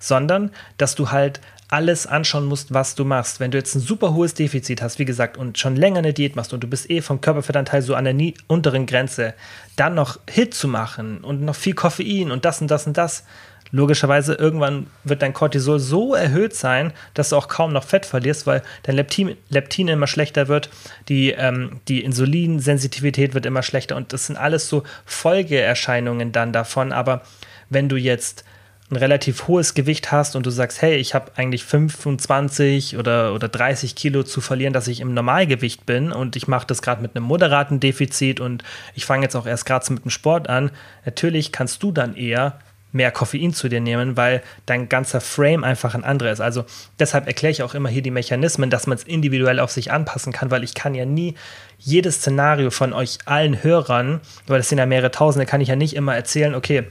Sondern, 0.00 0.50
dass 0.76 0.96
du 0.96 1.12
halt 1.12 1.40
alles 1.70 2.06
anschauen 2.06 2.46
musst, 2.46 2.74
was 2.74 2.96
du 2.96 3.04
machst. 3.04 3.40
Wenn 3.40 3.52
du 3.52 3.58
jetzt 3.58 3.74
ein 3.76 3.80
super 3.80 4.12
hohes 4.12 4.34
Defizit 4.34 4.82
hast, 4.82 4.98
wie 4.98 5.04
gesagt, 5.04 5.36
und 5.36 5.56
schon 5.56 5.76
länger 5.76 6.00
eine 6.00 6.12
Diät 6.12 6.34
machst 6.36 6.52
und 6.52 6.62
du 6.62 6.66
bist 6.66 6.90
eh 6.90 7.00
vom 7.00 7.20
Körperfettanteil 7.20 7.80
so 7.80 7.94
an 7.94 8.04
der 8.04 8.32
unteren 8.48 8.86
Grenze, 8.86 9.34
dann 9.76 9.94
noch 9.94 10.18
Hit 10.28 10.52
zu 10.52 10.66
machen 10.68 11.18
und 11.18 11.42
noch 11.42 11.54
viel 11.54 11.74
Koffein 11.74 12.32
und 12.32 12.44
das 12.44 12.60
und 12.60 12.70
das 12.70 12.86
und 12.86 12.96
das, 12.96 13.24
logischerweise 13.72 14.34
irgendwann 14.34 14.88
wird 15.04 15.22
dein 15.22 15.32
Cortisol 15.32 15.78
so 15.78 16.14
erhöht 16.14 16.54
sein, 16.54 16.92
dass 17.14 17.30
du 17.30 17.36
auch 17.36 17.48
kaum 17.48 17.72
noch 17.72 17.84
Fett 17.84 18.06
verlierst, 18.06 18.46
weil 18.46 18.62
dein 18.82 18.96
Leptin, 18.96 19.36
Leptin 19.48 19.88
immer 19.88 20.06
schlechter 20.06 20.48
wird, 20.48 20.70
die, 21.08 21.30
ähm, 21.30 21.80
die 21.88 22.02
Insulinsensitivität 22.02 23.34
wird 23.34 23.46
immer 23.46 23.62
schlechter 23.62 23.96
und 23.96 24.12
das 24.12 24.26
sind 24.26 24.36
alles 24.36 24.68
so 24.68 24.82
Folgeerscheinungen 25.04 26.32
dann 26.32 26.52
davon. 26.52 26.92
Aber 26.92 27.22
wenn 27.68 27.88
du 27.88 27.96
jetzt 27.96 28.44
ein 28.90 28.96
relativ 28.96 29.46
hohes 29.46 29.74
Gewicht 29.74 30.10
hast 30.10 30.34
und 30.34 30.46
du 30.46 30.50
sagst, 30.50 30.82
hey, 30.82 30.96
ich 30.96 31.14
habe 31.14 31.32
eigentlich 31.36 31.64
25 31.64 32.96
oder, 32.96 33.34
oder 33.34 33.48
30 33.48 33.94
Kilo 33.94 34.24
zu 34.24 34.40
verlieren, 34.40 34.72
dass 34.72 34.88
ich 34.88 35.00
im 35.00 35.14
Normalgewicht 35.14 35.86
bin 35.86 36.10
und 36.10 36.34
ich 36.34 36.48
mache 36.48 36.66
das 36.66 36.82
gerade 36.82 37.00
mit 37.00 37.14
einem 37.14 37.24
moderaten 37.24 37.78
Defizit 37.78 38.40
und 38.40 38.64
ich 38.94 39.06
fange 39.06 39.22
jetzt 39.22 39.36
auch 39.36 39.46
erst 39.46 39.64
gerade 39.66 39.92
mit 39.92 40.04
dem 40.04 40.10
Sport 40.10 40.48
an, 40.48 40.70
natürlich 41.04 41.52
kannst 41.52 41.82
du 41.82 41.92
dann 41.92 42.16
eher 42.16 42.58
mehr 42.92 43.12
Koffein 43.12 43.52
zu 43.52 43.68
dir 43.68 43.80
nehmen, 43.80 44.16
weil 44.16 44.42
dein 44.66 44.88
ganzer 44.88 45.20
Frame 45.20 45.62
einfach 45.62 45.94
ein 45.94 46.02
anderer 46.02 46.32
ist. 46.32 46.40
Also 46.40 46.64
deshalb 46.98 47.28
erkläre 47.28 47.52
ich 47.52 47.62
auch 47.62 47.74
immer 47.74 47.88
hier 47.88 48.02
die 48.02 48.10
Mechanismen, 48.10 48.70
dass 48.70 48.88
man 48.88 48.98
es 48.98 49.04
individuell 49.04 49.60
auf 49.60 49.70
sich 49.70 49.92
anpassen 49.92 50.32
kann, 50.32 50.50
weil 50.50 50.64
ich 50.64 50.74
kann 50.74 50.96
ja 50.96 51.04
nie 51.04 51.34
jedes 51.78 52.16
Szenario 52.16 52.70
von 52.70 52.92
euch 52.92 53.18
allen 53.26 53.62
Hörern, 53.62 54.20
weil 54.48 54.58
das 54.58 54.68
sind 54.68 54.78
ja 54.78 54.86
mehrere 54.86 55.12
Tausende, 55.12 55.46
kann 55.46 55.60
ich 55.60 55.68
ja 55.68 55.76
nicht 55.76 55.94
immer 55.94 56.16
erzählen, 56.16 56.54
okay, 56.54 56.84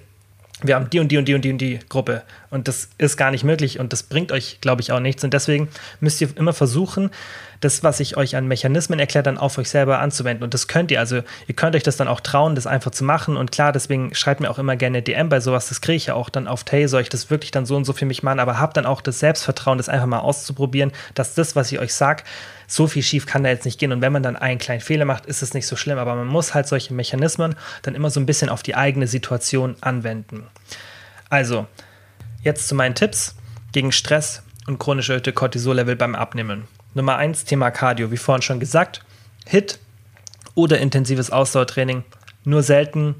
wir 0.61 0.75
haben 0.75 0.89
die 0.89 0.99
und 0.99 1.09
die 1.09 1.17
und 1.17 1.25
die 1.25 1.35
und 1.35 1.45
die 1.45 1.51
und 1.51 1.57
die 1.59 1.79
Gruppe. 1.87 2.23
Und 2.49 2.67
das 2.67 2.89
ist 2.97 3.17
gar 3.17 3.31
nicht 3.31 3.43
möglich 3.43 3.79
und 3.79 3.93
das 3.93 4.03
bringt 4.03 4.31
euch, 4.31 4.59
glaube 4.61 4.81
ich, 4.81 4.91
auch 4.91 4.99
nichts. 4.99 5.23
Und 5.23 5.33
deswegen 5.33 5.69
müsst 5.99 6.19
ihr 6.21 6.29
immer 6.35 6.53
versuchen, 6.53 7.11
das, 7.59 7.83
was 7.83 7.99
ich 7.99 8.15
euch 8.15 8.35
an 8.35 8.47
Mechanismen 8.47 8.99
erkläre, 8.99 9.23
dann 9.23 9.37
auf 9.37 9.57
euch 9.57 9.69
selber 9.69 9.99
anzuwenden. 9.99 10.43
Und 10.43 10.53
das 10.53 10.67
könnt 10.67 10.91
ihr. 10.91 10.99
Also 10.99 11.17
ihr 11.47 11.55
könnt 11.55 11.75
euch 11.75 11.83
das 11.83 11.97
dann 11.97 12.07
auch 12.07 12.21
trauen, 12.21 12.55
das 12.55 12.67
einfach 12.67 12.91
zu 12.91 13.03
machen. 13.03 13.35
Und 13.35 13.51
klar, 13.51 13.71
deswegen 13.71 14.15
schreibt 14.15 14.39
mir 14.39 14.49
auch 14.49 14.59
immer 14.59 14.75
gerne 14.75 15.01
DM 15.01 15.29
bei 15.29 15.41
sowas. 15.41 15.67
Das 15.67 15.81
kriege 15.81 15.97
ich 15.97 16.05
ja 16.07 16.13
auch 16.13 16.29
dann 16.29 16.47
auf 16.47 16.63
Tay, 16.63 16.87
soll 16.87 17.01
ich 17.01 17.09
das 17.09 17.29
wirklich 17.29 17.51
dann 17.51 17.65
so 17.65 17.75
und 17.75 17.85
so 17.85 17.93
für 17.93 18.05
mich 18.05 18.23
machen. 18.23 18.39
Aber 18.39 18.59
habt 18.59 18.77
dann 18.77 18.85
auch 18.85 19.01
das 19.01 19.19
Selbstvertrauen, 19.19 19.77
das 19.77 19.89
einfach 19.89 20.07
mal 20.07 20.19
auszuprobieren, 20.19 20.91
dass 21.15 21.35
das, 21.35 21.55
was 21.55 21.71
ich 21.71 21.79
euch 21.79 21.93
sage, 21.93 22.23
so 22.67 22.87
viel 22.87 23.03
schief 23.03 23.25
kann 23.25 23.43
da 23.43 23.49
jetzt 23.49 23.65
nicht 23.65 23.79
gehen. 23.79 23.91
Und 23.91 24.01
wenn 24.01 24.13
man 24.13 24.23
dann 24.23 24.37
einen 24.37 24.59
kleinen 24.59 24.81
Fehler 24.81 25.05
macht, 25.05 25.25
ist 25.25 25.41
es 25.41 25.53
nicht 25.53 25.67
so 25.67 25.75
schlimm. 25.75 25.97
Aber 25.97 26.15
man 26.15 26.27
muss 26.27 26.53
halt 26.53 26.67
solche 26.67 26.93
Mechanismen 26.93 27.55
dann 27.81 27.95
immer 27.95 28.09
so 28.09 28.19
ein 28.21 28.25
bisschen 28.25 28.49
auf 28.49 28.63
die 28.63 28.75
eigene 28.75 29.07
Situation 29.07 29.75
anwenden. 29.81 30.47
Also, 31.29 31.67
jetzt 32.41 32.67
zu 32.69 32.75
meinen 32.75 32.95
Tipps 32.95 33.35
gegen 33.73 33.91
Stress 33.91 34.43
und 34.65 34.79
chronische 34.79 35.13
erhöhte 35.13 35.33
Cortisol-Level 35.33 35.95
beim 35.95 36.15
Abnehmen. 36.15 36.67
Nummer 36.93 37.17
eins, 37.17 37.45
Thema 37.45 37.71
Cardio. 37.71 38.11
Wie 38.11 38.17
vorhin 38.17 38.41
schon 38.41 38.59
gesagt, 38.59 39.03
HIT 39.45 39.79
oder 40.55 40.79
intensives 40.79 41.31
Ausdauertraining. 41.31 42.03
Nur 42.43 42.63
selten. 42.63 43.15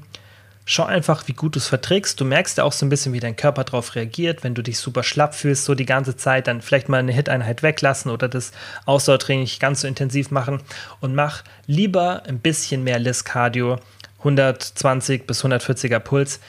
Schau 0.64 0.84
einfach, 0.84 1.26
wie 1.26 1.32
gut 1.32 1.56
du 1.56 1.58
es 1.58 1.66
verträgst. 1.66 2.20
Du 2.20 2.24
merkst 2.24 2.58
ja 2.58 2.64
auch 2.64 2.72
so 2.72 2.86
ein 2.86 2.90
bisschen, 2.90 3.12
wie 3.12 3.20
dein 3.20 3.34
Körper 3.34 3.64
darauf 3.64 3.94
reagiert. 3.94 4.44
Wenn 4.44 4.54
du 4.54 4.62
dich 4.62 4.78
super 4.78 5.02
schlapp 5.02 5.34
fühlst, 5.34 5.64
so 5.64 5.74
die 5.74 5.86
ganze 5.86 6.16
Zeit, 6.16 6.46
dann 6.46 6.62
vielleicht 6.62 6.88
mal 6.88 6.98
eine 6.98 7.12
HIT-Einheit 7.12 7.62
weglassen 7.62 8.10
oder 8.10 8.28
das 8.28 8.52
Ausdauertraining 8.86 9.42
nicht 9.42 9.60
ganz 9.60 9.80
so 9.80 9.88
intensiv 9.88 10.30
machen 10.30 10.62
und 11.00 11.14
mach 11.14 11.42
lieber 11.66 12.22
ein 12.28 12.38
bisschen 12.38 12.84
mehr 12.84 12.98
LIS-Cardio, 12.98 13.78
120 14.18 15.26
bis 15.26 15.44
140er 15.44 15.98
Puls. 15.98 16.40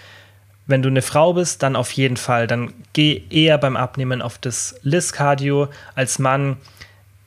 Wenn 0.67 0.83
du 0.83 0.89
eine 0.89 1.01
Frau 1.01 1.33
bist, 1.33 1.63
dann 1.63 1.75
auf 1.75 1.91
jeden 1.91 2.17
Fall. 2.17 2.45
Dann 2.45 2.73
geh 2.93 3.23
eher 3.29 3.57
beim 3.57 3.75
Abnehmen 3.75 4.21
auf 4.21 4.37
das 4.37 4.75
LIS-Cardio 4.83 5.69
als 5.95 6.19
Mann 6.19 6.57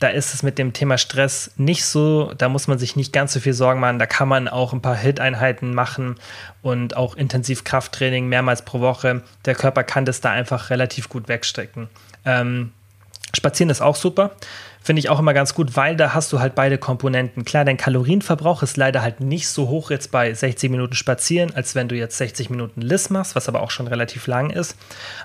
da 0.04 0.10
ist 0.10 0.34
es 0.34 0.42
mit 0.42 0.58
dem 0.58 0.74
Thema 0.74 0.98
Stress 0.98 1.52
nicht 1.56 1.82
so, 1.86 2.34
da 2.36 2.50
muss 2.50 2.68
man 2.68 2.78
sich 2.78 2.94
nicht 2.94 3.10
ganz 3.10 3.32
so 3.32 3.40
viel 3.40 3.54
Sorgen 3.54 3.80
machen. 3.80 3.98
Da 3.98 4.04
kann 4.04 4.28
man 4.28 4.48
auch 4.48 4.74
ein 4.74 4.82
paar 4.82 4.96
Hit-Einheiten 4.96 5.72
machen 5.72 6.16
und 6.60 6.94
auch 6.94 7.16
intensiv 7.16 7.64
Krafttraining 7.64 8.28
mehrmals 8.28 8.66
pro 8.66 8.80
Woche. 8.80 9.22
Der 9.46 9.54
Körper 9.54 9.82
kann 9.82 10.04
das 10.04 10.20
da 10.20 10.30
einfach 10.30 10.68
relativ 10.68 11.08
gut 11.08 11.28
wegstecken. 11.28 11.88
Ähm, 12.26 12.72
Spazieren 13.34 13.70
ist 13.70 13.80
auch 13.80 13.96
super. 13.96 14.32
Finde 14.84 15.00
ich 15.00 15.08
auch 15.08 15.18
immer 15.18 15.32
ganz 15.32 15.54
gut, 15.54 15.76
weil 15.76 15.96
da 15.96 16.12
hast 16.12 16.30
du 16.30 16.40
halt 16.40 16.54
beide 16.54 16.76
Komponenten. 16.76 17.46
Klar, 17.46 17.64
dein 17.64 17.78
Kalorienverbrauch 17.78 18.62
ist 18.62 18.76
leider 18.76 19.00
halt 19.00 19.20
nicht 19.20 19.48
so 19.48 19.68
hoch 19.68 19.90
jetzt 19.90 20.10
bei 20.10 20.34
60 20.34 20.70
Minuten 20.70 20.94
Spazieren, 20.94 21.54
als 21.54 21.74
wenn 21.74 21.88
du 21.88 21.96
jetzt 21.96 22.18
60 22.18 22.50
Minuten 22.50 22.82
Liss 22.82 23.08
machst, 23.08 23.34
was 23.34 23.48
aber 23.48 23.62
auch 23.62 23.70
schon 23.70 23.86
relativ 23.86 24.26
lang 24.26 24.50
ist. 24.50 24.76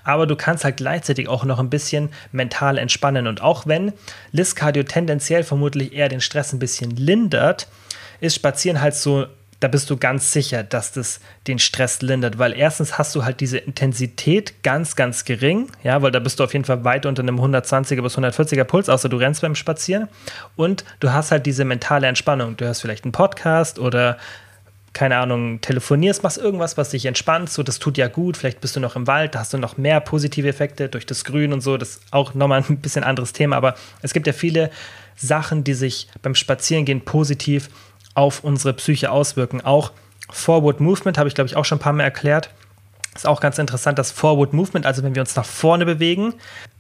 Aber 0.06 0.28
du 0.28 0.38
kannst 0.38 0.64
halt 0.64 0.78
gleichzeitig 0.78 1.28
auch 1.28 1.44
noch 1.44 1.60
ein 1.60 1.70
bisschen 1.70 2.08
mental 2.32 2.78
entspannen. 2.78 3.28
Und 3.28 3.42
auch 3.42 3.68
wenn 3.68 3.92
Liss 4.32 4.56
Cardio 4.56 4.84
tendenziell 4.84 5.44
vermutlich 5.44 5.92
eher 5.92 6.08
den 6.08 6.22
Stress 6.22 6.54
ein 6.54 6.60
bisschen 6.60 6.92
lindert, 6.92 7.68
ist 8.22 8.36
Spazieren 8.36 8.80
halt 8.80 8.96
so 8.96 9.28
da 9.60 9.68
bist 9.68 9.90
du 9.90 9.98
ganz 9.98 10.32
sicher, 10.32 10.64
dass 10.64 10.94
das 10.94 11.20
den 11.48 11.60
Stress 11.60 12.02
lindert, 12.02 12.38
weil 12.38 12.54
erstens 12.54 12.98
hast 12.98 13.14
du 13.16 13.26
halt 13.26 13.42
diese 13.42 13.58
Intensität 13.58 14.64
ganz, 14.64 14.96
ganz 14.96 15.26
gering, 15.26 15.70
ja, 15.84 16.02
weil 16.02 16.12
da 16.12 16.20
bist 16.20 16.40
du 16.40 16.44
auf 16.46 16.54
jeden 16.54 16.66
Fall 16.66 16.84
weit 16.86 17.06
unter 17.06 17.22
einem 17.22 17.40
120er 17.40 18.02
bis 18.02 18.18
140er 18.18 18.64
Puls, 18.64 18.88
außer 18.88 19.10
du 19.10 19.18
rennst 19.18 19.42
beim 19.42 19.56
Spazieren. 19.56 20.08
Und 20.56 20.86
du 21.02 21.12
hast 21.12 21.32
halt 21.32 21.46
diese 21.46 21.66
mentale 21.66 22.08
Entspannung. 22.08 22.56
Du 22.56 22.66
hörst 22.66 22.82
vielleicht 22.82 23.04
einen 23.04 23.12
Podcast 23.12 23.80
oder 23.80 24.18
keine 24.94 25.18
Ahnung, 25.18 25.62
telefonierst, 25.62 26.24
machst 26.24 26.38
irgendwas, 26.38 26.78
was 26.78 26.90
dich 26.90 27.06
entspannt, 27.06 27.50
so 27.50 27.62
das 27.62 27.78
tut 27.78 27.98
ja 27.98 28.08
gut, 28.08 28.38
vielleicht 28.38 28.60
bist 28.60 28.76
du 28.76 28.80
noch 28.80 28.96
im 28.96 29.06
Wald, 29.06 29.36
da 29.36 29.40
hast 29.40 29.54
du 29.54 29.60
noch 29.60 29.78
mehr 29.78 30.00
positive 30.00 30.48
Effekte 30.48 30.90
durch 30.90 31.06
das 31.06 31.26
Grün 31.26 31.54
und 31.54 31.62
so, 31.62 31.78
das 31.78 31.90
ist 31.90 32.02
auch 32.12 32.34
nochmal 32.34 32.64
ein 32.70 32.80
bisschen 32.80 33.04
anderes 33.04 33.32
Thema, 33.32 33.56
aber 33.56 33.76
es 34.02 34.14
gibt 34.14 34.26
ja 34.26 34.34
viele 34.34 34.72
Sachen, 35.16 35.64
die 35.64 35.74
sich 35.74 36.08
beim 36.22 36.34
Spazierengehen 36.34 37.02
positiv 37.02 37.70
auf 38.20 38.44
unsere 38.44 38.74
Psyche 38.74 39.12
auswirken. 39.12 39.62
Auch 39.62 39.94
Forward 40.30 40.82
Movement 40.82 41.18
habe 41.18 41.30
ich, 41.30 41.36
glaube 41.36 41.48
ich, 41.48 41.56
auch 41.56 41.64
schon 41.64 41.78
ein 41.78 41.82
paar 41.82 41.94
Mal 41.94 42.04
erklärt. 42.04 42.50
Ist 43.16 43.26
auch 43.26 43.40
ganz 43.40 43.58
interessant, 43.58 43.98
dass 43.98 44.12
Forward 44.12 44.54
Movement, 44.54 44.86
also 44.86 45.04
wenn 45.04 45.16
wir 45.16 45.22
uns 45.22 45.36
nach 45.38 45.46
vorne 45.46 45.86
bewegen, 45.86 46.34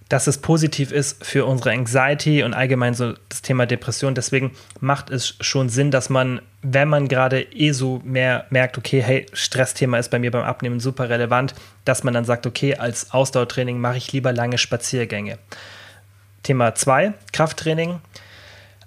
dass 0.09 0.27
es 0.27 0.39
positiv 0.39 0.91
ist 0.91 1.23
für 1.23 1.45
unsere 1.45 1.71
Anxiety 1.71 2.43
und 2.43 2.53
allgemein 2.53 2.93
so 2.93 3.13
das 3.29 3.41
Thema 3.41 3.65
Depression. 3.65 4.15
Deswegen 4.15 4.51
macht 4.81 5.11
es 5.11 5.35
schon 5.39 5.69
Sinn, 5.69 5.91
dass 5.91 6.09
man, 6.09 6.41
wenn 6.61 6.89
man 6.89 7.07
gerade 7.07 7.41
eh 7.41 7.71
so 7.71 8.01
mehr 8.03 8.45
merkt, 8.49 8.77
okay, 8.77 9.01
hey, 9.01 9.27
Stressthema 9.31 9.97
ist 9.97 10.09
bei 10.09 10.19
mir 10.19 10.31
beim 10.31 10.43
Abnehmen 10.43 10.79
super 10.79 11.09
relevant, 11.09 11.53
dass 11.85 12.03
man 12.03 12.13
dann 12.13 12.25
sagt, 12.25 12.45
okay, 12.47 12.75
als 12.75 13.11
Ausdauertraining 13.11 13.79
mache 13.79 13.97
ich 13.97 14.11
lieber 14.11 14.33
lange 14.33 14.57
Spaziergänge. 14.57 15.37
Thema 16.43 16.75
2, 16.75 17.13
Krafttraining 17.31 18.01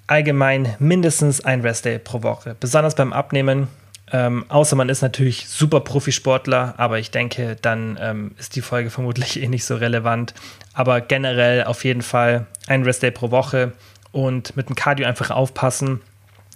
allgemein 0.06 0.74
mindestens 0.78 1.44
ein 1.44 1.60
Restday 1.60 1.98
pro 1.98 2.22
Woche, 2.22 2.56
besonders 2.58 2.94
beim 2.94 3.12
Abnehmen. 3.12 3.68
Ähm, 4.12 4.44
außer 4.48 4.76
man 4.76 4.90
ist 4.90 5.00
natürlich 5.00 5.48
super 5.48 5.80
Profisportler, 5.80 6.74
aber 6.76 6.98
ich 6.98 7.10
denke, 7.10 7.56
dann 7.60 7.98
ähm, 8.00 8.32
ist 8.38 8.56
die 8.56 8.62
Folge 8.62 8.90
vermutlich 8.96 9.42
eh 9.42 9.48
nicht 9.48 9.64
so 9.64 9.76
relevant. 9.76 10.34
Aber 10.74 11.00
generell 11.00 11.64
auf 11.64 11.84
jeden 11.84 12.02
Fall 12.02 12.46
ein 12.66 12.82
Restday 12.82 13.10
pro 13.10 13.30
Woche 13.30 13.72
und 14.10 14.56
mit 14.56 14.68
dem 14.68 14.76
Cardio 14.76 15.06
einfach 15.06 15.30
aufpassen, 15.30 16.00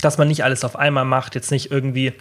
dass 0.01 0.19
man 0.19 0.29
nicht 0.29 0.45
alles 0.45 0.65
auf 0.65 0.77
einmal 0.77 1.07
macht, 1.07 1.35
jetzt 1.35 1.51
nicht 1.51 1.71
irgendwie 1.71 2.13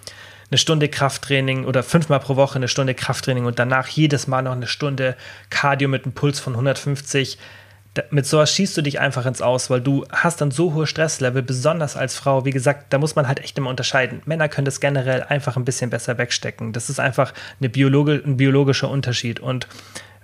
eine 0.49 0.57
Stunde 0.57 0.87
Krafttraining 0.87 1.65
oder 1.65 1.83
fünfmal 1.83 2.19
pro 2.19 2.35
Woche 2.35 2.55
eine 2.55 2.67
Stunde 2.67 2.93
Krafttraining 2.93 3.45
und 3.45 3.59
danach 3.59 3.87
jedes 3.87 4.27
Mal 4.27 4.43
noch 4.43 4.51
eine 4.51 4.67
Stunde 4.67 5.15
Cardio 5.49 5.89
mit 5.89 6.05
einem 6.05 6.13
Puls 6.13 6.39
von 6.39 6.53
150 6.53 7.37
mit 8.09 8.25
sowas 8.25 8.53
schießt 8.53 8.75
du 8.77 8.81
dich 8.81 8.99
einfach 8.99 9.25
ins 9.25 9.41
Aus, 9.41 9.69
weil 9.69 9.81
du 9.81 10.05
hast 10.11 10.41
dann 10.41 10.51
so 10.51 10.73
hohe 10.73 10.87
Stresslevel, 10.87 11.41
besonders 11.41 11.95
als 11.95 12.15
Frau. 12.15 12.45
Wie 12.45 12.51
gesagt, 12.51 12.91
da 12.91 12.97
muss 12.97 13.15
man 13.15 13.27
halt 13.27 13.39
echt 13.39 13.57
immer 13.57 13.69
unterscheiden. 13.69 14.21
Männer 14.25 14.49
können 14.49 14.65
das 14.65 14.79
generell 14.79 15.23
einfach 15.23 15.55
ein 15.55 15.65
bisschen 15.65 15.89
besser 15.89 16.17
wegstecken. 16.17 16.73
Das 16.73 16.89
ist 16.89 16.99
einfach 16.99 17.33
eine 17.59 17.69
Biologe, 17.69 18.21
ein 18.25 18.37
biologischer 18.37 18.89
Unterschied. 18.89 19.39
Und 19.39 19.67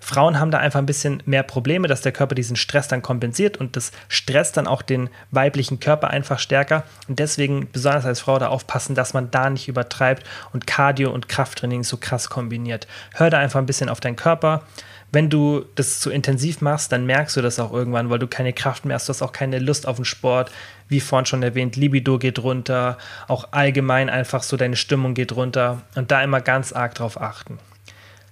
Frauen 0.01 0.39
haben 0.39 0.51
da 0.51 0.57
einfach 0.57 0.80
ein 0.80 0.88
bisschen 0.88 1.22
mehr 1.26 1.43
Probleme, 1.43 1.88
dass 1.88 2.01
der 2.01 2.11
Körper 2.11 2.36
diesen 2.36 2.55
Stress 2.55 2.88
dann 2.88 3.03
kompensiert 3.03 3.57
und 3.57 3.76
das 3.76 3.91
stresst 4.09 4.57
dann 4.57 4.67
auch 4.67 4.82
den 4.82 5.09
weiblichen 5.30 5.80
Körper 5.80 6.09
einfach 6.09 6.39
stärker. 6.39 6.84
Und 7.07 7.19
deswegen 7.19 7.69
besonders 7.72 8.05
als 8.05 8.19
Frau 8.19 8.39
da 8.39 8.47
aufpassen, 8.47 8.95
dass 8.95 9.13
man 9.13 9.30
da 9.30 9.49
nicht 9.49 9.67
übertreibt 9.67 10.24
und 10.53 10.65
Cardio 10.65 11.11
und 11.11 11.30
Krafttraining 11.30 11.84
so 11.84 11.97
krass 11.97 12.30
kombiniert. 12.30 12.88
Hör 13.13 13.30
da 13.30 13.38
einfach 13.38 13.59
ein 13.59 13.67
bisschen 13.67 13.89
auf 13.89 13.99
deinen 13.99 14.15
Körper 14.15 14.63
wenn 15.12 15.30
du 15.30 15.66
das 15.76 15.99
zu 15.99 16.09
intensiv 16.09 16.62
machst, 16.62 16.91
dann 16.91 17.05
merkst 17.05 17.36
du 17.36 17.41
das 17.41 17.59
auch 17.59 17.74
irgendwann, 17.74 18.09
weil 18.09 18.20
du 18.20 18.28
keine 18.28 18.53
Kraft 18.53 18.86
mehr 18.86 18.95
hast, 18.95 19.09
du 19.09 19.14
hast 19.14 19.22
auch 19.22 19.34
keine 19.34 19.59
Lust 19.59 19.88
auf 19.88 19.97
den 19.97 20.05
Sport. 20.05 20.51
Wie 20.88 21.01
vorhin 21.01 21.26
schon 21.26 21.43
erwähnt, 21.43 21.76
Libido 21.76 22.18
geht 22.18 22.39
runter, 22.39 22.97
auch 23.28 23.49
allgemein 23.51 24.09
einfach 24.09 24.43
so 24.43 24.55
deine 24.55 24.78
Stimmung 24.78 25.14
geht 25.14 25.34
runter 25.36 25.82
und 25.95 26.12
da 26.12 26.24
immer 26.24 26.39
ganz 26.39 26.72
arg 26.72 26.95
drauf 26.95 27.20
achten. 27.20 27.59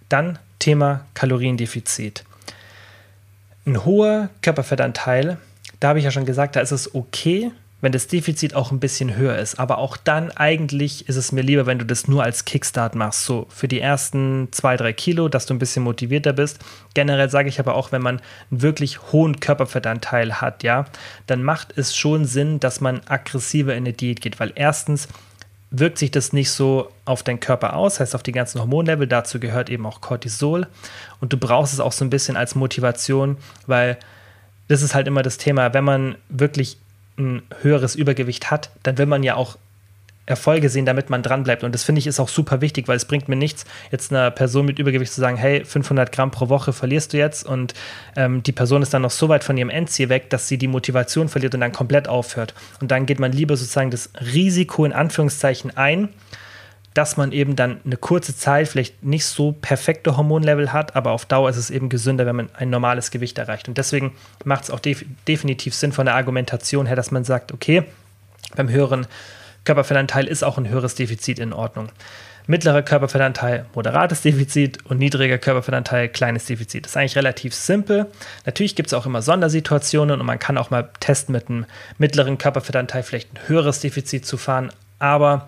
Dann 0.07 0.39
Thema 0.59 1.05
Kaloriendefizit. 1.13 2.23
Ein 3.65 3.85
hoher 3.85 4.29
Körperfettanteil, 4.41 5.37
da 5.79 5.89
habe 5.89 5.99
ich 5.99 6.05
ja 6.05 6.11
schon 6.11 6.25
gesagt, 6.25 6.55
da 6.55 6.61
ist 6.61 6.71
es 6.71 6.95
okay, 6.95 7.51
wenn 7.81 7.91
das 7.91 8.07
Defizit 8.07 8.53
auch 8.55 8.71
ein 8.71 8.79
bisschen 8.79 9.15
höher 9.15 9.37
ist. 9.37 9.59
Aber 9.59 9.77
auch 9.77 9.97
dann 9.97 10.31
eigentlich 10.31 11.07
ist 11.07 11.15
es 11.15 11.31
mir 11.31 11.41
lieber, 11.41 11.65
wenn 11.65 11.79
du 11.79 11.85
das 11.85 12.07
nur 12.07 12.23
als 12.23 12.45
Kickstart 12.45 12.95
machst, 12.95 13.25
so 13.25 13.45
für 13.49 13.67
die 13.67 13.79
ersten 13.79 14.49
zwei, 14.51 14.75
drei 14.75 14.93
Kilo, 14.93 15.29
dass 15.29 15.45
du 15.45 15.53
ein 15.53 15.59
bisschen 15.59 15.83
motivierter 15.83 16.33
bist. 16.33 16.59
Generell 16.93 17.29
sage 17.29 17.49
ich 17.49 17.59
aber 17.59 17.75
auch, 17.75 17.91
wenn 17.91 18.01
man 18.01 18.21
einen 18.51 18.61
wirklich 18.61 19.11
hohen 19.11 19.39
Körperfettanteil 19.39 20.41
hat, 20.41 20.63
ja, 20.63 20.85
dann 21.27 21.43
macht 21.43 21.77
es 21.77 21.95
schon 21.95 22.25
Sinn, 22.25 22.59
dass 22.59 22.81
man 22.81 23.01
aggressiver 23.07 23.73
in 23.73 23.83
eine 23.83 23.93
Diät 23.93 24.21
geht, 24.21 24.39
weil 24.39 24.51
erstens 24.55 25.07
wirkt 25.71 25.99
sich 25.99 26.11
das 26.11 26.33
nicht 26.33 26.51
so 26.51 26.91
auf 27.05 27.23
deinen 27.23 27.39
Körper 27.39 27.75
aus, 27.75 27.99
heißt 27.99 28.15
auf 28.15 28.23
die 28.23 28.31
ganzen 28.31 28.59
Hormonlevel, 28.59 29.07
dazu 29.07 29.39
gehört 29.39 29.69
eben 29.69 29.85
auch 29.85 30.01
Cortisol 30.01 30.67
und 31.21 31.31
du 31.31 31.37
brauchst 31.37 31.73
es 31.73 31.79
auch 31.79 31.91
so 31.91 32.03
ein 32.03 32.09
bisschen 32.09 32.35
als 32.35 32.55
Motivation, 32.55 33.37
weil 33.67 33.97
das 34.67 34.81
ist 34.81 34.95
halt 34.95 35.07
immer 35.07 35.21
das 35.21 35.37
Thema, 35.37 35.73
wenn 35.73 35.83
man 35.83 36.15
wirklich 36.29 36.77
ein 37.19 37.43
höheres 37.61 37.95
Übergewicht 37.95 38.49
hat, 38.49 38.71
dann 38.83 38.97
will 38.97 39.05
man 39.05 39.23
ja 39.23 39.35
auch 39.35 39.57
Erfolge 40.29 40.69
sehen, 40.69 40.85
damit 40.85 41.09
man 41.09 41.23
dranbleibt. 41.23 41.63
Und 41.63 41.73
das 41.73 41.83
finde 41.83 41.99
ich 41.99 42.07
ist 42.07 42.19
auch 42.19 42.29
super 42.29 42.61
wichtig, 42.61 42.87
weil 42.87 42.95
es 42.95 43.05
bringt 43.05 43.27
mir 43.27 43.35
nichts, 43.35 43.65
jetzt 43.91 44.11
einer 44.11 44.29
Person 44.29 44.65
mit 44.65 44.77
Übergewicht 44.77 45.11
zu 45.11 45.19
sagen, 45.19 45.37
hey, 45.37 45.65
500 45.65 46.11
Gramm 46.11 46.29
pro 46.29 46.49
Woche 46.49 46.71
verlierst 46.71 47.13
du 47.13 47.17
jetzt 47.17 47.45
und 47.45 47.73
ähm, 48.15 48.43
die 48.43 48.51
Person 48.51 48.83
ist 48.83 48.93
dann 48.93 49.01
noch 49.01 49.11
so 49.11 49.27
weit 49.27 49.43
von 49.43 49.57
ihrem 49.57 49.71
Endziel 49.71 50.09
weg, 50.09 50.29
dass 50.29 50.47
sie 50.47 50.59
die 50.59 50.67
Motivation 50.67 51.29
verliert 51.29 51.55
und 51.55 51.61
dann 51.61 51.71
komplett 51.71 52.07
aufhört. 52.07 52.53
Und 52.79 52.91
dann 52.91 53.07
geht 53.07 53.19
man 53.19 53.31
lieber 53.31 53.57
sozusagen 53.57 53.89
das 53.89 54.11
Risiko 54.33 54.85
in 54.85 54.93
Anführungszeichen 54.93 55.75
ein, 55.75 56.09
dass 56.93 57.17
man 57.17 57.31
eben 57.31 57.55
dann 57.55 57.81
eine 57.85 57.97
kurze 57.97 58.35
Zeit 58.35 58.67
vielleicht 58.67 59.03
nicht 59.03 59.25
so 59.25 59.51
perfekte 59.51 60.17
Hormonlevel 60.17 60.73
hat, 60.73 60.95
aber 60.95 61.11
auf 61.11 61.25
Dauer 61.25 61.49
ist 61.49 61.57
es 61.57 61.69
eben 61.69 61.89
gesünder, 61.89 62.25
wenn 62.25 62.35
man 62.35 62.49
ein 62.55 62.69
normales 62.69 63.11
Gewicht 63.11 63.37
erreicht. 63.37 63.67
Und 63.67 63.77
deswegen 63.77 64.15
macht 64.43 64.63
es 64.63 64.71
auch 64.71 64.79
def 64.79 65.05
definitiv 65.27 65.75
Sinn 65.75 65.91
von 65.91 66.05
der 66.05 66.15
Argumentation 66.15 66.87
her, 66.87 66.95
dass 66.95 67.11
man 67.11 67.23
sagt, 67.23 67.51
okay, 67.51 67.83
beim 68.55 68.69
höheren 68.69 69.05
Körperfettanteil 69.65 70.27
ist 70.27 70.43
auch 70.43 70.57
ein 70.57 70.67
höheres 70.67 70.95
Defizit 70.95 71.37
in 71.39 71.53
Ordnung. 71.53 71.89
Mittlerer 72.47 72.81
Körperfettanteil, 72.81 73.65
moderates 73.75 74.21
Defizit 74.21 74.83
und 74.85 74.97
niedriger 74.97 75.37
Körperfettanteil, 75.37 76.09
kleines 76.09 76.45
Defizit. 76.45 76.85
Das 76.85 76.93
ist 76.93 76.97
eigentlich 76.97 77.15
relativ 77.15 77.53
simpel. 77.53 78.07
Natürlich 78.47 78.75
gibt 78.75 78.87
es 78.87 78.95
auch 78.95 79.05
immer 79.05 79.21
Sondersituationen 79.21 80.19
und 80.19 80.25
man 80.25 80.39
kann 80.39 80.57
auch 80.57 80.71
mal 80.71 80.89
testen, 80.99 81.33
mit 81.33 81.47
einem 81.47 81.65
mittleren 81.99 82.39
Körperfettanteil 82.39 83.03
vielleicht 83.03 83.31
ein 83.35 83.47
höheres 83.47 83.81
Defizit 83.81 84.25
zu 84.25 84.37
fahren, 84.37 84.71
aber 84.97 85.47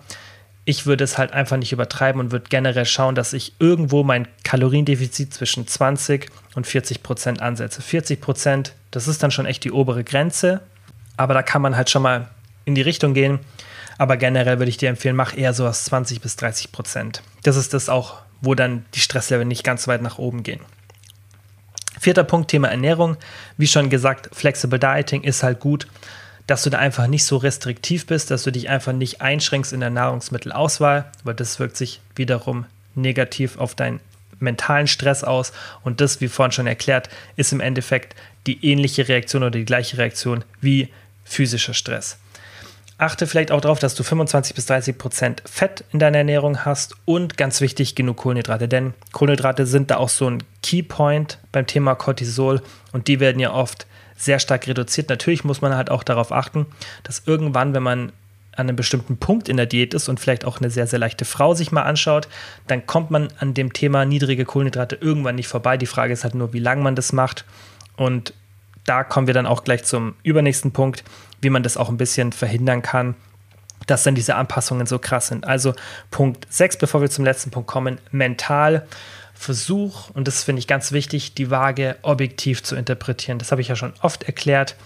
ich 0.64 0.86
würde 0.86 1.02
es 1.02 1.18
halt 1.18 1.32
einfach 1.32 1.56
nicht 1.56 1.72
übertreiben 1.72 2.20
und 2.20 2.30
würde 2.30 2.46
generell 2.48 2.84
schauen, 2.84 3.14
dass 3.14 3.32
ich 3.32 3.54
irgendwo 3.58 4.04
mein 4.04 4.28
Kaloriendefizit 4.44 5.34
zwischen 5.34 5.66
20 5.66 6.30
und 6.54 6.66
40 6.66 7.02
Prozent 7.02 7.42
ansetze. 7.42 7.82
40 7.82 8.20
Prozent, 8.20 8.74
das 8.92 9.08
ist 9.08 9.22
dann 9.22 9.32
schon 9.32 9.46
echt 9.46 9.64
die 9.64 9.72
obere 9.72 10.04
Grenze, 10.04 10.60
aber 11.16 11.34
da 11.34 11.42
kann 11.42 11.62
man 11.62 11.76
halt 11.76 11.90
schon 11.90 12.02
mal 12.02 12.28
in 12.64 12.74
die 12.74 12.82
Richtung 12.82 13.12
gehen. 13.12 13.40
Aber 13.98 14.16
generell 14.16 14.58
würde 14.58 14.70
ich 14.70 14.76
dir 14.76 14.88
empfehlen, 14.88 15.16
mach 15.16 15.36
eher 15.36 15.52
so 15.52 15.66
aus 15.66 15.84
20 15.84 16.20
bis 16.20 16.36
30 16.36 16.72
Prozent. 16.72 17.22
Das 17.42 17.56
ist 17.56 17.74
das 17.74 17.88
auch, 17.88 18.22
wo 18.40 18.54
dann 18.54 18.84
die 18.94 19.00
Stresslevel 19.00 19.44
nicht 19.44 19.64
ganz 19.64 19.88
weit 19.88 20.02
nach 20.02 20.18
oben 20.18 20.42
gehen. 20.42 20.60
Vierter 22.00 22.24
Punkt, 22.24 22.50
Thema 22.50 22.68
Ernährung. 22.68 23.16
Wie 23.56 23.66
schon 23.66 23.90
gesagt, 23.90 24.30
Flexible 24.32 24.78
Dieting 24.78 25.22
ist 25.22 25.42
halt 25.42 25.60
gut 25.60 25.86
dass 26.46 26.62
du 26.62 26.70
da 26.70 26.78
einfach 26.78 27.06
nicht 27.06 27.24
so 27.24 27.36
restriktiv 27.36 28.06
bist, 28.06 28.30
dass 28.30 28.42
du 28.42 28.50
dich 28.50 28.68
einfach 28.68 28.92
nicht 28.92 29.20
einschränkst 29.20 29.72
in 29.72 29.80
der 29.80 29.90
Nahrungsmittelauswahl, 29.90 31.04
weil 31.24 31.34
das 31.34 31.58
wirkt 31.58 31.76
sich 31.76 32.00
wiederum 32.16 32.66
negativ 32.94 33.58
auf 33.58 33.74
deinen 33.74 34.00
mentalen 34.38 34.88
Stress 34.88 35.24
aus. 35.24 35.52
Und 35.82 36.00
das, 36.00 36.20
wie 36.20 36.28
vorhin 36.28 36.52
schon 36.52 36.66
erklärt, 36.66 37.08
ist 37.36 37.52
im 37.52 37.60
Endeffekt 37.60 38.14
die 38.46 38.64
ähnliche 38.66 39.08
Reaktion 39.08 39.42
oder 39.42 39.52
die 39.52 39.64
gleiche 39.64 39.98
Reaktion 39.98 40.44
wie 40.60 40.88
physischer 41.24 41.74
Stress. 41.74 42.18
Achte 42.98 43.26
vielleicht 43.26 43.50
auch 43.50 43.60
darauf, 43.60 43.78
dass 43.78 43.94
du 43.94 44.04
25 44.04 44.54
bis 44.54 44.66
30 44.66 44.96
Prozent 44.98 45.42
Fett 45.44 45.84
in 45.92 45.98
deiner 45.98 46.18
Ernährung 46.18 46.64
hast 46.64 46.94
und 47.04 47.36
ganz 47.36 47.60
wichtig 47.60 47.94
genug 47.94 48.18
Kohlenhydrate, 48.18 48.68
denn 48.68 48.94
Kohlenhydrate 49.10 49.66
sind 49.66 49.90
da 49.90 49.96
auch 49.96 50.08
so 50.08 50.28
ein 50.28 50.42
Keypoint 50.62 51.38
beim 51.50 51.66
Thema 51.66 51.96
Cortisol 51.96 52.62
und 52.92 53.08
die 53.08 53.18
werden 53.18 53.40
ja 53.40 53.52
oft 53.52 53.86
sehr 54.22 54.38
stark 54.38 54.66
reduziert. 54.66 55.08
Natürlich 55.08 55.44
muss 55.44 55.60
man 55.60 55.74
halt 55.74 55.90
auch 55.90 56.02
darauf 56.02 56.32
achten, 56.32 56.66
dass 57.02 57.22
irgendwann, 57.26 57.74
wenn 57.74 57.82
man 57.82 58.12
an 58.54 58.68
einem 58.68 58.76
bestimmten 58.76 59.16
Punkt 59.16 59.48
in 59.48 59.56
der 59.56 59.66
Diät 59.66 59.94
ist 59.94 60.08
und 60.08 60.20
vielleicht 60.20 60.44
auch 60.44 60.60
eine 60.60 60.70
sehr, 60.70 60.86
sehr 60.86 60.98
leichte 60.98 61.24
Frau 61.24 61.54
sich 61.54 61.72
mal 61.72 61.82
anschaut, 61.82 62.28
dann 62.66 62.86
kommt 62.86 63.10
man 63.10 63.28
an 63.38 63.54
dem 63.54 63.72
Thema 63.72 64.04
niedrige 64.04 64.44
Kohlenhydrate 64.44 64.96
irgendwann 65.00 65.36
nicht 65.36 65.48
vorbei. 65.48 65.76
Die 65.76 65.86
Frage 65.86 66.12
ist 66.12 66.22
halt 66.22 66.34
nur, 66.34 66.52
wie 66.52 66.58
lange 66.58 66.82
man 66.82 66.94
das 66.94 67.12
macht. 67.12 67.44
Und 67.96 68.34
da 68.84 69.04
kommen 69.04 69.26
wir 69.26 69.34
dann 69.34 69.46
auch 69.46 69.64
gleich 69.64 69.84
zum 69.84 70.14
übernächsten 70.22 70.72
Punkt, 70.72 71.02
wie 71.40 71.50
man 71.50 71.62
das 71.62 71.76
auch 71.76 71.88
ein 71.88 71.96
bisschen 71.96 72.32
verhindern 72.32 72.82
kann, 72.82 73.14
dass 73.86 74.02
dann 74.02 74.14
diese 74.14 74.36
Anpassungen 74.36 74.86
so 74.86 74.98
krass 74.98 75.28
sind. 75.28 75.46
Also 75.46 75.74
Punkt 76.10 76.46
6, 76.50 76.76
bevor 76.76 77.00
wir 77.00 77.10
zum 77.10 77.24
letzten 77.24 77.50
Punkt 77.50 77.68
kommen, 77.68 77.98
mental. 78.10 78.86
Versuch, 79.42 80.10
und 80.10 80.28
das 80.28 80.44
finde 80.44 80.60
ich 80.60 80.66
ganz 80.66 80.92
wichtig, 80.92 81.34
die 81.34 81.50
Waage 81.50 81.96
objektiv 82.02 82.62
zu 82.62 82.76
interpretieren. 82.76 83.38
Das 83.38 83.50
habe 83.50 83.60
ich 83.60 83.68
ja 83.68 83.76
schon 83.76 83.92
oft 84.00 84.22
erklärt. 84.22 84.76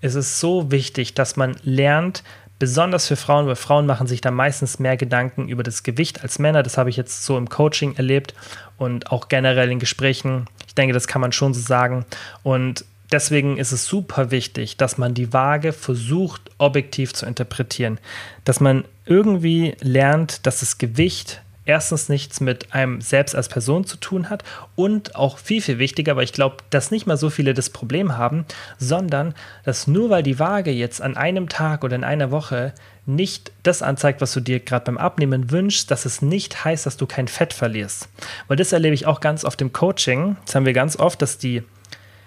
Es 0.00 0.14
ist 0.14 0.38
so 0.38 0.70
wichtig, 0.70 1.14
dass 1.14 1.36
man 1.36 1.56
lernt, 1.62 2.22
besonders 2.58 3.08
für 3.08 3.16
Frauen, 3.16 3.46
weil 3.46 3.56
Frauen 3.56 3.86
machen 3.86 4.06
sich 4.06 4.20
da 4.20 4.30
meistens 4.30 4.78
mehr 4.78 4.96
Gedanken 4.96 5.48
über 5.48 5.62
das 5.62 5.82
Gewicht 5.82 6.22
als 6.22 6.38
Männer. 6.38 6.62
Das 6.62 6.78
habe 6.78 6.90
ich 6.90 6.96
jetzt 6.96 7.24
so 7.24 7.36
im 7.36 7.48
Coaching 7.48 7.96
erlebt 7.96 8.34
und 8.78 9.10
auch 9.10 9.28
generell 9.28 9.70
in 9.70 9.78
Gesprächen. 9.78 10.46
Ich 10.68 10.74
denke, 10.74 10.92
das 10.92 11.08
kann 11.08 11.20
man 11.20 11.32
schon 11.32 11.54
so 11.54 11.60
sagen. 11.60 12.04
Und 12.42 12.84
deswegen 13.10 13.56
ist 13.56 13.72
es 13.72 13.86
super 13.86 14.30
wichtig, 14.30 14.76
dass 14.76 14.98
man 14.98 15.14
die 15.14 15.32
Waage 15.32 15.72
versucht, 15.72 16.50
objektiv 16.58 17.14
zu 17.14 17.26
interpretieren. 17.26 17.98
Dass 18.44 18.60
man 18.60 18.84
irgendwie 19.06 19.74
lernt, 19.80 20.46
dass 20.46 20.60
das 20.60 20.78
Gewicht 20.78 21.42
erstens 21.64 22.08
nichts 22.08 22.40
mit 22.40 22.74
einem 22.74 23.00
selbst 23.00 23.34
als 23.34 23.48
Person 23.48 23.84
zu 23.84 23.96
tun 23.96 24.30
hat 24.30 24.42
und 24.74 25.14
auch 25.14 25.38
viel, 25.38 25.62
viel 25.62 25.78
wichtiger, 25.78 26.16
weil 26.16 26.24
ich 26.24 26.32
glaube, 26.32 26.56
dass 26.70 26.90
nicht 26.90 27.06
mal 27.06 27.16
so 27.16 27.30
viele 27.30 27.54
das 27.54 27.70
Problem 27.70 28.16
haben, 28.16 28.44
sondern 28.78 29.34
dass 29.64 29.86
nur 29.86 30.10
weil 30.10 30.22
die 30.22 30.38
Waage 30.38 30.70
jetzt 30.70 31.00
an 31.00 31.16
einem 31.16 31.48
Tag 31.48 31.84
oder 31.84 31.96
in 31.96 32.04
einer 32.04 32.30
Woche 32.30 32.72
nicht 33.06 33.52
das 33.62 33.82
anzeigt, 33.82 34.20
was 34.20 34.32
du 34.32 34.40
dir 34.40 34.60
gerade 34.60 34.84
beim 34.84 34.98
Abnehmen 34.98 35.50
wünschst, 35.50 35.90
dass 35.90 36.04
es 36.04 36.22
nicht 36.22 36.64
heißt, 36.64 36.86
dass 36.86 36.96
du 36.96 37.06
kein 37.06 37.28
Fett 37.28 37.52
verlierst. 37.52 38.08
Weil 38.48 38.56
das 38.56 38.72
erlebe 38.72 38.94
ich 38.94 39.06
auch 39.06 39.20
ganz 39.20 39.44
oft 39.44 39.60
im 39.60 39.72
Coaching. 39.72 40.36
Das 40.44 40.54
haben 40.54 40.66
wir 40.66 40.72
ganz 40.72 40.96
oft, 40.96 41.20
dass 41.22 41.38
die 41.38 41.62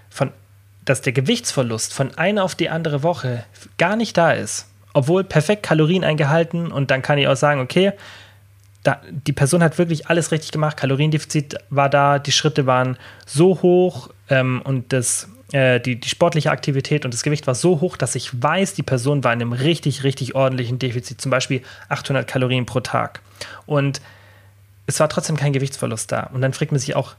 von 0.09 0.31
dass 0.83 1.01
der 1.01 1.13
Gewichtsverlust 1.13 1.93
von 1.93 2.15
einer 2.15 2.43
auf 2.43 2.53
die 2.53 2.69
andere 2.69 3.01
Woche 3.01 3.43
gar 3.79 3.95
nicht 3.95 4.15
da 4.17 4.31
ist. 4.31 4.67
Obwohl 4.93 5.23
perfekt 5.23 5.63
Kalorien 5.63 6.03
eingehalten 6.03 6.71
und 6.71 6.91
dann 6.91 7.01
kann 7.01 7.17
ich 7.17 7.27
auch 7.27 7.35
sagen, 7.35 7.59
okay, 7.59 7.93
da, 8.85 9.01
die 9.09 9.33
Person 9.33 9.63
hat 9.63 9.77
wirklich 9.79 10.07
alles 10.07 10.31
richtig 10.31 10.51
gemacht. 10.51 10.77
Kaloriendefizit 10.77 11.57
war 11.71 11.89
da, 11.89 12.19
die 12.19 12.31
Schritte 12.31 12.67
waren 12.67 12.97
so 13.25 13.61
hoch 13.63 14.11
ähm, 14.29 14.61
und 14.63 14.93
das, 14.93 15.27
äh, 15.51 15.79
die, 15.79 15.99
die 15.99 16.07
sportliche 16.07 16.51
Aktivität 16.51 17.03
und 17.03 17.13
das 17.13 17.23
Gewicht 17.23 17.47
war 17.47 17.55
so 17.55 17.81
hoch, 17.81 17.97
dass 17.97 18.13
ich 18.13 18.41
weiß, 18.43 18.75
die 18.75 18.83
Person 18.83 19.23
war 19.23 19.33
in 19.33 19.41
einem 19.41 19.53
richtig, 19.53 20.03
richtig 20.03 20.35
ordentlichen 20.35 20.77
Defizit, 20.77 21.19
zum 21.19 21.31
Beispiel 21.31 21.63
800 21.89 22.27
Kalorien 22.27 22.67
pro 22.67 22.79
Tag. 22.79 23.21
Und 23.65 24.01
es 24.85 24.99
war 24.99 25.09
trotzdem 25.09 25.35
kein 25.35 25.51
Gewichtsverlust 25.51 26.11
da. 26.11 26.29
Und 26.31 26.41
dann 26.41 26.53
fragt 26.53 26.71
man 26.71 26.79
sich 26.79 26.95
auch, 26.95 27.15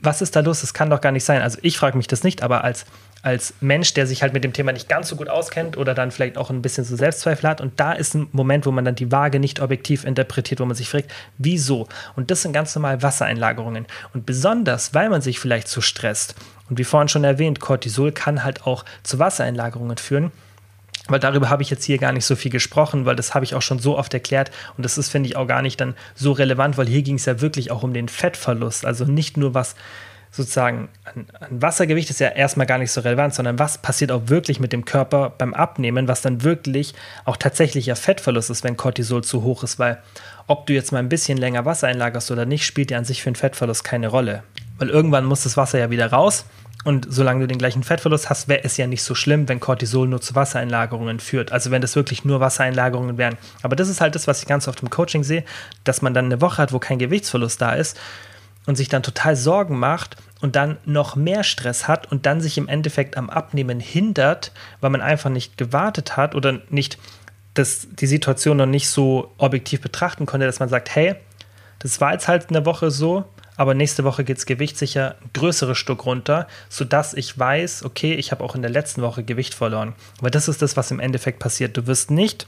was 0.00 0.20
ist 0.20 0.34
da 0.34 0.40
los? 0.40 0.62
Das 0.62 0.74
kann 0.74 0.90
doch 0.90 1.00
gar 1.00 1.12
nicht 1.12 1.24
sein. 1.24 1.42
Also 1.42 1.58
ich 1.62 1.78
frage 1.78 1.96
mich 1.96 2.08
das 2.08 2.24
nicht, 2.24 2.42
aber 2.42 2.64
als 2.64 2.86
als 3.22 3.54
Mensch, 3.60 3.94
der 3.94 4.06
sich 4.08 4.22
halt 4.22 4.32
mit 4.32 4.42
dem 4.42 4.52
Thema 4.52 4.72
nicht 4.72 4.88
ganz 4.88 5.08
so 5.08 5.14
gut 5.14 5.28
auskennt 5.28 5.76
oder 5.76 5.94
dann 5.94 6.10
vielleicht 6.10 6.36
auch 6.36 6.50
ein 6.50 6.60
bisschen 6.60 6.84
so 6.84 6.96
Selbstzweifel 6.96 7.48
hat. 7.48 7.60
Und 7.60 7.78
da 7.78 7.92
ist 7.92 8.14
ein 8.14 8.26
Moment, 8.32 8.66
wo 8.66 8.72
man 8.72 8.84
dann 8.84 8.96
die 8.96 9.12
Waage 9.12 9.38
nicht 9.38 9.60
objektiv 9.60 10.04
interpretiert, 10.04 10.60
wo 10.60 10.64
man 10.64 10.74
sich 10.74 10.88
fragt, 10.88 11.10
wieso? 11.38 11.88
Und 12.16 12.32
das 12.32 12.42
sind 12.42 12.52
ganz 12.52 12.74
normal 12.74 13.00
Wassereinlagerungen. 13.02 13.86
Und 14.12 14.26
besonders, 14.26 14.92
weil 14.92 15.08
man 15.08 15.22
sich 15.22 15.38
vielleicht 15.38 15.68
so 15.68 15.80
stresst. 15.80 16.34
Und 16.68 16.78
wie 16.78 16.84
vorhin 16.84 17.08
schon 17.08 17.22
erwähnt, 17.22 17.60
Cortisol 17.60 18.10
kann 18.10 18.42
halt 18.42 18.66
auch 18.66 18.84
zu 19.04 19.20
Wassereinlagerungen 19.20 19.98
führen. 19.98 20.32
Weil 21.08 21.20
darüber 21.20 21.48
habe 21.48 21.62
ich 21.62 21.70
jetzt 21.70 21.84
hier 21.84 21.98
gar 21.98 22.12
nicht 22.12 22.24
so 22.24 22.36
viel 22.36 22.50
gesprochen, 22.50 23.06
weil 23.06 23.16
das 23.16 23.34
habe 23.34 23.44
ich 23.44 23.54
auch 23.54 23.62
schon 23.62 23.78
so 23.78 23.98
oft 23.98 24.14
erklärt. 24.14 24.50
Und 24.76 24.84
das 24.84 24.98
ist, 24.98 25.10
finde 25.10 25.28
ich, 25.28 25.36
auch 25.36 25.46
gar 25.46 25.62
nicht 25.62 25.80
dann 25.80 25.94
so 26.14 26.32
relevant, 26.32 26.76
weil 26.76 26.86
hier 26.86 27.02
ging 27.02 27.16
es 27.16 27.24
ja 27.24 27.40
wirklich 27.40 27.70
auch 27.70 27.82
um 27.82 27.92
den 27.92 28.08
Fettverlust. 28.08 28.84
Also 28.84 29.04
nicht 29.04 29.36
nur 29.36 29.54
was 29.54 29.76
sozusagen 30.32 30.88
an, 31.04 31.26
an, 31.38 31.62
Wassergewicht 31.62 32.10
ist 32.10 32.18
ja 32.18 32.28
erstmal 32.28 32.66
gar 32.66 32.78
nicht 32.78 32.90
so 32.90 33.02
relevant, 33.02 33.34
sondern 33.34 33.58
was 33.58 33.78
passiert 33.78 34.10
auch 34.10 34.22
wirklich 34.26 34.58
mit 34.58 34.72
dem 34.72 34.84
Körper 34.84 35.30
beim 35.36 35.54
Abnehmen, 35.54 36.08
was 36.08 36.22
dann 36.22 36.42
wirklich 36.42 36.94
auch 37.24 37.36
tatsächlicher 37.36 37.94
Fettverlust 37.94 38.50
ist, 38.50 38.64
wenn 38.64 38.76
Cortisol 38.76 39.22
zu 39.22 39.42
hoch 39.42 39.62
ist, 39.62 39.78
weil 39.78 39.98
ob 40.46 40.66
du 40.66 40.72
jetzt 40.72 40.90
mal 40.90 40.98
ein 40.98 41.10
bisschen 41.10 41.38
länger 41.38 41.66
Wasser 41.66 41.86
einlagerst 41.86 42.30
oder 42.30 42.46
nicht, 42.46 42.64
spielt 42.64 42.90
ja 42.90 42.98
an 42.98 43.04
sich 43.04 43.22
für 43.22 43.30
den 43.30 43.36
Fettverlust 43.36 43.84
keine 43.84 44.08
Rolle. 44.08 44.42
Weil 44.78 44.88
irgendwann 44.88 45.26
muss 45.26 45.44
das 45.44 45.56
Wasser 45.56 45.78
ja 45.78 45.90
wieder 45.90 46.10
raus 46.10 46.46
und 46.84 47.06
solange 47.08 47.40
du 47.40 47.46
den 47.46 47.58
gleichen 47.58 47.82
Fettverlust 47.82 48.28
hast, 48.30 48.48
wäre 48.48 48.64
es 48.64 48.76
ja 48.76 48.86
nicht 48.86 49.02
so 49.02 49.14
schlimm, 49.14 49.48
wenn 49.48 49.60
Cortisol 49.60 50.08
nur 50.08 50.20
zu 50.20 50.34
Wassereinlagerungen 50.34 51.20
führt. 51.20 51.52
Also 51.52 51.70
wenn 51.70 51.82
das 51.82 51.94
wirklich 51.94 52.24
nur 52.24 52.40
Wassereinlagerungen 52.40 53.18
wären. 53.18 53.36
Aber 53.62 53.76
das 53.76 53.88
ist 53.88 54.00
halt 54.00 54.14
das, 54.14 54.26
was 54.26 54.42
ich 54.42 54.48
ganz 54.48 54.66
oft 54.66 54.82
im 54.82 54.90
Coaching 54.90 55.22
sehe, 55.22 55.44
dass 55.84 56.02
man 56.02 56.14
dann 56.14 56.24
eine 56.24 56.40
Woche 56.40 56.58
hat, 56.58 56.72
wo 56.72 56.78
kein 56.78 56.98
Gewichtsverlust 56.98 57.60
da 57.60 57.74
ist 57.74 57.98
und 58.66 58.76
sich 58.76 58.88
dann 58.88 59.02
total 59.02 59.36
Sorgen 59.36 59.78
macht 59.78 60.16
und 60.40 60.56
dann 60.56 60.76
noch 60.84 61.16
mehr 61.16 61.44
Stress 61.44 61.88
hat 61.88 62.10
und 62.10 62.26
dann 62.26 62.40
sich 62.40 62.58
im 62.58 62.68
Endeffekt 62.68 63.16
am 63.16 63.30
Abnehmen 63.30 63.80
hindert, 63.80 64.52
weil 64.80 64.90
man 64.90 65.00
einfach 65.00 65.30
nicht 65.30 65.56
gewartet 65.56 66.16
hat 66.16 66.34
oder 66.34 66.60
nicht 66.68 66.98
das, 67.54 67.86
die 67.90 68.06
Situation 68.06 68.56
noch 68.56 68.66
nicht 68.66 68.88
so 68.88 69.32
objektiv 69.38 69.80
betrachten 69.80 70.26
konnte, 70.26 70.46
dass 70.46 70.60
man 70.60 70.68
sagt, 70.68 70.94
hey, 70.94 71.14
das 71.78 72.00
war 72.00 72.12
jetzt 72.12 72.28
halt 72.28 72.48
eine 72.48 72.64
Woche 72.64 72.90
so, 72.90 73.24
aber 73.56 73.74
nächste 73.74 74.04
Woche 74.04 74.24
geht 74.24 74.38
das 74.38 74.46
Gewicht 74.46 74.78
sicher 74.78 75.16
ein 75.22 75.30
größeres 75.34 75.76
Stück 75.76 76.06
runter, 76.06 76.48
sodass 76.68 77.14
ich 77.14 77.38
weiß, 77.38 77.84
okay, 77.84 78.14
ich 78.14 78.32
habe 78.32 78.42
auch 78.42 78.54
in 78.54 78.62
der 78.62 78.70
letzten 78.70 79.02
Woche 79.02 79.22
Gewicht 79.22 79.54
verloren. 79.54 79.94
Aber 80.18 80.30
das 80.30 80.48
ist 80.48 80.62
das, 80.62 80.76
was 80.76 80.90
im 80.90 81.00
Endeffekt 81.00 81.38
passiert. 81.38 81.76
Du 81.76 81.86
wirst 81.86 82.10
nicht, 82.10 82.46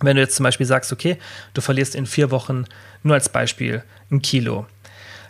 wenn 0.00 0.16
du 0.16 0.22
jetzt 0.22 0.36
zum 0.36 0.44
Beispiel 0.44 0.66
sagst, 0.66 0.92
okay, 0.92 1.18
du 1.52 1.60
verlierst 1.60 1.94
in 1.94 2.06
vier 2.06 2.30
Wochen 2.30 2.64
nur 3.02 3.14
als 3.14 3.28
Beispiel 3.28 3.82
ein 4.10 4.22
Kilo, 4.22 4.66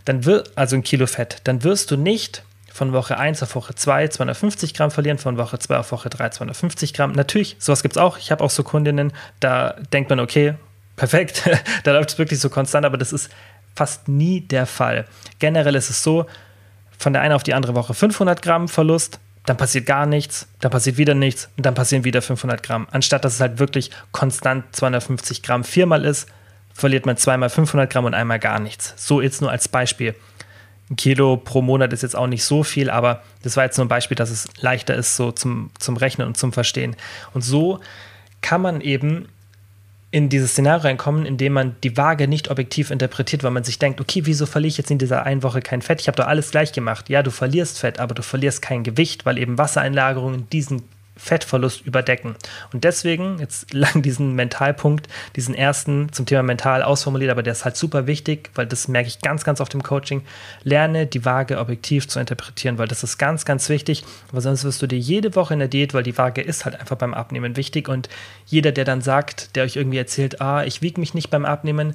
dann 0.04 0.24
wird, 0.24 0.50
also 0.56 0.76
ein 0.76 0.82
Kilo 0.82 1.06
Fett, 1.06 1.38
dann 1.44 1.64
wirst 1.64 1.90
du 1.90 1.96
nicht 1.96 2.42
von 2.72 2.92
Woche 2.92 3.18
1 3.18 3.42
auf 3.42 3.54
Woche 3.54 3.74
2 3.74 4.08
250 4.08 4.74
Gramm 4.74 4.90
verlieren, 4.90 5.18
von 5.18 5.36
Woche 5.36 5.58
2 5.58 5.78
auf 5.78 5.92
Woche 5.92 6.08
3 6.08 6.30
250 6.30 6.94
Gramm. 6.94 7.12
Natürlich, 7.12 7.56
sowas 7.58 7.82
gibt 7.82 7.96
es 7.96 7.98
auch. 7.98 8.18
Ich 8.18 8.30
habe 8.30 8.42
auch 8.44 8.50
so 8.50 8.62
Kundinnen, 8.62 9.12
da 9.40 9.76
denkt 9.92 10.10
man, 10.10 10.20
okay, 10.20 10.54
perfekt, 10.96 11.48
da 11.84 11.92
läuft 11.92 12.10
es 12.10 12.18
wirklich 12.18 12.40
so 12.40 12.50
konstant, 12.50 12.86
aber 12.86 12.96
das 12.96 13.12
ist 13.12 13.30
fast 13.74 14.08
nie 14.08 14.40
der 14.40 14.66
Fall. 14.66 15.06
Generell 15.38 15.74
ist 15.74 15.90
es 15.90 16.02
so, 16.02 16.26
von 16.98 17.12
der 17.12 17.22
einen 17.22 17.34
auf 17.34 17.42
die 17.42 17.54
andere 17.54 17.74
Woche 17.74 17.94
500 17.94 18.42
Gramm 18.42 18.68
Verlust, 18.68 19.18
dann 19.46 19.56
passiert 19.56 19.86
gar 19.86 20.06
nichts, 20.06 20.46
dann 20.60 20.70
passiert 20.70 20.98
wieder 20.98 21.14
nichts 21.14 21.48
und 21.56 21.64
dann 21.64 21.74
passieren 21.74 22.04
wieder 22.04 22.20
500 22.20 22.62
Gramm. 22.62 22.86
Anstatt 22.90 23.24
dass 23.24 23.34
es 23.34 23.40
halt 23.40 23.58
wirklich 23.58 23.90
konstant 24.12 24.64
250 24.76 25.42
Gramm 25.42 25.64
viermal 25.64 26.04
ist, 26.04 26.28
verliert 26.80 27.06
man 27.06 27.16
zweimal 27.16 27.50
500 27.50 27.90
Gramm 27.90 28.06
und 28.06 28.14
einmal 28.14 28.38
gar 28.38 28.58
nichts. 28.58 28.94
So 28.96 29.20
jetzt 29.20 29.40
nur 29.40 29.50
als 29.50 29.68
Beispiel. 29.68 30.14
Ein 30.90 30.96
Kilo 30.96 31.36
pro 31.36 31.62
Monat 31.62 31.92
ist 31.92 32.02
jetzt 32.02 32.16
auch 32.16 32.26
nicht 32.26 32.42
so 32.42 32.64
viel, 32.64 32.90
aber 32.90 33.22
das 33.42 33.56
war 33.56 33.64
jetzt 33.64 33.76
nur 33.76 33.84
ein 33.84 33.88
Beispiel, 33.88 34.16
dass 34.16 34.30
es 34.30 34.48
leichter 34.60 34.94
ist, 34.96 35.14
so 35.14 35.30
zum, 35.30 35.70
zum 35.78 35.96
Rechnen 35.96 36.26
und 36.26 36.36
zum 36.36 36.52
Verstehen. 36.52 36.96
Und 37.32 37.42
so 37.42 37.78
kann 38.40 38.60
man 38.60 38.80
eben 38.80 39.28
in 40.10 40.28
dieses 40.28 40.52
Szenario 40.52 40.82
reinkommen, 40.82 41.24
in 41.24 41.36
dem 41.36 41.52
man 41.52 41.76
die 41.84 41.96
Waage 41.96 42.26
nicht 42.26 42.50
objektiv 42.50 42.90
interpretiert, 42.90 43.44
weil 43.44 43.52
man 43.52 43.62
sich 43.62 43.78
denkt, 43.78 44.00
okay, 44.00 44.22
wieso 44.24 44.46
verliere 44.46 44.70
ich 44.70 44.78
jetzt 44.78 44.90
in 44.90 44.98
dieser 44.98 45.24
einen 45.24 45.44
Woche 45.44 45.60
kein 45.60 45.82
Fett? 45.82 46.00
Ich 46.00 46.08
habe 46.08 46.16
doch 46.16 46.26
alles 46.26 46.50
gleich 46.50 46.72
gemacht. 46.72 47.08
Ja, 47.08 47.22
du 47.22 47.30
verlierst 47.30 47.78
Fett, 47.78 48.00
aber 48.00 48.14
du 48.14 48.22
verlierst 48.22 48.60
kein 48.60 48.82
Gewicht, 48.82 49.24
weil 49.24 49.38
eben 49.38 49.58
Wassereinlagerungen 49.58 50.48
diesen 50.50 50.82
Fettverlust 51.20 51.86
überdecken. 51.86 52.34
Und 52.72 52.84
deswegen, 52.84 53.38
jetzt 53.38 53.72
lang 53.74 54.02
diesen 54.02 54.34
Mentalpunkt, 54.34 55.08
diesen 55.36 55.54
ersten 55.54 56.12
zum 56.12 56.26
Thema 56.26 56.42
mental 56.42 56.82
ausformuliert, 56.82 57.30
aber 57.30 57.42
der 57.42 57.52
ist 57.52 57.64
halt 57.64 57.76
super 57.76 58.06
wichtig, 58.06 58.50
weil 58.54 58.66
das 58.66 58.88
merke 58.88 59.08
ich 59.08 59.20
ganz, 59.20 59.44
ganz 59.44 59.60
oft 59.60 59.74
im 59.74 59.82
Coaching. 59.82 60.22
Lerne 60.64 61.06
die 61.06 61.24
Waage 61.24 61.58
objektiv 61.58 62.08
zu 62.08 62.18
interpretieren, 62.18 62.78
weil 62.78 62.88
das 62.88 63.02
ist 63.02 63.18
ganz, 63.18 63.44
ganz 63.44 63.68
wichtig, 63.68 64.04
weil 64.32 64.40
sonst 64.40 64.64
wirst 64.64 64.80
du 64.80 64.86
dir 64.86 64.98
jede 64.98 65.34
Woche 65.36 65.52
in 65.52 65.60
der 65.60 65.68
Diät, 65.68 65.92
weil 65.92 66.02
die 66.02 66.16
Waage 66.16 66.40
ist 66.40 66.64
halt 66.64 66.80
einfach 66.80 66.96
beim 66.96 67.12
Abnehmen 67.12 67.56
wichtig 67.56 67.88
und 67.88 68.08
jeder, 68.46 68.72
der 68.72 68.84
dann 68.84 69.02
sagt, 69.02 69.54
der 69.56 69.64
euch 69.64 69.76
irgendwie 69.76 69.98
erzählt, 69.98 70.40
ah, 70.40 70.64
ich 70.64 70.80
wiege 70.80 71.00
mich 71.00 71.14
nicht 71.14 71.30
beim 71.30 71.44
Abnehmen, 71.44 71.94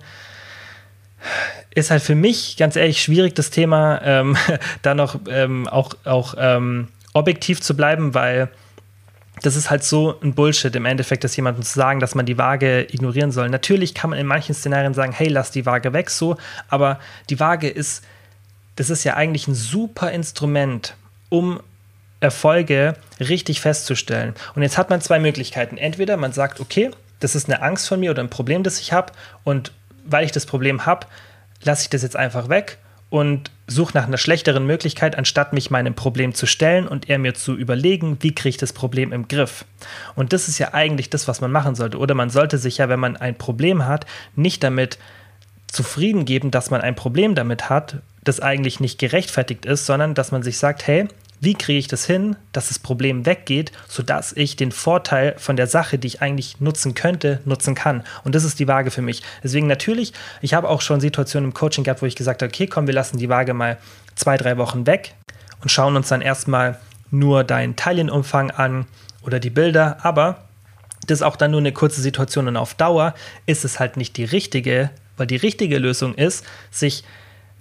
ist 1.73 1.91
halt 1.91 2.03
für 2.03 2.15
mich 2.15 2.57
ganz 2.57 2.75
ehrlich 2.75 3.01
schwierig, 3.01 3.33
das 3.33 3.49
Thema 3.49 4.01
ähm, 4.03 4.37
da 4.83 4.93
noch 4.93 5.19
ähm, 5.29 5.67
auch, 5.67 5.93
auch 6.05 6.35
ähm, 6.37 6.89
objektiv 7.13 7.61
zu 7.61 7.75
bleiben, 7.75 8.13
weil 8.13 8.49
das 9.41 9.55
ist 9.55 9.69
halt 9.69 9.83
so 9.83 10.19
ein 10.21 10.33
Bullshit 10.33 10.75
im 10.75 10.85
Endeffekt, 10.85 11.23
dass 11.23 11.35
jemandem 11.35 11.63
zu 11.63 11.73
sagen, 11.73 11.99
dass 11.99 12.15
man 12.15 12.25
die 12.25 12.37
Waage 12.37 12.87
ignorieren 12.91 13.31
soll. 13.31 13.49
Natürlich 13.49 13.93
kann 13.93 14.09
man 14.09 14.19
in 14.19 14.27
manchen 14.27 14.55
Szenarien 14.55 14.93
sagen, 14.93 15.11
hey, 15.11 15.27
lass 15.27 15.51
die 15.51 15.65
Waage 15.65 15.93
weg 15.93 16.09
so, 16.09 16.37
aber 16.69 16.99
die 17.29 17.39
Waage 17.39 17.69
ist, 17.69 18.03
das 18.75 18.89
ist 18.89 19.03
ja 19.03 19.15
eigentlich 19.15 19.47
ein 19.47 19.55
super 19.55 20.11
Instrument, 20.11 20.95
um 21.29 21.59
Erfolge 22.21 22.95
richtig 23.19 23.61
festzustellen. 23.61 24.33
Und 24.55 24.63
jetzt 24.63 24.77
hat 24.77 24.89
man 24.89 25.01
zwei 25.01 25.19
Möglichkeiten. 25.19 25.77
Entweder 25.77 26.17
man 26.17 26.31
sagt, 26.31 26.59
okay, 26.59 26.91
das 27.19 27.35
ist 27.35 27.49
eine 27.49 27.61
Angst 27.61 27.87
von 27.87 27.99
mir 27.99 28.11
oder 28.11 28.23
ein 28.23 28.29
Problem, 28.29 28.63
das 28.63 28.79
ich 28.79 28.93
habe 28.93 29.13
und 29.43 29.71
weil 30.05 30.25
ich 30.25 30.31
das 30.31 30.45
Problem 30.45 30.85
habe, 30.85 31.07
lasse 31.63 31.83
ich 31.83 31.89
das 31.89 32.03
jetzt 32.03 32.15
einfach 32.15 32.49
weg 32.49 32.77
und 33.15 33.49
suche 33.65 33.93
nach 33.97 34.07
einer 34.07 34.17
schlechteren 34.17 34.65
Möglichkeit, 34.65 35.17
anstatt 35.17 35.53
mich 35.53 35.71
meinem 35.71 35.93
Problem 35.93 36.33
zu 36.33 36.45
stellen 36.45 36.85
und 36.85 37.09
eher 37.09 37.17
mir 37.17 37.33
zu 37.33 37.55
überlegen, 37.55 38.17
wie 38.19 38.35
kriege 38.35 38.49
ich 38.49 38.57
das 38.57 38.73
Problem 38.73 39.13
im 39.13 39.29
Griff. 39.29 39.63
Und 40.15 40.33
das 40.33 40.49
ist 40.49 40.59
ja 40.59 40.73
eigentlich 40.73 41.09
das, 41.09 41.25
was 41.25 41.39
man 41.39 41.49
machen 41.49 41.75
sollte. 41.75 41.97
Oder 41.97 42.13
man 42.13 42.29
sollte 42.29 42.57
sich 42.57 42.79
ja, 42.79 42.89
wenn 42.89 42.99
man 42.99 43.15
ein 43.15 43.35
Problem 43.37 43.85
hat, 43.85 44.05
nicht 44.35 44.65
damit 44.65 44.99
zufrieden 45.67 46.25
geben, 46.25 46.51
dass 46.51 46.71
man 46.71 46.81
ein 46.81 46.95
Problem 46.95 47.35
damit 47.35 47.69
hat, 47.69 48.01
das 48.25 48.41
eigentlich 48.41 48.81
nicht 48.81 48.99
gerechtfertigt 48.99 49.65
ist, 49.65 49.85
sondern 49.85 50.13
dass 50.13 50.33
man 50.33 50.43
sich 50.43 50.57
sagt, 50.57 50.85
hey, 50.85 51.07
wie 51.41 51.53
kriege 51.53 51.79
ich 51.79 51.87
das 51.87 52.05
hin, 52.05 52.35
dass 52.51 52.69
das 52.69 52.79
Problem 52.79 53.25
weggeht, 53.25 53.71
sodass 53.87 54.33
ich 54.33 54.55
den 54.55 54.71
Vorteil 54.71 55.35
von 55.37 55.55
der 55.55 55.67
Sache, 55.67 55.97
die 55.97 56.07
ich 56.07 56.21
eigentlich 56.21 56.59
nutzen 56.59 56.95
könnte, 56.95 57.41
nutzen 57.45 57.75
kann. 57.75 58.03
Und 58.23 58.35
das 58.35 58.43
ist 58.43 58.59
die 58.59 58.67
Waage 58.67 58.91
für 58.91 59.01
mich. 59.01 59.21
Deswegen 59.43 59.67
natürlich, 59.67 60.13
ich 60.41 60.53
habe 60.53 60.69
auch 60.69 60.81
schon 60.81 61.01
Situationen 61.01 61.49
im 61.49 61.53
Coaching 61.53 61.83
gehabt, 61.83 62.01
wo 62.01 62.05
ich 62.05 62.15
gesagt 62.15 62.41
habe, 62.41 62.49
okay, 62.49 62.67
komm, 62.67 62.87
wir 62.87 62.93
lassen 62.93 63.17
die 63.17 63.29
Waage 63.29 63.53
mal 63.53 63.77
zwei, 64.15 64.37
drei 64.37 64.57
Wochen 64.57 64.87
weg 64.87 65.13
und 65.61 65.69
schauen 65.69 65.95
uns 65.95 66.07
dann 66.07 66.21
erstmal 66.21 66.79
nur 67.11 67.43
deinen 67.43 67.75
Taillenumfang 67.75 68.51
an 68.51 68.85
oder 69.23 69.39
die 69.39 69.49
Bilder. 69.49 69.97
Aber 70.03 70.45
das 71.07 71.19
ist 71.19 71.23
auch 71.23 71.35
dann 71.35 71.51
nur 71.51 71.59
eine 71.59 71.73
kurze 71.73 72.01
Situation 72.01 72.47
und 72.47 72.57
auf 72.57 72.73
Dauer 72.73 73.13
ist 73.45 73.65
es 73.65 73.79
halt 73.79 73.97
nicht 73.97 74.17
die 74.17 74.25
richtige, 74.25 74.89
weil 75.17 75.27
die 75.27 75.35
richtige 75.35 75.77
Lösung 75.77 76.15
ist, 76.15 76.45
sich 76.71 77.03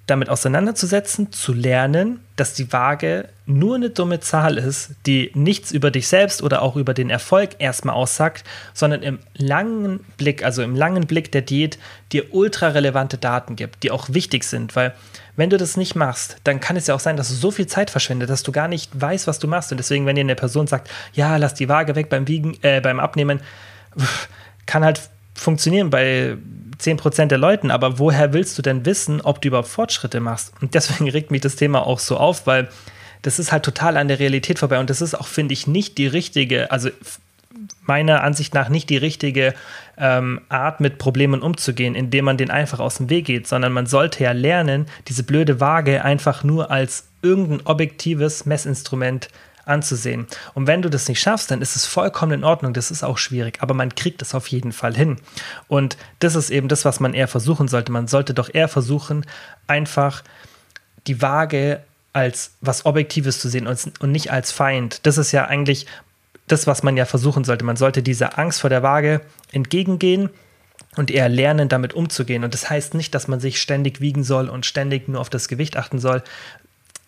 damit 0.07 0.29
auseinanderzusetzen, 0.29 1.33
zu 1.33 1.55
lernen, 1.55 2.21
dass 2.37 2.53
die 2.53 2.73
Waage 2.73 3.29
nur 3.47 3.77
eine 3.77 3.89
dumme 3.89 4.21
Zahl 4.21 4.59
ist, 4.59 4.91
die 5.07 5.31
nichts 5.35 5.73
über 5.73 5.91
dich 5.91 6.09
selbst 6.09 6.43
oder 6.43 6.61
auch 6.61 6.77
über 6.77 6.93
den 6.93 7.09
Erfolg 7.09 7.57
erstmal 7.59 7.95
aussagt, 7.95 8.45
sondern 8.75 9.03
im 9.03 9.19
langen 9.35 10.01
Blick, 10.19 10.45
also 10.45 10.63
im 10.63 10.77
langen 10.77 11.07
Blick 11.07 11.33
der 11.33 11.41
Diät, 11.41 11.79
dir 12.13 12.35
ultra 12.35 12.69
relevante 12.69 13.17
Daten 13.17 13.57
gibt, 13.57 13.83
die 13.83 13.91
auch 13.91 14.09
wichtig 14.11 14.45
sind, 14.45 14.77
weil 14.77 14.95
wenn 15.37 15.51
du 15.51 15.57
das 15.57 15.77
nicht 15.77 15.95
machst, 15.95 16.37
dann 16.45 16.61
kann 16.61 16.77
es 16.77 16.87
ja 16.87 16.95
auch 16.95 17.01
sein, 17.01 17.17
dass 17.17 17.29
du 17.29 17.35
so 17.35 17.51
viel 17.51 17.67
Zeit 17.67 17.91
verschwendest, 17.91 18.31
dass 18.31 18.43
du 18.43 18.53
gar 18.53 18.69
nicht 18.69 18.91
weißt, 19.01 19.27
was 19.27 19.39
du 19.39 19.49
machst. 19.49 19.73
Und 19.73 19.79
deswegen, 19.79 20.07
wenn 20.07 20.15
dir 20.15 20.21
eine 20.21 20.37
Person 20.37 20.69
sagt, 20.69 20.89
ja, 21.13 21.37
lass 21.39 21.55
die 21.55 21.69
Waage 21.69 21.97
weg 21.97 22.09
beim 22.09 22.29
Wiegen, 22.29 22.57
äh, 22.63 22.81
beim 22.81 23.01
Abnehmen, 23.01 23.41
kann 24.67 24.85
halt 24.85 25.01
funktionieren 25.35 25.91
bei 25.91 26.37
10% 26.81 27.27
der 27.27 27.39
Leuten, 27.39 27.71
aber 27.71 27.99
woher 27.99 28.33
willst 28.33 28.59
du 28.59 28.63
denn 28.63 28.85
wissen, 28.85 29.21
ob 29.21 29.41
du 29.41 29.49
überhaupt 29.49 29.69
Fortschritte 29.69 30.21
machst? 30.21 30.53
Und 30.61 30.75
deswegen 30.75 31.09
regt 31.11 31.31
mich 31.31 31.41
das 31.41 31.57
Thema 31.57 31.87
auch 31.87 31.99
so 31.99 32.17
auf, 32.17 32.47
weil 32.47 32.69
das 33.23 33.39
ist 33.39 33.53
halt 33.53 33.65
total 33.65 33.97
an 33.97 34.09
der 34.09 34.19
Realität 34.19 34.59
vorbei. 34.59 34.79
Und 34.79 34.91
das 34.91 35.01
ist 35.01 35.15
auch, 35.15 35.27
finde 35.27 35.55
ich, 35.55 35.67
nicht 35.67 35.97
die 35.97 36.07
richtige, 36.07 36.71
also 36.71 36.91
meiner 37.87 38.23
Ansicht 38.23 38.55
nach 38.55 38.69
nicht 38.69 38.91
die 38.91 38.97
richtige 38.97 39.55
ähm, 39.97 40.41
Art, 40.49 40.81
mit 40.81 40.99
Problemen 40.99 41.41
umzugehen, 41.41 41.95
indem 41.95 42.27
man 42.27 42.37
den 42.37 42.51
einfach 42.51 42.81
aus 42.81 42.97
dem 42.97 43.11
Weg 43.11 43.27
geht, 43.27 43.47
sondern 43.47 43.73
man 43.73 43.87
sollte 43.87 44.25
ja 44.25 44.33
lernen, 44.33 44.87
diese 45.09 45.23
blöde 45.23 45.61
Waage 45.61 46.05
einfach 46.05 46.45
nur 46.45 46.71
als 46.71 47.07
irgendein 47.23 47.67
objektives 47.67 48.45
Messinstrument 48.45 49.29
anzusehen. 49.67 50.27
Und 50.55 50.67
wenn 50.67 50.83
du 50.83 50.91
das 50.91 51.09
nicht 51.09 51.21
schaffst, 51.21 51.51
dann 51.51 51.63
ist 51.63 51.77
es 51.77 51.87
vollkommen 51.87 52.33
in 52.33 52.45
Ordnung. 52.45 52.73
Das 52.73 52.91
ist 52.91 53.03
auch 53.03 53.19
schwierig, 53.19 53.59
aber 53.61 53.75
man 53.75 53.95
kriegt 53.95 54.23
es 54.23 54.35
auf 54.35 54.49
jeden 54.49 54.73
Fall 54.73 54.95
hin. 54.95 55.17
Und 55.69 55.97
das 56.19 56.35
ist 56.35 56.51
eben 56.51 56.69
das, 56.69 56.85
was 56.85 57.01
man 57.01 57.15
eher 57.15 57.29
versuchen 57.29 57.69
sollte. 57.69 57.93
Man 57.93 58.09
sollte 58.09 58.35
doch 58.35 58.53
eher 58.53 58.69
versuchen, 58.69 59.27
einfach 59.67 60.23
die 61.07 61.21
Waage 61.21 61.81
als 62.13 62.53
was 62.61 62.87
Objektives 62.87 63.41
zu 63.41 63.49
sehen 63.49 63.67
und, 63.67 64.03
nicht 64.11 64.31
als 64.31 64.53
Feind. 64.53 65.05
Das 65.05 65.19
ist 65.19 65.33
ja 65.33 65.47
eigentlich 65.47 65.87
das, 66.47 66.67
was 66.67 66.83
man 66.83 66.97
ja 66.97 67.05
versuchen 67.05 67.45
sollte. 67.45 67.65
Man 67.65 67.77
sollte 67.77 68.03
dieser 68.03 68.39
Angst 68.39 68.61
vor 68.61 68.71
der 68.71 68.83
Waage 68.83 69.21
entgegengehen 69.51 70.31
und 70.97 71.11
eher 71.11 71.29
lernen, 71.29 71.69
damit 71.69 71.95
umzugehen. 71.95 72.45
Und 72.45 72.55
das 72.55 72.71
heißt 72.71 72.95
nicht, 72.95 73.15
dass 73.15 73.29
man 73.29 73.41
sich 73.41 73.61
ständig 73.61 74.01
wiegen 74.01 74.23
soll 74.23 74.49
und 74.49 74.67
ständig 74.67 75.09
nur 75.09 75.21
auf 75.21 75.31
das 75.31 75.49
Gewicht 75.49 75.77
achten 75.77 75.99
soll, 75.99 76.23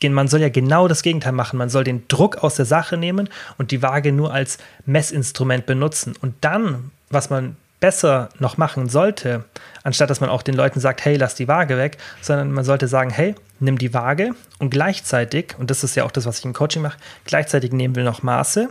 man 0.02 0.28
soll 0.28 0.40
ja 0.40 0.48
genau 0.48 0.88
das 0.88 1.02
Gegenteil 1.02 1.32
machen. 1.32 1.58
Man 1.58 1.70
soll 1.70 1.84
den 1.84 2.06
Druck 2.08 2.38
aus 2.38 2.56
der 2.56 2.66
Sache 2.66 2.96
nehmen 2.96 3.28
und 3.58 3.70
die 3.70 3.82
Waage 3.82 4.12
nur 4.12 4.32
als 4.32 4.58
Messinstrument 4.84 5.66
benutzen. 5.66 6.14
Und 6.20 6.34
dann, 6.42 6.90
was 7.10 7.30
man 7.30 7.56
besser 7.80 8.30
noch 8.38 8.56
machen 8.56 8.88
sollte, 8.88 9.44
anstatt 9.82 10.10
dass 10.10 10.20
man 10.20 10.30
auch 10.30 10.42
den 10.42 10.54
Leuten 10.54 10.80
sagt, 10.80 11.04
hey, 11.04 11.16
lass 11.16 11.34
die 11.34 11.48
Waage 11.48 11.76
weg, 11.76 11.98
sondern 12.20 12.52
man 12.52 12.64
sollte 12.64 12.88
sagen, 12.88 13.10
hey, 13.10 13.34
nimm 13.60 13.78
die 13.78 13.94
Waage 13.94 14.34
und 14.58 14.70
gleichzeitig, 14.70 15.54
und 15.58 15.70
das 15.70 15.84
ist 15.84 15.94
ja 15.94 16.04
auch 16.04 16.10
das, 16.10 16.26
was 16.26 16.38
ich 16.38 16.44
im 16.44 16.52
Coaching 16.52 16.82
mache, 16.82 16.98
gleichzeitig 17.24 17.72
nehmen 17.72 17.94
wir 17.94 18.04
noch 18.04 18.22
Maße 18.22 18.68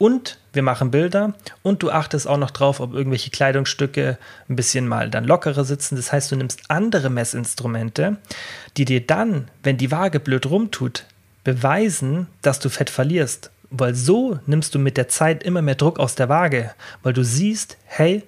und 0.00 0.38
wir 0.54 0.62
machen 0.62 0.90
Bilder 0.90 1.34
und 1.62 1.82
du 1.82 1.90
achtest 1.90 2.26
auch 2.26 2.38
noch 2.38 2.50
drauf, 2.50 2.80
ob 2.80 2.94
irgendwelche 2.94 3.28
Kleidungsstücke 3.28 4.16
ein 4.48 4.56
bisschen 4.56 4.88
mal 4.88 5.10
dann 5.10 5.26
lockerer 5.26 5.62
sitzen. 5.62 5.96
Das 5.96 6.10
heißt, 6.10 6.32
du 6.32 6.36
nimmst 6.36 6.62
andere 6.68 7.10
Messinstrumente, 7.10 8.16
die 8.78 8.86
dir 8.86 9.06
dann, 9.06 9.48
wenn 9.62 9.76
die 9.76 9.90
Waage 9.90 10.18
blöd 10.18 10.46
rumtut, 10.46 11.04
beweisen, 11.44 12.28
dass 12.40 12.60
du 12.60 12.70
Fett 12.70 12.88
verlierst. 12.88 13.50
Weil 13.68 13.94
so 13.94 14.38
nimmst 14.46 14.74
du 14.74 14.78
mit 14.78 14.96
der 14.96 15.08
Zeit 15.08 15.42
immer 15.42 15.60
mehr 15.60 15.74
Druck 15.74 16.00
aus 16.00 16.14
der 16.14 16.30
Waage, 16.30 16.70
weil 17.02 17.12
du 17.12 17.22
siehst, 17.22 17.76
hey, 17.84 18.22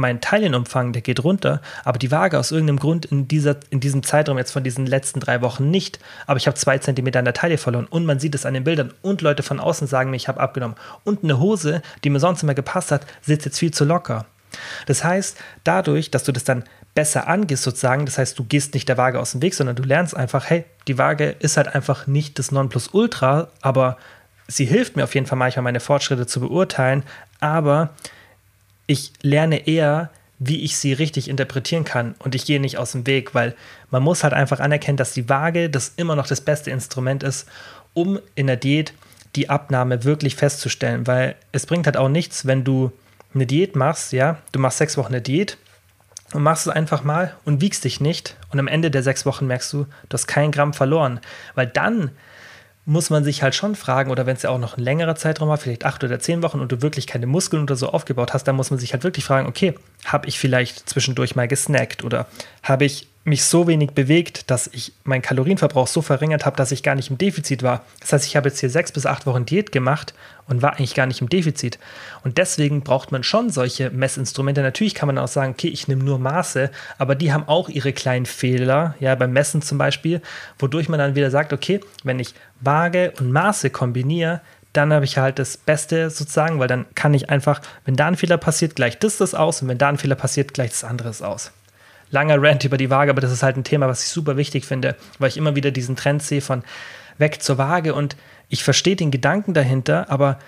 mein 0.00 0.20
Teilchenumfang, 0.20 0.92
der 0.92 1.02
geht 1.02 1.22
runter, 1.22 1.60
aber 1.84 1.98
die 1.98 2.10
Waage 2.10 2.38
aus 2.38 2.50
irgendeinem 2.50 2.78
Grund 2.78 3.06
in, 3.06 3.28
dieser, 3.28 3.56
in 3.70 3.80
diesem 3.80 4.02
Zeitraum 4.02 4.38
jetzt 4.38 4.50
von 4.50 4.64
diesen 4.64 4.86
letzten 4.86 5.20
drei 5.20 5.40
Wochen 5.42 5.70
nicht. 5.70 6.00
Aber 6.26 6.38
ich 6.38 6.46
habe 6.46 6.56
zwei 6.56 6.78
Zentimeter 6.78 7.20
an 7.20 7.24
der 7.24 7.34
Taille 7.34 7.58
verloren 7.58 7.86
und 7.86 8.06
man 8.06 8.18
sieht 8.18 8.34
es 8.34 8.46
an 8.46 8.54
den 8.54 8.64
Bildern 8.64 8.92
und 9.02 9.22
Leute 9.22 9.42
von 9.42 9.60
außen 9.60 9.86
sagen 9.86 10.10
mir, 10.10 10.16
ich 10.16 10.28
habe 10.28 10.40
abgenommen. 10.40 10.76
Und 11.04 11.22
eine 11.22 11.38
Hose, 11.38 11.82
die 12.02 12.10
mir 12.10 12.20
sonst 12.20 12.42
immer 12.42 12.54
gepasst 12.54 12.90
hat, 12.90 13.06
sitzt 13.22 13.44
jetzt 13.44 13.58
viel 13.58 13.72
zu 13.72 13.84
locker. 13.84 14.26
Das 14.86 15.04
heißt, 15.04 15.38
dadurch, 15.62 16.10
dass 16.10 16.24
du 16.24 16.32
das 16.32 16.44
dann 16.44 16.64
besser 16.94 17.28
angehst 17.28 17.62
sozusagen, 17.62 18.04
das 18.04 18.18
heißt, 18.18 18.38
du 18.38 18.44
gehst 18.44 18.74
nicht 18.74 18.88
der 18.88 18.96
Waage 18.96 19.20
aus 19.20 19.32
dem 19.32 19.42
Weg, 19.42 19.54
sondern 19.54 19.76
du 19.76 19.82
lernst 19.84 20.16
einfach, 20.16 20.50
hey, 20.50 20.64
die 20.88 20.98
Waage 20.98 21.36
ist 21.38 21.56
halt 21.56 21.72
einfach 21.74 22.06
nicht 22.06 22.38
das 22.38 22.50
Nonplusultra, 22.50 23.48
aber 23.60 23.96
sie 24.48 24.64
hilft 24.64 24.96
mir 24.96 25.04
auf 25.04 25.14
jeden 25.14 25.26
Fall 25.26 25.38
manchmal 25.38 25.62
meine 25.62 25.80
Fortschritte 25.80 26.26
zu 26.26 26.40
beurteilen, 26.40 27.04
aber 27.38 27.90
ich 28.90 29.12
lerne 29.22 29.68
eher, 29.68 30.10
wie 30.40 30.64
ich 30.64 30.76
sie 30.76 30.92
richtig 30.92 31.28
interpretieren 31.28 31.84
kann 31.84 32.16
und 32.18 32.34
ich 32.34 32.44
gehe 32.44 32.58
nicht 32.58 32.76
aus 32.76 32.90
dem 32.90 33.06
Weg, 33.06 33.36
weil 33.36 33.54
man 33.90 34.02
muss 34.02 34.24
halt 34.24 34.34
einfach 34.34 34.58
anerkennen, 34.58 34.96
dass 34.96 35.12
die 35.12 35.28
Waage 35.28 35.70
das 35.70 35.92
immer 35.96 36.16
noch 36.16 36.26
das 36.26 36.40
beste 36.40 36.72
Instrument 36.72 37.22
ist, 37.22 37.46
um 37.94 38.18
in 38.34 38.48
der 38.48 38.56
Diät 38.56 38.92
die 39.36 39.48
Abnahme 39.48 40.02
wirklich 40.02 40.34
festzustellen, 40.34 41.06
weil 41.06 41.36
es 41.52 41.66
bringt 41.66 41.86
halt 41.86 41.96
auch 41.96 42.08
nichts, 42.08 42.46
wenn 42.46 42.64
du 42.64 42.90
eine 43.32 43.46
Diät 43.46 43.76
machst, 43.76 44.12
ja, 44.12 44.38
du 44.50 44.58
machst 44.58 44.78
sechs 44.78 44.96
Wochen 44.96 45.12
eine 45.12 45.22
Diät 45.22 45.56
und 46.32 46.42
machst 46.42 46.66
es 46.66 46.72
einfach 46.72 47.04
mal 47.04 47.36
und 47.44 47.60
wiegst 47.60 47.84
dich 47.84 48.00
nicht 48.00 48.36
und 48.50 48.58
am 48.58 48.66
Ende 48.66 48.90
der 48.90 49.04
sechs 49.04 49.24
Wochen 49.24 49.46
merkst 49.46 49.72
du, 49.72 49.84
du 50.08 50.14
hast 50.14 50.26
keinen 50.26 50.50
Gramm 50.50 50.72
verloren, 50.72 51.20
weil 51.54 51.68
dann 51.68 52.10
muss 52.90 53.08
man 53.08 53.22
sich 53.22 53.44
halt 53.44 53.54
schon 53.54 53.76
fragen, 53.76 54.10
oder 54.10 54.26
wenn 54.26 54.34
es 54.34 54.42
ja 54.42 54.50
auch 54.50 54.58
noch 54.58 54.76
ein 54.76 54.82
längerer 54.82 55.14
Zeitraum 55.14 55.48
war, 55.48 55.58
vielleicht 55.58 55.84
acht 55.84 56.02
oder 56.02 56.18
zehn 56.18 56.42
Wochen 56.42 56.58
und 56.58 56.72
du 56.72 56.82
wirklich 56.82 57.06
keine 57.06 57.28
Muskeln 57.28 57.62
oder 57.62 57.76
so 57.76 57.90
aufgebaut 57.90 58.34
hast, 58.34 58.44
dann 58.44 58.56
muss 58.56 58.70
man 58.70 58.80
sich 58.80 58.92
halt 58.92 59.04
wirklich 59.04 59.24
fragen, 59.24 59.46
okay, 59.46 59.74
habe 60.04 60.26
ich 60.26 60.40
vielleicht 60.40 60.88
zwischendurch 60.88 61.36
mal 61.36 61.46
gesnackt 61.46 62.02
oder 62.02 62.26
habe 62.64 62.84
ich 62.84 63.06
mich 63.24 63.44
so 63.44 63.66
wenig 63.66 63.90
bewegt, 63.90 64.50
dass 64.50 64.68
ich 64.68 64.94
meinen 65.04 65.20
Kalorienverbrauch 65.20 65.86
so 65.86 66.00
verringert 66.00 66.46
habe, 66.46 66.56
dass 66.56 66.72
ich 66.72 66.82
gar 66.82 66.94
nicht 66.94 67.10
im 67.10 67.18
Defizit 67.18 67.62
war. 67.62 67.84
Das 68.00 68.12
heißt, 68.12 68.26
ich 68.26 68.34
habe 68.34 68.48
jetzt 68.48 68.60
hier 68.60 68.70
sechs 68.70 68.92
bis 68.92 69.04
acht 69.04 69.26
Wochen 69.26 69.44
Diät 69.44 69.72
gemacht 69.72 70.14
und 70.46 70.62
war 70.62 70.72
eigentlich 70.72 70.94
gar 70.94 71.06
nicht 71.06 71.20
im 71.20 71.28
Defizit. 71.28 71.78
Und 72.24 72.38
deswegen 72.38 72.80
braucht 72.80 73.12
man 73.12 73.22
schon 73.22 73.50
solche 73.50 73.90
Messinstrumente. 73.90 74.62
Natürlich 74.62 74.94
kann 74.94 75.06
man 75.06 75.18
auch 75.18 75.28
sagen, 75.28 75.52
okay, 75.52 75.68
ich 75.68 75.86
nehme 75.86 76.02
nur 76.02 76.18
Maße, 76.18 76.70
aber 76.96 77.14
die 77.14 77.32
haben 77.32 77.46
auch 77.46 77.68
ihre 77.68 77.92
kleinen 77.92 78.24
Fehler, 78.24 78.94
ja, 79.00 79.14
beim 79.14 79.32
Messen 79.32 79.60
zum 79.60 79.76
Beispiel, 79.76 80.22
wodurch 80.58 80.88
man 80.88 80.98
dann 80.98 81.14
wieder 81.14 81.30
sagt, 81.30 81.52
okay, 81.52 81.80
wenn 82.04 82.18
ich 82.18 82.34
Waage 82.60 83.12
und 83.18 83.30
Maße 83.32 83.68
kombiniere, 83.68 84.40
dann 84.72 84.94
habe 84.94 85.04
ich 85.04 85.18
halt 85.18 85.38
das 85.38 85.58
Beste 85.58 86.08
sozusagen, 86.08 86.58
weil 86.58 86.68
dann 86.68 86.86
kann 86.94 87.12
ich 87.12 87.28
einfach, 87.28 87.60
wenn 87.84 87.96
da 87.96 88.06
ein 88.06 88.16
Fehler 88.16 88.38
passiert, 88.38 88.76
gleich 88.76 88.98
das 88.98 89.18
das 89.18 89.34
aus 89.34 89.60
und 89.60 89.68
wenn 89.68 89.78
da 89.78 89.88
ein 89.88 89.98
Fehler 89.98 90.14
passiert, 90.14 90.54
gleich 90.54 90.70
das 90.70 90.84
andere 90.84 91.10
aus 91.26 91.52
langer 92.10 92.42
Rant 92.42 92.64
über 92.64 92.76
die 92.76 92.90
Waage, 92.90 93.10
aber 93.10 93.20
das 93.20 93.32
ist 93.32 93.42
halt 93.42 93.56
ein 93.56 93.64
Thema, 93.64 93.88
was 93.88 94.04
ich 94.04 94.08
super 94.10 94.36
wichtig 94.36 94.64
finde, 94.64 94.96
weil 95.18 95.28
ich 95.28 95.36
immer 95.36 95.56
wieder 95.56 95.70
diesen 95.70 95.96
Trend 95.96 96.22
sehe 96.22 96.40
von 96.40 96.62
weg 97.18 97.42
zur 97.42 97.58
Waage 97.58 97.94
und 97.94 98.16
ich 98.48 98.64
verstehe 98.64 98.96
den 98.96 99.10
Gedanken 99.10 99.54
dahinter, 99.54 100.10
aber 100.10 100.38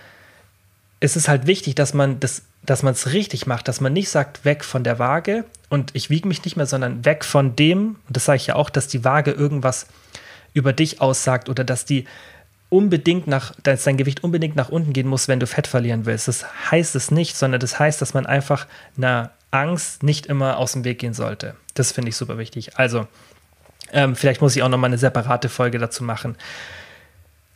es 1.01 1.17
ist 1.17 1.29
halt 1.29 1.47
wichtig, 1.47 1.75
dass 1.75 1.95
man 1.95 2.21
das, 2.21 2.43
dass 2.65 2.83
man 2.83 2.93
es 2.95 3.13
richtig 3.13 3.47
macht, 3.47 3.69
dass 3.69 3.81
man 3.81 3.93
nicht 3.93 4.09
sagt, 4.09 4.45
weg 4.45 4.65
von 4.65 4.85
der 4.85 4.99
Waage 4.99 5.45
und 5.69 5.91
ich 5.95 6.11
wiege 6.11 6.29
mich 6.29 6.45
nicht 6.45 6.57
mehr, 6.57 6.67
sondern 6.67 7.05
weg 7.05 7.25
von 7.25 7.57
dem, 7.57 7.97
und 8.07 8.17
das 8.17 8.25
sage 8.25 8.37
ich 8.37 8.47
ja 8.49 8.55
auch, 8.55 8.71
dass 8.71 8.89
die 8.89 9.05
Waage 9.05 9.33
irgendwas 9.33 9.87
über 10.55 10.73
dich 10.73 11.01
aussagt 11.01 11.49
oder 11.49 11.65
dass 11.65 11.85
die 11.85 12.05
unbedingt 12.69 13.27
nach, 13.27 13.53
dass 13.63 13.85
dein 13.85 13.99
Gewicht 13.99 14.25
unbedingt 14.25 14.57
nach 14.57 14.71
unten 14.71 14.93
gehen 14.93 15.07
muss, 15.07 15.29
wenn 15.29 15.41
du 15.41 15.47
Fett 15.47 15.67
verlieren 15.67 16.07
willst. 16.07 16.29
Das 16.29 16.47
heißt 16.71 16.95
es 16.97 17.11
nicht, 17.11 17.37
sondern 17.37 17.61
das 17.61 17.79
heißt, 17.79 18.01
dass 18.01 18.15
man 18.15 18.25
einfach 18.25 18.67
einer 18.97 19.31
Angst 19.53 20.03
nicht 20.03 20.27
immer 20.27 20.59
aus 20.59 20.73
dem 20.73 20.85
Weg 20.85 20.99
gehen 20.99 21.15
sollte. 21.15 21.55
Das 21.75 21.93
finde 21.93 22.09
ich 22.09 22.17
super 22.17 22.39
wichtig. 22.39 22.77
Also, 22.79 23.07
ähm, 23.93 24.17
vielleicht 24.17 24.41
muss 24.41 24.57
ich 24.57 24.63
auch 24.63 24.69
noch 24.69 24.79
mal 24.79 24.89
eine 24.89 24.99
separate 24.99 25.49
Folge 25.49 25.79
dazu 25.79 26.03
machen. 26.03 26.37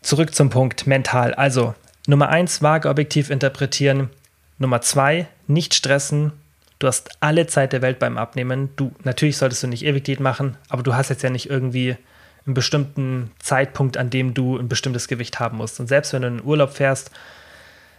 Zurück 0.02 0.34
zum 0.34 0.50
Punkt 0.50 0.86
mental. 0.86 1.34
Also, 1.34 1.74
Nummer 2.06 2.28
eins, 2.28 2.62
Waage 2.62 2.88
objektiv 2.88 3.30
interpretieren. 3.30 4.10
Nummer 4.58 4.80
zwei, 4.80 5.26
nicht 5.48 5.74
stressen. 5.74 6.32
Du 6.78 6.86
hast 6.86 7.10
alle 7.20 7.46
Zeit 7.46 7.72
der 7.72 7.82
Welt 7.82 7.98
beim 7.98 8.18
Abnehmen. 8.18 8.70
Du, 8.76 8.92
natürlich 9.02 9.38
solltest 9.38 9.62
du 9.62 9.66
nicht 9.66 9.84
ewig 9.84 10.04
Diät 10.04 10.20
machen, 10.20 10.56
aber 10.68 10.82
du 10.82 10.94
hast 10.94 11.08
jetzt 11.08 11.22
ja 11.22 11.30
nicht 11.30 11.48
irgendwie 11.48 11.96
einen 12.44 12.54
bestimmten 12.54 13.32
Zeitpunkt, 13.38 13.96
an 13.96 14.10
dem 14.10 14.34
du 14.34 14.58
ein 14.58 14.68
bestimmtes 14.68 15.08
Gewicht 15.08 15.40
haben 15.40 15.56
musst. 15.56 15.80
Und 15.80 15.88
selbst 15.88 16.12
wenn 16.12 16.22
du 16.22 16.28
in 16.28 16.36
den 16.38 16.46
Urlaub 16.46 16.74
fährst, 16.74 17.10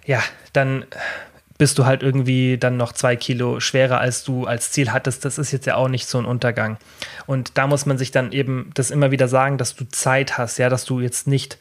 ja, 0.06 0.24
dann 0.54 0.86
bist 1.58 1.80
du 1.80 1.86
halt 1.86 2.04
irgendwie 2.04 2.58
dann 2.58 2.78
noch 2.78 2.94
zwei 2.94 3.16
Kilo 3.16 3.60
schwerer, 3.60 4.00
als 4.00 4.24
du 4.24 4.46
als 4.46 4.72
Ziel 4.72 4.92
hattest. 4.92 5.26
Das 5.26 5.38
ist 5.38 5.52
jetzt 5.52 5.66
ja 5.66 5.76
auch 5.76 5.88
nicht 5.88 6.08
so 6.08 6.20
ein 6.20 6.26
Untergang. 6.26 6.78
Und 7.26 7.58
da 7.58 7.68
muss 7.68 7.86
man 7.86 7.98
sich 7.98 8.12
dann 8.12 8.32
eben 8.32 8.70
das 8.76 8.92
immer 8.92 9.12
wieder 9.12 9.28
sagen, 9.28 9.58
dass 9.58 9.76
du 9.76 9.86
Zeit 9.86 10.38
hast, 10.38 10.58
ja, 10.58 10.70
dass 10.70 10.86
du 10.86 11.00
jetzt 11.00 11.28
nicht 11.28 11.58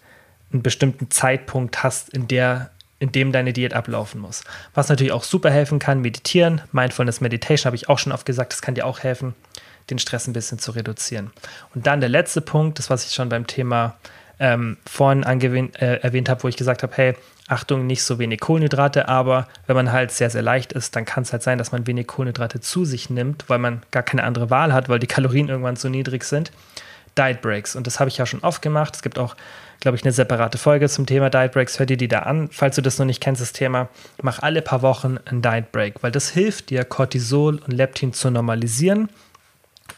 einen 0.53 0.63
bestimmten 0.63 1.11
Zeitpunkt 1.11 1.83
hast, 1.83 2.11
in 2.11 2.29
der 2.29 2.71
in 2.99 3.13
dem 3.13 3.31
deine 3.31 3.53
Diät 3.53 3.75
ablaufen 3.75 4.21
muss. 4.21 4.43
Was 4.75 4.89
natürlich 4.89 5.13
auch 5.13 5.23
super 5.23 5.51
helfen 5.51 5.79
kann, 5.79 6.01
meditieren, 6.01 6.63
Mindfulness 6.73 7.21
Meditation 7.21 7.67
habe 7.67 7.77
ich 7.77 7.89
auch 7.91 7.99
schon 7.99 8.13
oft 8.13 8.25
gesagt, 8.25 8.53
das 8.53 8.63
kann 8.63 8.75
dir 8.75 8.87
auch 8.87 9.01
helfen, 9.01 9.35
den 9.91 9.99
Stress 9.99 10.27
ein 10.27 10.33
bisschen 10.33 10.59
zu 10.59 10.71
reduzieren. 10.71 11.31
Und 11.75 11.87
dann 11.87 12.01
der 12.01 12.09
letzte 12.09 12.41
Punkt, 12.41 12.79
das 12.79 12.89
was 12.89 13.07
ich 13.07 13.13
schon 13.13 13.29
beim 13.29 13.47
Thema 13.47 13.97
ähm, 14.39 14.77
vorhin 14.87 15.23
äh, 15.23 15.97
erwähnt 15.97 16.29
habe, 16.29 16.43
wo 16.43 16.49
ich 16.49 16.57
gesagt 16.57 16.83
habe, 16.83 16.93
hey, 16.97 17.15
Achtung, 17.49 17.87
nicht 17.87 18.03
so 18.03 18.19
wenig 18.19 18.41
Kohlenhydrate, 18.41 19.09
aber 19.09 19.47
wenn 19.67 19.77
man 19.77 19.93
halt 19.93 20.11
sehr, 20.11 20.31
sehr 20.31 20.43
leicht 20.43 20.73
ist, 20.73 20.97
dann 20.97 21.05
kann 21.05 21.23
es 21.23 21.33
halt 21.33 21.43
sein, 21.43 21.59
dass 21.59 21.71
man 21.71 21.87
wenig 21.87 22.09
Kohlenhydrate 22.09 22.61
zu 22.61 22.85
sich 22.85 23.09
nimmt, 23.09 23.49
weil 23.49 23.59
man 23.59 23.83
gar 23.93 24.03
keine 24.03 24.25
andere 24.25 24.51
Wahl 24.51 24.73
hat, 24.73 24.89
weil 24.89 24.99
die 24.99 25.07
Kalorien 25.07 25.49
irgendwann 25.49 25.77
so 25.77 25.89
niedrig 25.89 26.25
sind. 26.25 26.51
Diet 27.17 27.41
Breaks. 27.41 27.77
Und 27.77 27.87
das 27.87 28.01
habe 28.01 28.09
ich 28.09 28.19
ja 28.19 28.27
schon 28.27 28.41
oft 28.41 28.63
gemacht. 28.63 28.97
Es 28.97 29.03
gibt 29.03 29.19
auch, 29.19 29.37
glaube 29.81 29.97
ich, 29.97 30.05
eine 30.05 30.13
separate 30.13 30.59
Folge 30.59 30.89
zum 30.89 31.07
Thema 31.07 31.31
Diet 31.31 31.53
Breaks. 31.53 31.79
Hör 31.79 31.87
dir 31.87 31.97
die 31.97 32.09
da 32.09 32.21
an, 32.21 32.49
falls 32.51 32.77
du 32.77 32.83
das 32.83 32.99
noch 32.99 33.07
nicht 33.07 33.23
kennst, 33.23 33.41
das 33.41 33.53
Thema. 33.53 33.89
Mach 34.21 34.41
alle 34.41 34.61
paar 34.61 34.83
Wochen 34.83 35.19
ein 35.25 35.41
Diet 35.41 35.73
Break, 35.73 36.03
weil 36.03 36.13
das 36.13 36.31
hilft 36.31 36.71
dir, 36.71 36.85
Cortisol 36.85 37.59
und 37.59 37.73
Leptin 37.73 38.13
zu 38.13 38.31
normalisieren 38.31 39.09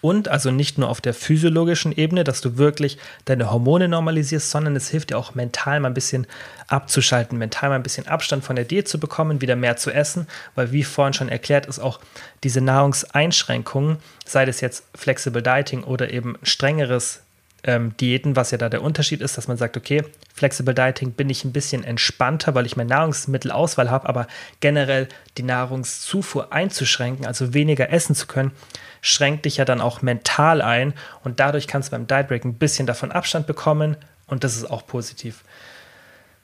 und 0.01 0.28
also 0.28 0.51
nicht 0.51 0.78
nur 0.78 0.88
auf 0.88 1.01
der 1.01 1.14
physiologischen 1.14 1.92
Ebene, 1.92 2.24
dass 2.24 2.40
du 2.40 2.57
wirklich 2.57 2.99
deine 3.24 3.51
Hormone 3.51 3.88
normalisierst, 3.88 4.51
sondern 4.51 4.76
es 4.76 4.88
hilft 4.88 5.11
dir 5.11 5.18
auch 5.18 5.34
mental 5.34 5.80
mal 5.80 5.88
ein 5.88 5.94
bisschen 5.94 6.26
abzuschalten, 6.68 7.38
mental 7.38 7.70
mal 7.70 7.76
ein 7.76 7.82
bisschen 7.82 8.07
Abstand 8.07 8.44
von 8.44 8.57
der 8.57 8.64
Diät 8.64 8.88
zu 8.88 9.01
bekommen, 9.01 9.40
wieder 9.40 9.57
mehr 9.57 9.76
zu 9.76 9.90
essen, 9.90 10.26
weil 10.55 10.72
wie 10.72 10.84
vorhin 10.84 11.14
schon 11.14 11.28
erklärt 11.28 11.66
ist, 11.66 11.78
auch 11.78 12.01
diese 12.44 12.61
Nahrungseinschränkungen, 12.61 13.99
sei 14.24 14.44
das 14.44 14.61
jetzt 14.61 14.84
Flexible 14.94 15.42
Dieting 15.42 15.82
oder 15.82 16.11
eben 16.12 16.36
strengeres 16.42 17.22
ähm, 17.64 17.96
Diäten, 17.96 18.36
was 18.36 18.51
ja 18.51 18.59
da 18.59 18.68
der 18.68 18.82
Unterschied 18.82 19.20
ist, 19.20 19.36
dass 19.36 19.49
man 19.49 19.57
sagt, 19.57 19.76
okay, 19.76 20.05
Flexible 20.32 20.74
Dieting 20.74 21.12
bin 21.12 21.28
ich 21.28 21.44
ein 21.44 21.53
bisschen 21.53 21.82
entspannter, 21.82 22.55
weil 22.55 22.66
ich 22.66 22.76
mehr 22.76 22.86
Nahrungsmittelauswahl 22.86 23.90
habe, 23.90 24.09
aber 24.09 24.28
generell 24.61 25.09
die 25.36 25.42
Nahrungszufuhr 25.42 26.53
einzuschränken, 26.53 27.26
also 27.26 27.55
weniger 27.55 27.90
essen 27.90 28.14
zu 28.14 28.26
können, 28.26 28.53
schränkt 29.01 29.44
dich 29.44 29.57
ja 29.59 29.64
dann 29.64 29.80
auch 29.80 30.03
mental 30.03 30.62
ein 30.62 30.94
und 31.24 31.40
dadurch 31.40 31.66
kannst 31.66 31.88
du 31.88 31.90
beim 31.92 32.07
Diet 32.07 32.28
Break 32.28 32.44
ein 32.44 32.55
bisschen 32.55 32.86
davon 32.86 33.12
Abstand 33.12 33.46
bekommen 33.46 33.96
und 34.26 34.44
das 34.44 34.57
ist 34.57 34.70
auch 34.70 34.86
positiv. 34.86 35.44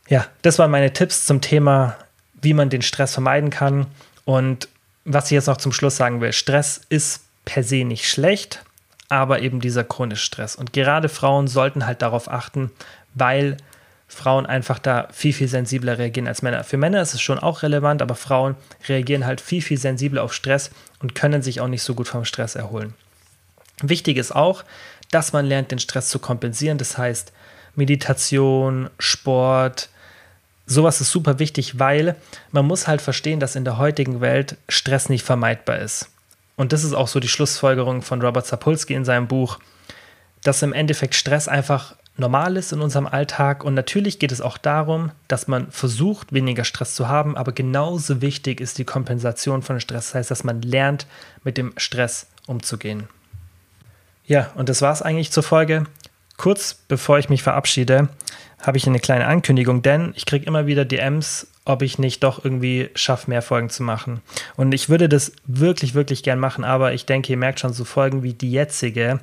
Ja, 0.09 0.27
das 0.43 0.59
waren 0.59 0.71
meine 0.71 0.93
Tipps 0.93 1.27
zum 1.27 1.41
Thema, 1.41 1.97
wie 2.41 2.55
man 2.55 2.71
den 2.71 2.83
Stress 2.83 3.15
vermeiden 3.15 3.51
kann 3.51 3.87
und 4.25 4.69
was 5.05 5.27
ich 5.27 5.33
jetzt 5.33 5.47
noch 5.47 5.57
zum 5.57 5.73
Schluss 5.73 5.97
sagen 5.97 6.21
will, 6.21 6.33
Stress 6.33 6.81
ist 6.89 7.23
per 7.45 7.63
se 7.63 7.85
nicht 7.85 8.09
schlecht, 8.09 8.63
aber 9.09 9.41
eben 9.41 9.61
dieser 9.61 9.85
chronische 9.85 10.25
Stress. 10.25 10.57
Und 10.57 10.73
gerade 10.73 11.09
Frauen 11.09 11.47
sollten 11.47 11.87
halt 11.87 12.03
darauf 12.03 12.31
achten, 12.31 12.71
weil 13.15 13.57
Frauen 14.15 14.47
einfach 14.47 14.79
da 14.79 15.09
viel, 15.13 15.33
viel 15.33 15.49
sensibler 15.49 15.99
reagieren 15.99 16.29
als 16.29 16.43
Männer. 16.43 16.65
Für 16.65 16.77
Männer 16.77 17.03
ist 17.03 17.15
es 17.15 17.21
schon 17.21 17.39
auch 17.39 17.63
relevant, 17.63 18.03
aber 18.03 18.15
Frauen 18.15 18.57
reagieren 18.89 19.27
halt 19.27 19.41
viel, 19.41 19.63
viel 19.63 19.79
sensibler 19.79 20.23
auf 20.23 20.33
Stress 20.33 20.71
und 21.01 21.15
können 21.15 21.43
sich 21.43 21.61
auch 21.61 21.69
nicht 21.69 21.83
so 21.83 21.95
gut 21.95 22.09
vom 22.09 22.25
Stress 22.25 22.55
erholen. 22.55 22.95
Wichtig 23.83 24.17
ist 24.17 24.35
auch, 24.35 24.65
dass 25.11 25.33
man 25.33 25.47
lernt, 25.47 25.71
den 25.71 25.79
Stress 25.79 26.09
zu 26.09 26.19
kompensieren. 26.19 26.79
Das 26.79 26.97
heißt, 26.97 27.33
Meditation, 27.75 28.89
Sport, 28.99 29.89
sowas 30.67 31.01
ist 31.01 31.11
super 31.11 31.39
wichtig, 31.39 31.79
weil 31.79 32.17
man 32.53 32.67
muss 32.67 32.87
halt 32.87 33.03
verstehen, 33.03 33.41
dass 33.41 33.57
in 33.57 33.65
der 33.65 33.79
heutigen 33.79 34.21
Welt 34.21 34.57
Stress 34.69 35.09
nicht 35.09 35.25
vermeidbar 35.25 35.79
ist. 35.79 36.09
Und 36.57 36.73
das 36.73 36.85
ist 36.85 36.95
auch 36.95 37.09
so 37.09 37.21
die 37.21 37.29
Schlussfolgerung 37.29 38.03
von 38.03 38.23
Robert 38.23 38.47
Sapolsky 38.47 38.95
in 38.95 39.05
seinem 39.05 39.27
Buch 39.27 39.59
dass 40.45 40.63
im 40.63 40.73
Endeffekt 40.73 41.17
Stress 41.17 41.49
einfach 41.49 41.97
normal 42.17 42.57
ist 42.57 42.73
in 42.73 42.81
unserem 42.81 43.07
Alltag. 43.07 43.65
Und 43.65 43.75
natürlich 43.75 44.19
geht 44.19 44.33
es 44.33 44.41
auch 44.41 44.59
darum, 44.59 45.11
dass 45.29 45.49
man 45.49 45.71
versucht, 45.71 46.33
weniger 46.33 46.65
Stress 46.65 46.95
zu 46.95 47.09
haben, 47.09 47.37
aber 47.37 47.53
genauso 47.53 48.21
wichtig 48.21 48.61
ist 48.61 48.79
die 48.79 48.85
Kompensation 48.85 49.63
von 49.63 49.81
Stress. 49.81 50.09
Das 50.09 50.15
heißt, 50.15 50.31
dass 50.31 50.45
man 50.45 50.63
lernt, 50.63 51.07
mit 51.43 51.59
dem 51.59 51.73
Stress 51.77 52.27
umzugehen. 52.47 53.09
Ja, 54.27 54.51
und 54.55 54.69
das 54.69 54.81
war 54.81 54.93
es 54.93 55.03
eigentlich 55.03 55.33
zur 55.33 55.43
Folge. 55.43 55.85
Kurz 56.37 56.75
bevor 56.75 57.19
ich 57.19 57.29
mich 57.29 57.43
verabschiede, 57.43 58.09
habe 58.61 58.79
ich 58.79 58.87
eine 58.87 58.99
kleine 58.99 59.27
Ankündigung, 59.27 59.83
denn 59.83 60.13
ich 60.17 60.27
kriege 60.27 60.47
immer 60.47 60.67
wieder 60.67 60.85
DMs, 60.85 61.47
ob 61.65 61.83
ich 61.83 61.99
nicht 61.99 62.23
doch 62.23 62.45
irgendwie 62.45 62.91
schaffe, 62.95 63.31
mehr 63.31 63.43
Folgen 63.43 63.71
zu 63.71 63.83
machen. 63.83 64.21
Und 64.57 64.73
ich 64.75 64.89
würde 64.89 65.09
das 65.09 65.33
wirklich, 65.47 65.95
wirklich 65.95 66.23
gern 66.23 66.39
machen, 66.39 66.63
aber 66.65 66.93
ich 66.93 67.07
denke, 67.07 67.33
ihr 67.33 67.39
merkt 67.39 67.61
schon 67.61 67.73
so 67.73 67.85
Folgen 67.85 68.23
wie 68.23 68.35
die 68.35 68.51
jetzige. 68.51 69.21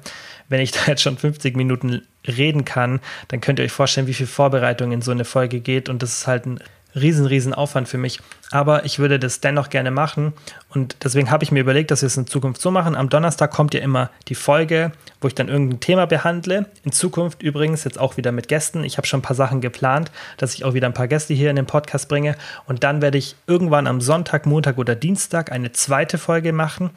Wenn 0.49 0.61
ich 0.61 0.71
da 0.71 0.79
jetzt 0.87 1.03
schon 1.03 1.17
50 1.17 1.55
Minuten 1.55 2.01
reden 2.27 2.65
kann, 2.65 2.99
dann 3.27 3.41
könnt 3.41 3.59
ihr 3.59 3.65
euch 3.65 3.71
vorstellen, 3.71 4.07
wie 4.07 4.13
viel 4.13 4.27
Vorbereitung 4.27 4.91
in 4.91 5.01
so 5.01 5.11
eine 5.11 5.25
Folge 5.25 5.59
geht. 5.59 5.87
Und 5.87 6.01
das 6.01 6.19
ist 6.19 6.27
halt 6.27 6.45
ein 6.45 6.59
riesen, 6.95 7.25
riesen 7.25 7.53
Aufwand 7.53 7.87
für 7.87 7.97
mich. 7.97 8.19
Aber 8.51 8.83
ich 8.85 8.99
würde 8.99 9.17
das 9.17 9.39
dennoch 9.39 9.69
gerne 9.69 9.91
machen. 9.91 10.33
Und 10.69 10.97
deswegen 11.03 11.31
habe 11.31 11.43
ich 11.43 11.51
mir 11.51 11.61
überlegt, 11.61 11.91
dass 11.91 12.01
wir 12.01 12.07
es 12.07 12.17
in 12.17 12.27
Zukunft 12.27 12.61
so 12.61 12.69
machen. 12.69 12.95
Am 12.95 13.09
Donnerstag 13.09 13.51
kommt 13.51 13.73
ja 13.73 13.79
immer 13.79 14.09
die 14.27 14.35
Folge, 14.35 14.91
wo 15.21 15.27
ich 15.27 15.35
dann 15.35 15.47
irgendein 15.47 15.79
Thema 15.79 16.05
behandle. 16.05 16.65
In 16.83 16.91
Zukunft 16.91 17.41
übrigens 17.41 17.83
jetzt 17.85 17.99
auch 17.99 18.17
wieder 18.17 18.31
mit 18.31 18.47
Gästen. 18.47 18.83
Ich 18.83 18.97
habe 18.97 19.07
schon 19.07 19.19
ein 19.19 19.23
paar 19.23 19.35
Sachen 19.35 19.61
geplant, 19.61 20.11
dass 20.37 20.53
ich 20.53 20.65
auch 20.65 20.73
wieder 20.73 20.87
ein 20.87 20.93
paar 20.93 21.07
Gäste 21.07 21.33
hier 21.33 21.49
in 21.49 21.55
den 21.55 21.65
Podcast 21.65 22.09
bringe. 22.09 22.35
Und 22.65 22.83
dann 22.83 23.01
werde 23.01 23.17
ich 23.17 23.35
irgendwann 23.47 23.87
am 23.87 24.01
Sonntag, 24.01 24.45
Montag 24.45 24.77
oder 24.77 24.95
Dienstag 24.95 25.51
eine 25.51 25.71
zweite 25.71 26.17
Folge 26.17 26.51
machen 26.51 26.91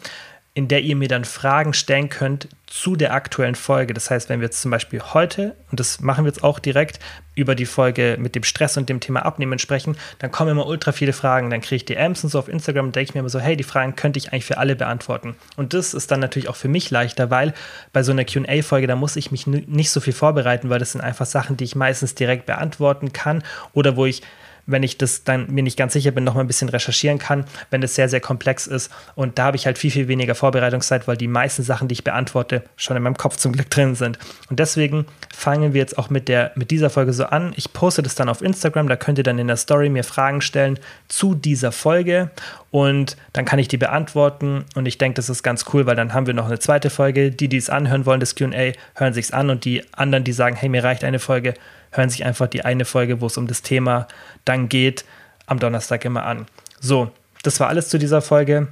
in 0.57 0.69
der 0.69 0.83
ihr 0.83 0.95
mir 0.95 1.09
dann 1.09 1.25
Fragen 1.25 1.75
stellen 1.75 2.09
könnt 2.09 2.49
zu 2.67 2.95
der 2.95 3.13
aktuellen 3.13 3.57
Folge. 3.57 3.93
Das 3.93 4.09
heißt, 4.09 4.29
wenn 4.29 4.39
wir 4.39 4.47
jetzt 4.47 4.63
zum 4.63 4.71
Beispiel 4.71 5.03
heute, 5.03 5.57
und 5.73 5.81
das 5.81 6.01
machen 6.01 6.25
wir 6.25 6.29
jetzt 6.29 6.45
auch 6.45 6.61
direkt, 6.61 7.01
über 7.35 7.57
die 7.57 7.67
Folge 7.67 8.17
mit 8.21 8.37
dem 8.37 8.45
Stress 8.45 8.77
und 8.77 8.89
dem 8.89 9.01
Thema 9.01 9.25
Abnehmen 9.25 9.59
sprechen, 9.59 9.97
dann 10.21 10.31
kommen 10.31 10.53
immer 10.53 10.67
ultra 10.67 10.93
viele 10.93 11.13
Fragen. 11.13 11.51
Dann 11.51 11.61
kriege 11.61 11.77
ich 11.77 11.85
DMs 11.85 12.23
und 12.23 12.31
so 12.31 12.39
auf 12.39 12.49
Instagram 12.49 12.87
und 12.87 12.97
denke 12.97 13.11
ich 13.11 13.15
mir 13.15 13.21
immer 13.21 13.29
so, 13.29 13.41
hey, 13.41 13.57
die 13.57 13.65
Fragen 13.65 13.97
könnte 13.97 14.19
ich 14.19 14.33
eigentlich 14.33 14.45
für 14.45 14.59
alle 14.59 14.77
beantworten. 14.77 15.35
Und 15.57 15.75
das 15.75 15.93
ist 15.93 16.13
dann 16.13 16.21
natürlich 16.21 16.49
auch 16.49 16.57
für 16.57 16.69
mich 16.69 16.89
leichter, 16.93 17.31
weil 17.31 17.53
bei 17.93 18.05
so 18.05 18.13
einer 18.13 18.25
QA-Folge, 18.25 18.87
da 18.87 18.95
muss 18.95 19.17
ich 19.17 19.33
mich 19.33 19.49
nicht 19.49 19.91
so 19.91 19.99
viel 20.01 20.13
vorbereiten, 20.13 20.71
weil 20.71 20.79
das 20.79 20.93
sind 20.93 21.01
einfach 21.01 21.27
Sachen, 21.27 21.57
die 21.57 21.65
ich 21.65 21.75
meistens 21.75 22.15
direkt 22.15 22.47
beantworten 22.47 23.13
kann 23.13 23.43
oder 23.73 23.97
wo 23.97 24.07
ich 24.07 24.23
wenn 24.67 24.83
ich 24.83 24.99
das 24.99 25.25
dann 25.25 25.51
mir 25.51 25.63
nicht 25.63 25.77
ganz 25.77 25.93
sicher 25.93 26.11
bin, 26.11 26.25
noch 26.25 26.35
mal 26.35 26.41
ein 26.41 26.47
bisschen 26.47 26.69
recherchieren 26.69 27.19
kann, 27.19 27.45
wenn 27.71 27.83
es 27.83 27.95
sehr, 27.95 28.09
sehr 28.09 28.21
komplex 28.21 28.67
ist. 28.67 28.91
Und 29.15 29.39
da 29.39 29.45
habe 29.45 29.57
ich 29.57 29.67
halt 29.67 29.79
viel, 29.79 29.91
viel 29.91 30.09
weniger 30.09 30.35
Vorbereitungszeit, 30.35 31.07
weil 31.07 31.17
die 31.17 31.29
meisten 31.29 31.63
Sachen, 31.63 31.89
die 31.89 31.95
ich 31.95 32.05
beantworte, 32.05 32.63
schon 32.77 32.97
in 32.97 33.03
meinem 33.03 33.17
Kopf 33.17 33.37
zum 33.37 33.53
Glück 33.53 33.71
drin 33.71 33.95
sind. 33.95 34.19
Und 34.49 34.59
deswegen 34.61 35.07
fangen 35.35 35.75
wir 35.75 35.81
jetzt 35.81 35.99
auch 35.99 36.11
mit, 36.11 36.29
der, 36.29 36.53
mit 36.55 36.71
dieser 36.71 36.91
Folge 36.91 37.13
so 37.13 37.25
an. 37.25 37.53
Ich 37.57 37.73
poste 37.73 38.03
das 38.03 38.15
dann 38.15 38.29
auf 38.29 38.43
Instagram, 38.43 38.89
da 38.89 38.97
könnt 38.97 39.19
ihr 39.19 39.25
dann 39.25 39.39
in 39.39 39.49
der 39.49 39.57
Story 39.57 39.89
mir 39.89 40.05
Fragen 40.05 40.41
stellen 40.41 40.79
zu 41.09 41.35
dieser 41.35 41.73
Folge 41.73 42.31
und 42.75 43.17
dann 43.33 43.45
kann 43.45 43.61
ich 43.61 43.69
die 43.69 43.77
beantworten. 43.77 44.65
Und 44.75 44.87
ich 44.87 44.99
denke, 44.99 45.15
das 45.15 45.29
ist 45.29 45.45
ganz 45.45 45.65
cool, 45.73 45.87
weil 45.87 45.95
dann 45.95 46.13
haben 46.13 46.27
wir 46.27 46.35
noch 46.35 46.47
eine 46.47 46.59
zweite 46.59 46.91
Folge. 46.91 47.31
Die, 47.31 47.49
die 47.49 47.57
es 47.57 47.71
anhören 47.71 48.05
wollen, 48.05 48.19
das 48.19 48.35
QA, 48.35 48.73
hören 48.97 49.15
sich 49.15 49.27
es 49.27 49.31
an 49.31 49.49
und 49.51 49.65
die 49.65 49.85
anderen, 49.93 50.25
die 50.25 50.33
sagen, 50.33 50.57
hey, 50.57 50.69
mir 50.69 50.83
reicht 50.83 51.05
eine 51.05 51.21
Folge, 51.21 51.55
hören 51.97 52.11
sich 52.11 52.25
einfach 52.25 52.47
die 52.47 52.65
eine 52.65 52.85
Folge, 52.85 53.21
wo 53.21 53.27
es 53.27 53.37
um 53.37 53.47
das 53.47 53.63
Thema 53.63 54.07
dann 54.45 54.69
geht, 54.69 55.05
am 55.47 55.59
Donnerstag 55.59 56.05
immer 56.05 56.25
an. 56.25 56.47
So, 56.81 57.11
das 57.43 57.61
war 57.61 57.69
alles 57.69 57.89
zu 57.89 57.99
dieser 57.99 58.23
Folge. 58.23 58.69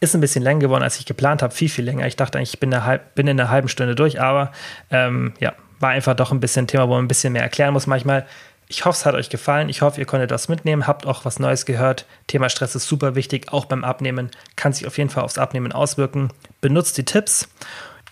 Ist 0.00 0.14
ein 0.14 0.20
bisschen 0.20 0.42
länger 0.42 0.60
geworden, 0.60 0.82
als 0.82 0.98
ich 0.98 1.06
geplant 1.06 1.42
habe, 1.42 1.54
viel, 1.54 1.68
viel 1.68 1.84
länger. 1.84 2.06
Ich 2.06 2.16
dachte 2.16 2.38
eigentlich, 2.38 2.54
ich 2.54 2.60
bin, 2.60 2.72
eine, 2.74 3.00
bin 3.14 3.26
in 3.26 3.40
einer 3.40 3.50
halben 3.50 3.68
Stunde 3.68 3.94
durch, 3.94 4.20
aber 4.20 4.52
ähm, 4.90 5.32
ja, 5.40 5.54
war 5.80 5.90
einfach 5.90 6.14
doch 6.14 6.32
ein 6.32 6.40
bisschen 6.40 6.64
ein 6.64 6.68
Thema, 6.68 6.88
wo 6.88 6.94
man 6.94 7.04
ein 7.04 7.08
bisschen 7.08 7.32
mehr 7.32 7.42
erklären 7.42 7.72
muss 7.72 7.86
manchmal. 7.86 8.26
Ich 8.66 8.84
hoffe, 8.84 8.96
es 8.98 9.06
hat 9.06 9.14
euch 9.14 9.28
gefallen. 9.28 9.68
Ich 9.68 9.82
hoffe, 9.82 10.00
ihr 10.00 10.06
konntet 10.06 10.30
was 10.30 10.48
mitnehmen, 10.48 10.86
habt 10.86 11.06
auch 11.06 11.24
was 11.24 11.38
Neues 11.38 11.66
gehört. 11.66 12.06
Thema 12.26 12.48
Stress 12.48 12.74
ist 12.74 12.88
super 12.88 13.14
wichtig, 13.14 13.52
auch 13.52 13.66
beim 13.66 13.84
Abnehmen. 13.84 14.30
Kann 14.56 14.72
sich 14.72 14.86
auf 14.86 14.98
jeden 14.98 15.10
Fall 15.10 15.22
aufs 15.22 15.38
Abnehmen 15.38 15.72
auswirken. 15.72 16.30
Benutzt 16.60 16.96
die 16.96 17.04
Tipps 17.04 17.48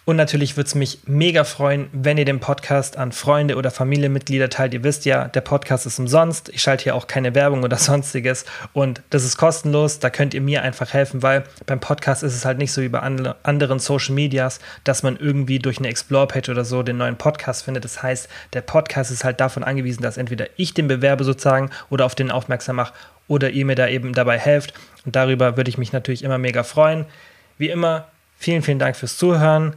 und 0.04 0.16
natürlich 0.16 0.56
würde 0.56 0.66
es 0.66 0.74
mich 0.74 0.98
mega 1.06 1.44
freuen, 1.44 1.88
wenn 1.92 2.18
ihr 2.18 2.24
den 2.24 2.40
Podcast 2.40 2.96
an 2.96 3.12
Freunde 3.12 3.54
oder 3.54 3.70
Familienmitglieder 3.70 4.50
teilt. 4.50 4.74
Ihr 4.74 4.82
wisst 4.82 5.04
ja, 5.04 5.28
der 5.28 5.42
Podcast 5.42 5.86
ist 5.86 6.00
umsonst. 6.00 6.48
Ich 6.48 6.60
schalte 6.60 6.82
hier 6.82 6.96
auch 6.96 7.06
keine 7.06 7.36
Werbung 7.36 7.62
oder 7.62 7.76
sonstiges. 7.78 8.44
Und 8.72 9.00
das 9.10 9.22
ist 9.22 9.36
kostenlos. 9.36 10.00
Da 10.00 10.10
könnt 10.10 10.34
ihr 10.34 10.40
mir 10.40 10.62
einfach 10.62 10.92
helfen, 10.92 11.22
weil 11.22 11.44
beim 11.66 11.78
Podcast 11.78 12.24
ist 12.24 12.34
es 12.34 12.44
halt 12.44 12.58
nicht 12.58 12.72
so 12.72 12.82
wie 12.82 12.88
bei 12.88 12.98
anderen 12.98 13.78
Social 13.78 14.12
Medias, 14.12 14.58
dass 14.82 15.04
man 15.04 15.16
irgendwie 15.18 15.60
durch 15.60 15.78
eine 15.78 15.86
Explore-Page 15.86 16.48
oder 16.48 16.64
so 16.64 16.82
den 16.82 16.96
neuen 16.96 17.16
Podcast 17.16 17.64
findet. 17.64 17.84
Das 17.84 18.02
heißt, 18.02 18.28
der 18.54 18.62
Podcast 18.62 19.12
ist 19.12 19.22
halt 19.22 19.38
davon 19.38 19.62
angewiesen, 19.62 20.02
dass 20.02 20.16
entweder 20.16 20.46
ich 20.56 20.74
den 20.74 20.88
bewerbe 20.88 21.22
sozusagen 21.22 21.70
oder 21.90 22.06
auf 22.06 22.16
den 22.16 22.32
aufmerksam 22.32 22.74
mache 22.74 22.92
oder 23.28 23.50
ihr 23.50 23.64
mir 23.64 23.76
da 23.76 23.86
eben 23.86 24.14
dabei 24.14 24.36
helft. 24.36 24.74
Und 25.06 25.14
darüber 25.14 25.56
würde 25.56 25.70
ich 25.70 25.78
mich 25.78 25.92
natürlich 25.92 26.24
immer 26.24 26.38
mega 26.38 26.64
freuen. 26.64 27.06
Wie 27.56 27.68
immer, 27.68 28.08
vielen, 28.36 28.62
vielen 28.62 28.80
Dank 28.80 28.96
fürs 28.96 29.16
Zuhören 29.16 29.76